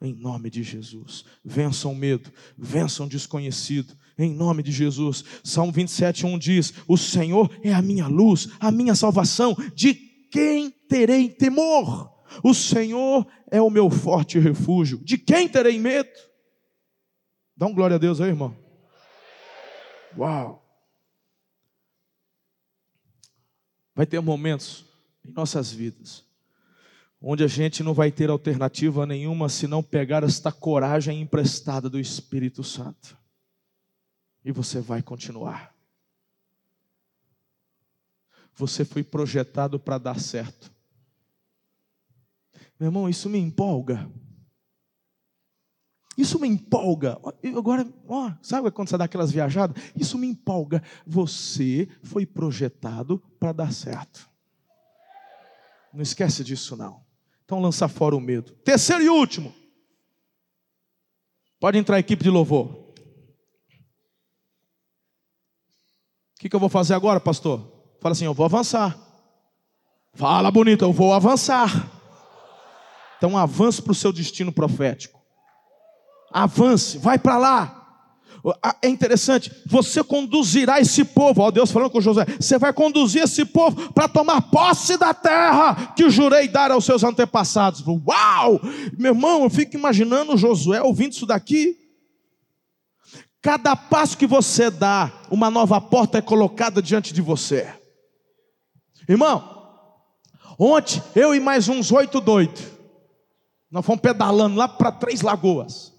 Em 0.00 0.12
nome 0.12 0.50
de 0.50 0.62
Jesus. 0.62 1.24
Vençam 1.44 1.92
o 1.92 1.96
medo, 1.96 2.30
vençam 2.56 3.06
o 3.06 3.08
desconhecido. 3.08 3.96
Em 4.18 4.32
nome 4.32 4.62
de 4.62 4.70
Jesus. 4.70 5.24
Salmo 5.42 5.72
27, 5.72 6.26
1 6.26 6.38
diz: 6.38 6.74
O 6.86 6.96
Senhor 6.96 7.50
é 7.62 7.72
a 7.72 7.82
minha 7.82 8.06
luz, 8.06 8.48
a 8.60 8.70
minha 8.70 8.94
salvação. 8.94 9.56
De 9.74 9.94
quem 9.94 10.70
terei 10.70 11.28
temor? 11.28 12.14
O 12.42 12.52
Senhor 12.52 13.26
é 13.50 13.60
o 13.60 13.70
meu 13.70 13.88
forte 13.90 14.38
refúgio. 14.38 14.98
De 14.98 15.16
quem 15.16 15.48
terei 15.48 15.78
medo? 15.78 16.10
Dá 17.56 17.66
um 17.66 17.74
glória 17.74 17.96
a 17.96 17.98
Deus 17.98 18.20
aí, 18.20 18.28
irmão. 18.28 18.54
Uau! 20.16 20.62
Vai 23.94 24.04
ter 24.04 24.20
momentos 24.20 24.84
em 25.24 25.32
nossas 25.32 25.72
vidas 25.72 26.25
onde 27.28 27.42
a 27.42 27.48
gente 27.48 27.82
não 27.82 27.92
vai 27.92 28.12
ter 28.12 28.30
alternativa 28.30 29.04
nenhuma 29.04 29.48
senão 29.48 29.82
pegar 29.82 30.22
esta 30.22 30.52
coragem 30.52 31.20
emprestada 31.20 31.90
do 31.90 31.98
Espírito 31.98 32.62
Santo. 32.62 33.18
E 34.44 34.52
você 34.52 34.80
vai 34.80 35.02
continuar. 35.02 35.74
Você 38.54 38.84
foi 38.84 39.02
projetado 39.02 39.76
para 39.76 39.98
dar 39.98 40.20
certo. 40.20 40.70
Meu 42.78 42.86
irmão, 42.86 43.08
isso 43.08 43.28
me 43.28 43.40
empolga. 43.40 44.08
Isso 46.16 46.38
me 46.38 46.46
empolga. 46.46 47.18
Agora, 47.58 47.92
ó, 48.06 48.32
sabe 48.40 48.70
quando 48.70 48.88
você 48.88 48.96
dá 48.96 49.04
aquelas 49.06 49.32
viajadas? 49.32 49.82
Isso 49.96 50.16
me 50.16 50.28
empolga. 50.28 50.80
Você 51.04 51.88
foi 52.04 52.24
projetado 52.24 53.18
para 53.40 53.50
dar 53.50 53.72
certo. 53.72 54.30
Não 55.92 56.02
esquece 56.02 56.44
disso, 56.44 56.76
não. 56.76 57.05
Então 57.46 57.60
lança 57.60 57.86
fora 57.86 58.16
o 58.16 58.20
medo. 58.20 58.52
Terceiro 58.64 59.04
e 59.04 59.08
último. 59.08 59.54
Pode 61.60 61.78
entrar 61.78 61.96
a 61.96 62.00
equipe 62.00 62.24
de 62.24 62.28
louvor. 62.28 62.66
O 62.66 62.94
que, 66.40 66.48
que 66.48 66.56
eu 66.56 66.60
vou 66.60 66.68
fazer 66.68 66.92
agora, 66.92 67.20
pastor? 67.20 67.72
Fala 68.00 68.12
assim: 68.12 68.24
eu 68.24 68.34
vou 68.34 68.44
avançar. 68.44 68.98
Fala 70.12 70.50
bonito, 70.50 70.84
eu 70.84 70.92
vou 70.92 71.14
avançar. 71.14 71.92
Então 73.16 73.38
avance 73.38 73.80
para 73.80 73.92
o 73.92 73.94
seu 73.94 74.12
destino 74.12 74.52
profético. 74.52 75.20
Avance, 76.32 76.98
vai 76.98 77.18
para 77.18 77.38
lá. 77.38 77.75
É 78.80 78.88
interessante, 78.88 79.50
você 79.66 80.04
conduzirá 80.04 80.78
esse 80.78 81.04
povo, 81.04 81.42
ó 81.42 81.50
Deus 81.50 81.72
falando 81.72 81.90
com 81.90 82.00
Josué, 82.00 82.24
você 82.38 82.56
vai 82.56 82.72
conduzir 82.72 83.24
esse 83.24 83.44
povo 83.44 83.92
para 83.92 84.06
tomar 84.06 84.40
posse 84.40 84.96
da 84.96 85.12
terra 85.12 85.92
que 85.96 86.08
jurei 86.08 86.46
dar 86.46 86.70
aos 86.70 86.84
seus 86.84 87.02
antepassados. 87.02 87.82
Uau! 87.84 88.60
Meu 88.96 89.12
irmão, 89.12 89.42
eu 89.42 89.50
fico 89.50 89.76
imaginando 89.76 90.36
Josué 90.36 90.80
ouvindo 90.80 91.12
isso 91.12 91.26
daqui. 91.26 91.76
Cada 93.42 93.74
passo 93.74 94.16
que 94.16 94.28
você 94.28 94.70
dá, 94.70 95.12
uma 95.28 95.50
nova 95.50 95.80
porta 95.80 96.18
é 96.18 96.22
colocada 96.22 96.80
diante 96.80 97.12
de 97.12 97.20
você. 97.20 97.74
Irmão, 99.08 99.42
ontem 100.56 101.02
eu 101.16 101.34
e 101.34 101.40
mais 101.40 101.68
uns 101.68 101.90
oito 101.90 102.20
doidos, 102.20 102.62
nós 103.68 103.84
fomos 103.84 104.00
pedalando 104.00 104.54
lá 104.54 104.68
para 104.68 104.92
Três 104.92 105.20
Lagoas. 105.20 105.95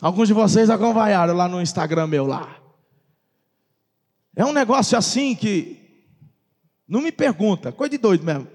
Alguns 0.00 0.28
de 0.28 0.34
vocês 0.34 0.68
acompanharam 0.68 1.34
lá 1.34 1.48
no 1.48 1.60
Instagram 1.60 2.06
meu 2.06 2.26
lá. 2.26 2.56
É 4.34 4.44
um 4.44 4.52
negócio 4.52 4.96
assim 4.98 5.34
que 5.34 5.86
não 6.86 7.00
me 7.00 7.10
pergunta, 7.10 7.72
coisa 7.72 7.90
de 7.90 7.98
doido 7.98 8.24
mesmo. 8.24 8.46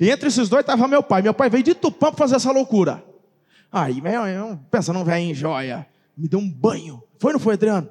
E 0.00 0.10
entre 0.10 0.28
esses 0.28 0.48
dois 0.48 0.62
estava 0.62 0.88
meu 0.88 1.02
pai. 1.02 1.22
Meu 1.22 1.34
pai 1.34 1.48
veio 1.48 1.62
de 1.62 1.74
Tupã 1.74 2.08
para 2.08 2.18
fazer 2.18 2.36
essa 2.36 2.50
loucura. 2.50 3.04
Aí, 3.70 4.00
meu, 4.00 4.58
pensa 4.70 4.92
num 4.92 5.04
velhinho 5.04 5.34
joia. 5.34 5.86
Me 6.16 6.28
deu 6.28 6.38
um 6.38 6.50
banho. 6.50 7.02
Foi 7.18 7.30
ou 7.30 7.34
não 7.34 7.40
foi, 7.40 7.54
Adriano? 7.54 7.88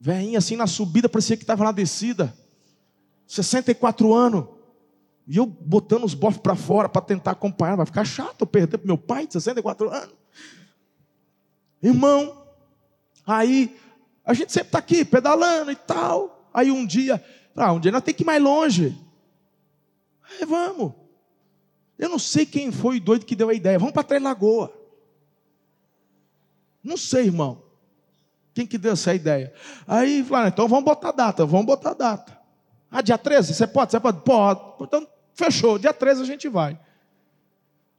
Velhinho 0.00 0.38
assim 0.38 0.56
na 0.56 0.66
subida, 0.66 1.08
parecia 1.08 1.36
que 1.36 1.42
estava 1.42 1.62
na 1.62 1.72
descida. 1.72 2.34
64 3.26 4.12
anos. 4.14 4.46
E 5.28 5.36
eu 5.36 5.46
botando 5.46 6.04
os 6.04 6.14
bofs 6.14 6.40
para 6.40 6.56
fora 6.56 6.88
para 6.88 7.02
tentar 7.02 7.32
acompanhar. 7.32 7.76
Vai 7.76 7.86
ficar 7.86 8.04
chato 8.04 8.40
eu 8.40 8.46
perder 8.46 8.78
para 8.78 8.86
meu 8.86 8.98
pai 8.98 9.26
de 9.26 9.34
64 9.34 9.90
anos. 9.90 10.19
Irmão, 11.82 12.46
aí 13.26 13.76
a 14.24 14.34
gente 14.34 14.52
sempre 14.52 14.68
está 14.68 14.78
aqui 14.78 15.04
pedalando 15.04 15.70
e 15.70 15.76
tal. 15.76 16.48
Aí 16.52 16.70
um 16.70 16.84
dia, 16.84 17.22
ah, 17.56 17.72
um 17.72 17.80
dia 17.80 17.92
nós 17.92 18.02
temos 18.02 18.16
que 18.16 18.22
ir 18.22 18.26
mais 18.26 18.42
longe. 18.42 18.98
Aí 20.30 20.44
vamos. 20.44 20.92
Eu 21.98 22.08
não 22.08 22.18
sei 22.18 22.46
quem 22.46 22.72
foi 22.72 22.96
o 22.96 23.00
doido 23.00 23.26
que 23.26 23.36
deu 23.36 23.48
a 23.48 23.54
ideia. 23.54 23.78
Vamos 23.78 23.92
para 23.92 24.02
Três 24.02 24.22
Lagoa. 24.22 24.72
Não 26.82 26.96
sei, 26.96 27.26
irmão. 27.26 27.62
Quem 28.54 28.66
que 28.66 28.78
deu 28.78 28.92
essa 28.92 29.14
ideia? 29.14 29.52
Aí 29.86 30.24
falaram, 30.24 30.48
então 30.48 30.66
vamos 30.66 30.84
botar 30.84 31.12
data, 31.12 31.44
vamos 31.44 31.66
botar 31.66 31.94
data. 31.94 32.38
Ah, 32.90 33.02
dia 33.02 33.16
13, 33.16 33.54
você 33.54 33.66
pode? 33.66 33.92
Você 33.92 34.00
pode? 34.00 34.22
Pode. 34.22 34.60
Então, 34.80 35.06
fechou. 35.34 35.78
Dia 35.78 35.92
13 35.92 36.22
a 36.22 36.24
gente 36.24 36.48
vai. 36.48 36.78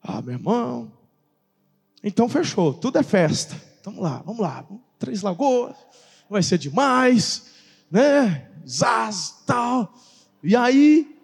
Ah, 0.01 0.21
meu 0.21 0.33
irmão. 0.33 0.91
Então 2.03 2.27
fechou. 2.27 2.73
Tudo 2.73 2.97
é 2.97 3.03
festa. 3.03 3.55
Vamos 3.83 4.01
lá, 4.01 4.21
vamos 4.25 4.41
lá. 4.41 4.65
Três 4.99 5.21
Lagoas, 5.21 5.75
vai 6.29 6.43
ser 6.43 6.57
demais, 6.57 7.51
né? 7.89 8.49
Zaz, 8.67 9.43
tal. 9.45 9.93
E 10.43 10.55
aí, 10.55 11.19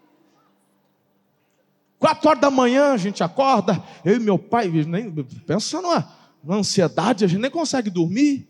quatro 1.99 2.29
horas 2.29 2.41
da 2.41 2.51
manhã 2.51 2.93
a 2.93 2.97
gente 2.97 3.23
acorda, 3.23 3.83
eu 4.03 4.15
e 4.15 4.19
meu 4.19 4.37
pai, 4.39 4.67
nem, 4.69 5.11
pensa 5.45 5.81
numa, 5.81 6.11
numa 6.43 6.57
ansiedade, 6.57 7.25
a 7.25 7.27
gente 7.27 7.41
nem 7.41 7.51
consegue 7.51 7.89
dormir. 7.89 8.47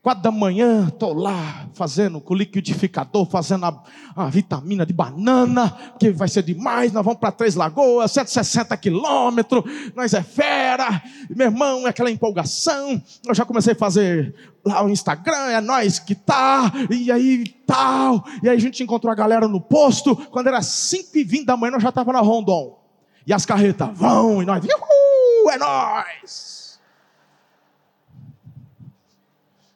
Quatro 0.00 0.22
da 0.22 0.30
manhã, 0.30 0.86
estou 0.88 1.12
lá 1.12 1.66
fazendo 1.74 2.20
com 2.20 2.32
o 2.32 2.36
liquidificador, 2.36 3.26
fazendo 3.26 3.66
a, 3.66 3.82
a, 4.14 4.26
vitamina 4.28 4.86
de 4.86 4.92
banana, 4.92 5.76
que 5.98 6.12
vai 6.12 6.28
ser 6.28 6.44
demais. 6.44 6.92
Nós 6.92 7.04
vamos 7.04 7.18
para 7.18 7.32
Três 7.32 7.56
Lagoas, 7.56 8.12
160 8.12 8.76
quilômetros, 8.76 9.64
nós 9.96 10.14
é 10.14 10.22
fera. 10.22 11.02
Meu 11.28 11.48
irmão, 11.48 11.84
é 11.84 11.90
aquela 11.90 12.12
empolgação. 12.12 13.02
Eu 13.26 13.34
já 13.34 13.44
comecei 13.44 13.72
a 13.72 13.76
fazer 13.76 14.34
lá 14.64 14.84
o 14.84 14.88
Instagram, 14.88 15.50
é 15.50 15.60
nós 15.60 15.98
que 15.98 16.14
tá, 16.14 16.72
e 16.88 17.10
aí 17.10 17.44
tal. 17.66 18.24
E 18.40 18.48
aí 18.48 18.56
a 18.56 18.60
gente 18.60 18.82
encontrou 18.84 19.10
a 19.12 19.16
galera 19.16 19.48
no 19.48 19.60
posto. 19.60 20.14
Quando 20.14 20.46
era 20.46 20.62
5 20.62 21.18
e 21.18 21.24
20 21.24 21.44
da 21.44 21.56
manhã, 21.56 21.72
nós 21.72 21.82
já 21.82 21.88
estava 21.88 22.12
na 22.12 22.20
Rondon. 22.20 22.78
E 23.26 23.32
as 23.32 23.44
carretas 23.44 23.90
vão, 23.94 24.42
e 24.42 24.46
nós, 24.46 24.64
uhul, 24.64 25.50
é 25.50 25.58
nós. 25.58 26.67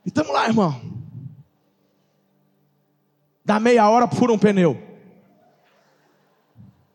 E 0.05 0.09
estamos 0.09 0.33
lá, 0.33 0.47
irmão. 0.47 0.81
Dá 3.45 3.61
meia 3.61 3.89
hora, 3.89 4.09
fura 4.09 4.33
um 4.33 4.39
pneu. 4.39 4.81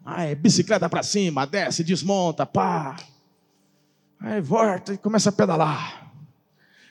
Aí, 0.05 0.35
bicicleta 0.35 0.89
para 0.89 1.03
cima, 1.03 1.45
desce, 1.45 1.83
desmonta, 1.83 2.45
pá. 2.45 2.95
Aí 4.19 4.41
volta 4.41 4.93
e 4.93 4.97
começa 4.97 5.29
a 5.29 5.33
pedalar. 5.33 6.11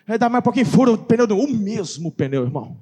Aí 0.07 0.19
dá 0.19 0.29
mais 0.29 0.41
um 0.41 0.45
pouquinho, 0.45 0.67
fura 0.67 0.93
o 0.93 0.99
pneu, 0.99 1.27
o 1.27 1.49
mesmo 1.49 2.13
pneu, 2.13 2.45
irmão. 2.45 2.77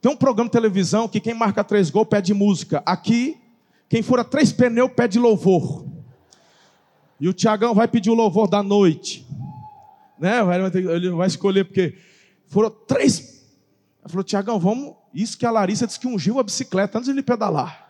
Tem 0.00 0.10
um 0.10 0.16
programa 0.16 0.48
de 0.48 0.52
televisão 0.52 1.08
que 1.08 1.20
quem 1.20 1.34
marca 1.34 1.62
três 1.64 1.90
gols 1.90 2.08
pede 2.08 2.34
música. 2.34 2.82
Aqui, 2.84 3.40
quem 3.88 4.02
fura 4.02 4.24
três 4.24 4.52
pneus 4.52 4.90
pede 4.92 5.18
louvor. 5.18 5.86
E 7.20 7.28
o 7.28 7.32
Tiagão 7.32 7.74
vai 7.74 7.86
pedir 7.86 8.10
o 8.10 8.14
louvor 8.14 8.48
da 8.48 8.62
noite. 8.62 9.26
Né? 10.18 10.38
Ele 10.74 11.10
vai 11.10 11.26
escolher 11.26 11.64
porque 11.64 11.96
foram 12.52 12.70
três. 12.70 13.42
Ela 14.00 14.08
falou, 14.08 14.22
Tiagão, 14.22 14.60
vamos. 14.60 14.94
Isso 15.14 15.38
que 15.38 15.46
a 15.46 15.50
Larissa 15.50 15.86
disse 15.86 15.98
que 15.98 16.06
ungiu 16.06 16.38
a 16.38 16.42
bicicleta 16.42 16.98
antes 16.98 17.06
de 17.06 17.12
ele 17.12 17.22
pedalar. 17.22 17.88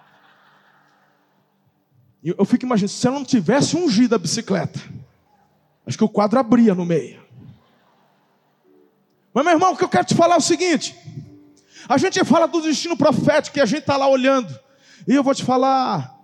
Eu, 2.22 2.36
eu 2.38 2.44
fico 2.44 2.64
imaginando, 2.64 2.92
se 2.92 3.06
ela 3.06 3.18
não 3.18 3.24
tivesse 3.24 3.76
ungido 3.76 4.14
a 4.14 4.18
bicicleta, 4.18 4.80
acho 5.84 5.98
que 5.98 6.04
o 6.04 6.08
quadro 6.08 6.38
abria 6.38 6.74
no 6.74 6.86
meio. 6.86 7.20
Mas, 9.34 9.44
meu 9.44 9.54
irmão, 9.54 9.72
o 9.72 9.76
que 9.76 9.82
eu 9.82 9.88
quero 9.88 10.06
te 10.06 10.14
falar 10.14 10.36
é 10.36 10.38
o 10.38 10.42
seguinte: 10.42 10.96
a 11.88 11.98
gente 11.98 12.24
fala 12.24 12.46
do 12.46 12.62
destino 12.62 12.96
profético 12.96 13.58
e 13.58 13.60
a 13.60 13.66
gente 13.66 13.80
está 13.80 13.96
lá 13.96 14.06
olhando, 14.06 14.56
e 15.08 15.14
eu 15.14 15.24
vou 15.24 15.34
te 15.34 15.44
falar, 15.44 16.16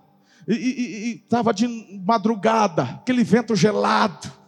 e 0.47 1.21
estava 1.23 1.53
de 1.53 1.67
madrugada, 2.05 2.83
aquele 2.83 3.23
vento 3.23 3.53
gelado, 3.53 4.39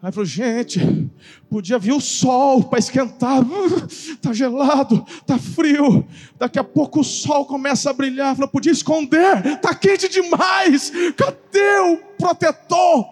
Aí 0.00 0.12
falou, 0.12 0.24
gente, 0.24 1.07
podia 1.48 1.78
vir 1.78 1.92
o 1.92 2.00
sol 2.00 2.64
para 2.64 2.78
esquentar. 2.78 3.42
Está 3.88 4.32
gelado, 4.34 5.04
está 5.08 5.38
frio. 5.38 6.06
Daqui 6.38 6.58
a 6.58 6.64
pouco 6.64 7.00
o 7.00 7.04
sol 7.04 7.46
começa 7.46 7.90
a 7.90 7.92
brilhar. 7.92 8.34
Falou, 8.34 8.48
podia 8.48 8.72
esconder, 8.72 9.44
está 9.46 9.74
quente 9.74 10.08
demais. 10.08 10.92
Cadê 11.16 11.78
o 11.80 11.96
protetor? 12.18 13.06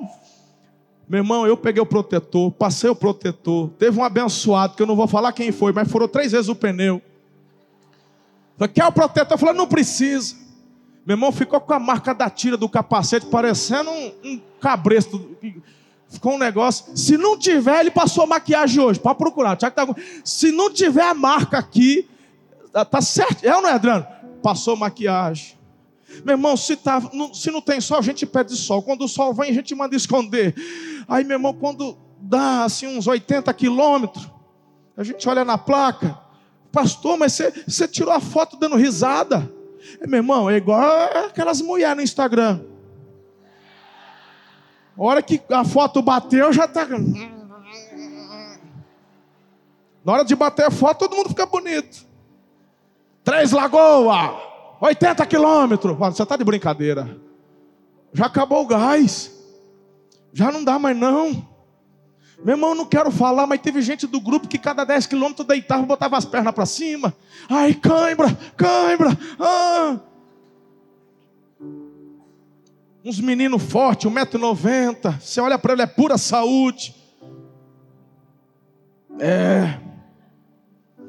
Meu 1.09 1.19
irmão, 1.19 1.47
eu 1.47 1.57
peguei 1.57 1.81
o 1.81 1.87
protetor, 1.87 2.51
passei 2.51 2.91
o 2.91 2.97
protetor. 2.97 3.71
Teve 3.79 3.99
um 3.99 4.05
abençoado, 4.05 4.75
que 4.75 4.83
eu 4.83 4.87
não 4.87 4.97
vou 4.97 5.07
falar 5.07 5.33
quem 5.33 5.53
foi, 5.53 5.73
mas 5.73 5.91
furou 5.91 6.09
três 6.09 6.33
vezes 6.33 6.49
o 6.49 6.55
pneu. 6.55 7.01
Falei, 8.59 8.73
quer 8.73 8.87
o 8.87 8.93
protetor? 8.93 9.35
Eu 9.35 9.39
falei, 9.39 9.55
não 9.55 9.69
precisa. 9.69 10.35
Meu 11.07 11.15
irmão 11.15 11.31
ficou 11.31 11.61
com 11.61 11.73
a 11.73 11.79
marca 11.79 12.13
da 12.13 12.29
tira 12.29 12.57
do 12.57 12.69
capacete, 12.69 13.27
parecendo 13.27 13.89
um, 13.89 14.13
um 14.25 14.41
cabresto. 14.61 15.37
Ficou 16.09 16.35
um 16.35 16.39
negócio. 16.39 16.97
Se 16.97 17.17
não 17.17 17.37
tiver, 17.39 17.81
ele 17.81 17.91
passou 17.91 18.27
maquiagem 18.27 18.83
hoje. 18.83 19.01
Pode 19.01 19.19
procurar. 19.19 19.57
Tá... 19.57 19.73
Se 20.25 20.53
não 20.53 20.73
tiver 20.73 21.03
a 21.03 21.15
marca 21.15 21.59
aqui, 21.59 22.09
tá, 22.73 22.85
tá 22.85 23.01
certo. 23.01 23.45
É 23.45 23.55
ou 23.55 23.63
não 23.63 23.69
é, 23.69 23.73
Adriano? 23.73 24.07
Passou 24.43 24.77
maquiagem. 24.77 25.57
Meu 26.25 26.35
irmão, 26.35 26.57
se, 26.57 26.77
tá, 26.77 27.03
não, 27.13 27.35
se 27.35 27.51
não 27.51 27.61
tem 27.61 27.81
sol, 27.81 27.99
a 27.99 28.03
gente 28.03 28.25
pede 28.25 28.57
sol. 28.57 28.83
Quando 28.83 29.05
o 29.05 29.09
sol 29.09 29.35
vem, 29.35 29.51
a 29.51 29.55
gente 29.55 29.75
manda 29.75 29.97
esconder. 29.97 30.55
Aí, 31.09 31.25
meu 31.25 31.35
irmão, 31.35 31.53
quando 31.53 31.97
dá 32.21 32.65
assim 32.65 32.87
uns 32.87 33.07
80 33.07 33.53
quilômetros, 33.55 34.29
a 34.97 35.05
gente 35.05 35.29
olha 35.29 35.45
na 35.45 35.59
placa, 35.59 36.19
pastor, 36.73 37.19
mas 37.19 37.33
você, 37.33 37.53
você 37.67 37.87
tirou 37.87 38.13
a 38.13 38.21
foto 38.21 38.57
dando 38.57 38.77
risada. 38.77 39.53
É, 40.01 40.07
meu 40.07 40.19
irmão, 40.19 40.49
é 40.49 40.57
igual 40.57 40.81
aquelas 41.27 41.61
mulheres 41.61 41.97
no 41.97 42.03
Instagram. 42.03 42.61
A 44.99 45.03
hora 45.03 45.23
que 45.23 45.41
a 45.51 45.65
foto 45.65 46.01
bateu, 46.01 46.53
já 46.53 46.65
está. 46.65 46.87
Na 50.05 50.13
hora 50.13 50.25
de 50.25 50.35
bater 50.35 50.67
a 50.67 50.71
foto, 50.71 51.01
todo 51.01 51.17
mundo 51.17 51.29
fica 51.29 51.45
bonito. 51.45 52.07
Três 53.23 53.53
Lagoas. 53.53 54.35
80 54.81 55.27
quilômetros. 55.27 55.97
Você 55.97 56.23
está 56.23 56.37
de 56.37 56.45
brincadeira. 56.45 57.21
Já 58.13 58.27
acabou 58.27 58.63
o 58.63 58.67
gás. 58.67 59.33
Já 60.33 60.51
não 60.53 60.65
dá 60.65 60.79
mais 60.79 60.97
não. 60.97 61.47
Meu 62.45 62.55
irmão, 62.55 62.75
não 62.75 62.85
quero 62.85 63.11
falar, 63.11 63.47
mas 63.47 63.61
teve 63.61 63.81
gente 63.83 64.07
do 64.07 64.21
grupo 64.21 64.47
que 64.47 64.59
cada 64.59 64.85
10 64.85 65.07
quilômetros 65.07 65.47
deitava 65.47 65.83
e 65.83 65.87
botava 65.87 66.17
as 66.17 66.25
pernas 66.25 66.55
para 66.55 66.67
cima. 66.67 67.15
Ai, 67.49 67.75
cãibra, 67.75 68.29
cãibra. 68.57 69.17
Ah. 69.41 69.99
Uns 73.07 73.21
meninos 73.21 73.63
fortes, 73.63 74.11
1,90m. 74.11 75.21
Você 75.21 75.41
olha 75.41 75.57
para 75.57 75.75
ele, 75.75 75.83
é 75.83 75.87
pura 75.87 76.19
saúde. 76.19 76.93
É. 79.21 79.79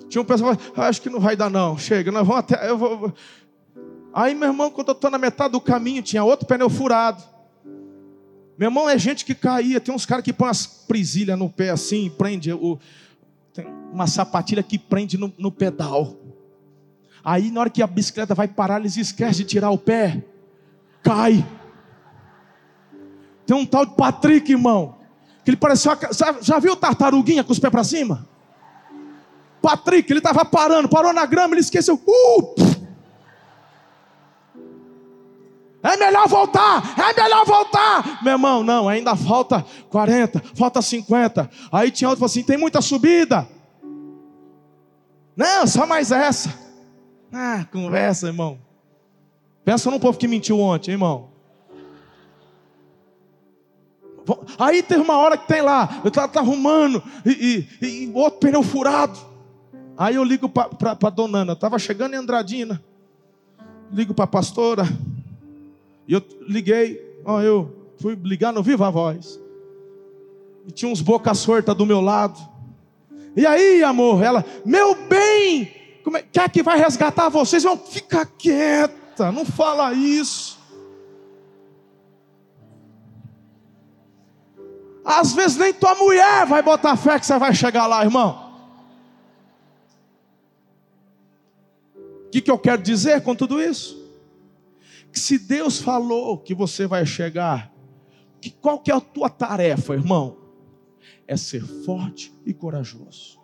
Tinha 0.07 0.21
um 0.21 0.25
pessoal, 0.25 0.55
ah, 0.75 0.87
acho 0.87 1.01
que 1.01 1.09
não 1.09 1.19
vai 1.19 1.35
dar 1.35 1.49
não. 1.49 1.75
Chega, 1.75 2.11
nós 2.11 2.27
vamos 2.27 2.41
até. 2.41 2.69
Eu 2.69 2.77
vou, 2.77 3.11
Aí, 4.13 4.35
meu 4.35 4.49
irmão, 4.49 4.69
quando 4.69 4.89
eu 4.89 4.93
estou 4.93 5.09
na 5.09 5.17
metade 5.17 5.53
do 5.53 5.59
caminho, 5.59 6.03
tinha 6.03 6.23
outro 6.23 6.45
pneu 6.45 6.69
furado. 6.69 7.23
Meu 8.59 8.67
irmão, 8.67 8.87
é 8.87 8.95
gente 8.95 9.25
que 9.25 9.33
caía. 9.33 9.81
Tem 9.81 9.91
uns 9.91 10.05
caras 10.05 10.23
que 10.23 10.31
põem 10.31 10.51
as 10.51 10.67
presilhas 10.67 11.37
no 11.37 11.49
pé 11.49 11.71
assim, 11.71 12.11
prende 12.15 12.53
o. 12.53 12.77
Tem 13.51 13.65
uma 13.91 14.05
sapatilha 14.05 14.61
que 14.61 14.77
prende 14.77 15.17
no, 15.17 15.33
no 15.35 15.51
pedal. 15.51 16.15
Aí, 17.23 17.49
na 17.49 17.61
hora 17.61 17.71
que 17.71 17.81
a 17.81 17.87
bicicleta 17.87 18.35
vai 18.35 18.47
parar, 18.47 18.79
eles 18.79 18.97
esquecem 18.97 19.43
de 19.43 19.45
tirar 19.45 19.71
o 19.71 19.79
pé. 19.79 20.23
Cai. 21.01 21.43
Tem 23.47 23.55
um 23.55 23.65
tal 23.65 23.85
de 23.85 23.95
Patrick, 23.95 24.51
irmão. 24.51 24.95
Que 25.45 25.51
ele 25.51 25.57
pareceu. 25.57 25.93
Já, 26.41 26.59
viu 26.59 26.75
tartaruguinha 26.75 27.45
com 27.45 27.53
os 27.53 27.59
pés 27.59 27.71
para 27.71 27.83
cima? 27.83 28.27
Patrick, 29.61 30.11
ele 30.11 30.19
estava 30.19 30.43
parando, 30.43 30.89
parou 30.89 31.13
na 31.13 31.25
grama, 31.25 31.53
ele 31.53 31.61
esqueceu. 31.61 31.95
Uh! 31.95 32.77
É 35.81 35.95
melhor 35.95 36.27
voltar, 36.27 36.83
é 36.99 37.21
melhor 37.21 37.45
voltar. 37.45 38.21
Meu 38.21 38.33
irmão, 38.33 38.61
não, 38.61 38.89
ainda 38.89 39.15
falta 39.15 39.65
40, 39.89 40.43
falta 40.53 40.81
50. 40.81 41.49
Aí 41.71 41.89
tinha 41.89 42.09
outro 42.09 42.25
assim: 42.25 42.43
tem 42.43 42.57
muita 42.57 42.81
subida. 42.81 43.47
Não, 45.37 45.65
só 45.65 45.87
mais 45.87 46.11
essa. 46.11 46.53
Ah, 47.31 47.65
conversa, 47.71 48.27
irmão. 48.27 48.59
Pensa 49.63 49.89
num 49.89 49.99
povo 49.99 50.17
que 50.17 50.27
mentiu 50.27 50.59
ontem, 50.59 50.91
irmão. 50.91 51.26
Aí 54.57 54.83
teve 54.83 55.01
uma 55.01 55.17
hora 55.17 55.37
que 55.37 55.47
tem 55.47 55.61
lá, 55.61 56.01
estava 56.03 56.27
tá 56.27 56.39
arrumando, 56.39 57.01
e, 57.25 57.67
e, 57.81 57.85
e, 57.85 58.11
outro 58.13 58.39
pneu 58.39 58.63
furado. 58.63 59.17
Aí 59.97 60.15
eu 60.15 60.23
ligo 60.23 60.49
para 60.49 60.97
a 61.01 61.09
dona 61.09 61.39
Ana, 61.39 61.53
estava 61.53 61.79
chegando 61.79 62.13
em 62.13 62.17
Andradina. 62.17 62.81
Ligo 63.91 64.13
para 64.13 64.25
a 64.25 64.27
pastora, 64.27 64.83
e 66.07 66.13
eu 66.13 66.21
liguei, 66.47 67.21
ó, 67.25 67.41
eu 67.41 67.73
fui 67.99 68.17
ligar 68.23 68.53
no 68.53 68.63
Viva 68.63 68.89
Voz. 68.89 69.39
E 70.65 70.71
tinha 70.71 70.91
uns 70.91 71.01
boca 71.01 71.33
sorta 71.33 71.73
do 71.73 71.85
meu 71.85 72.01
lado. 72.01 72.39
E 73.35 73.45
aí, 73.45 73.83
amor, 73.83 74.23
ela, 74.23 74.43
meu 74.65 74.95
bem, 75.07 75.71
é, 76.15 76.21
quer 76.31 76.49
que 76.49 76.63
vai 76.63 76.77
resgatar 76.77 77.29
vocês? 77.29 77.63
Eu, 77.63 77.77
fica 77.77 78.25
quieta, 78.25 79.31
não 79.31 79.45
fala 79.45 79.93
isso. 79.93 80.56
Às 85.07 85.33
vezes 85.33 85.57
nem 85.57 85.73
tua 85.73 85.95
mulher 85.95 86.45
vai 86.45 86.61
botar 86.61 86.97
fé 86.97 87.17
que 87.17 87.25
você 87.25 87.39
vai 87.39 87.55
chegar 87.55 87.87
lá, 87.87 88.03
irmão. 88.03 88.45
O 91.95 92.29
que, 92.29 92.41
que 92.41 92.51
eu 92.51 92.59
quero 92.59 92.81
dizer 92.81 93.21
com 93.21 93.33
tudo 93.33 93.61
isso? 93.61 94.07
que 95.17 95.19
se 95.19 95.39
Deus 95.39 95.79
falou 95.79 96.37
que 96.37 96.53
você 96.53 96.85
vai 96.85 97.03
chegar, 97.03 97.73
que 98.39 98.51
qual 98.51 98.79
que 98.79 98.91
é 98.91 98.95
a 98.95 99.01
tua 99.01 99.29
tarefa, 99.29 99.95
irmão? 99.95 100.37
É 101.27 101.35
ser 101.35 101.65
forte 101.65 102.31
e 102.45 102.53
corajoso. 102.53 103.39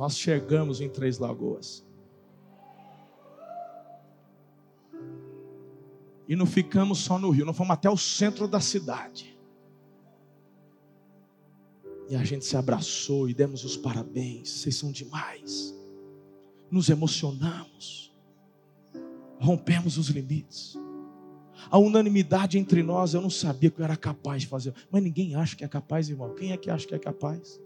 Nós 0.00 0.16
chegamos 0.16 0.80
em 0.80 0.88
Três 0.88 1.18
Lagoas. 1.18 1.86
E 6.26 6.34
não 6.34 6.46
ficamos 6.46 7.00
só 7.00 7.18
no 7.18 7.28
rio, 7.28 7.44
nós 7.44 7.54
fomos 7.54 7.74
até 7.74 7.90
o 7.90 7.98
centro 7.98 8.48
da 8.48 8.60
cidade. 8.60 9.38
E 12.08 12.16
a 12.16 12.24
gente 12.24 12.46
se 12.46 12.56
abraçou 12.56 13.28
e 13.28 13.34
demos 13.34 13.62
os 13.62 13.76
parabéns. 13.76 14.48
Vocês 14.48 14.74
são 14.74 14.90
demais. 14.90 15.78
Nos 16.70 16.88
emocionamos. 16.88 18.10
Rompemos 19.38 19.98
os 19.98 20.08
limites. 20.08 20.78
A 21.70 21.76
unanimidade 21.76 22.56
entre 22.56 22.82
nós, 22.82 23.12
eu 23.12 23.20
não 23.20 23.28
sabia 23.28 23.70
que 23.70 23.78
eu 23.78 23.84
era 23.84 23.98
capaz 23.98 24.40
de 24.40 24.48
fazer. 24.48 24.72
Mas 24.90 25.02
ninguém 25.02 25.34
acha 25.34 25.54
que 25.54 25.62
é 25.62 25.68
capaz, 25.68 26.08
irmão. 26.08 26.34
Quem 26.34 26.52
é 26.52 26.56
que 26.56 26.70
acha 26.70 26.86
que 26.86 26.94
é 26.94 26.98
capaz? 26.98 27.60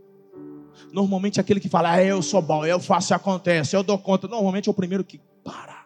Normalmente 0.93 1.41
aquele 1.41 1.61
que 1.61 1.69
fala, 1.69 1.93
ah, 1.93 2.05
eu 2.05 2.23
sou 2.23 2.43
bom, 2.43 2.65
eu 2.65 2.81
faço 2.81 3.13
e 3.13 3.15
acontece, 3.15 3.77
eu 3.77 3.83
dou 3.83 3.99
conta. 3.99 4.29
Normalmente 4.29 4.69
é 4.69 4.73
o 4.73 4.75
primeiro 4.75 5.05
que 5.05 5.21
para. 5.43 5.85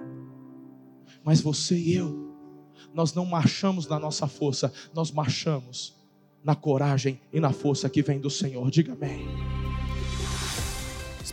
Mas 1.24 1.40
você 1.40 1.76
e 1.76 1.94
eu 1.94 2.28
nós 2.94 3.12
não 3.12 3.24
marchamos 3.24 3.86
na 3.86 3.98
nossa 3.98 4.26
força, 4.26 4.72
nós 4.94 5.10
marchamos 5.10 5.94
na 6.42 6.54
coragem 6.54 7.20
e 7.32 7.38
na 7.38 7.52
força 7.52 7.88
que 7.88 8.02
vem 8.02 8.18
do 8.18 8.30
Senhor. 8.30 8.70
Diga 8.70 8.92
amém. 8.92 9.26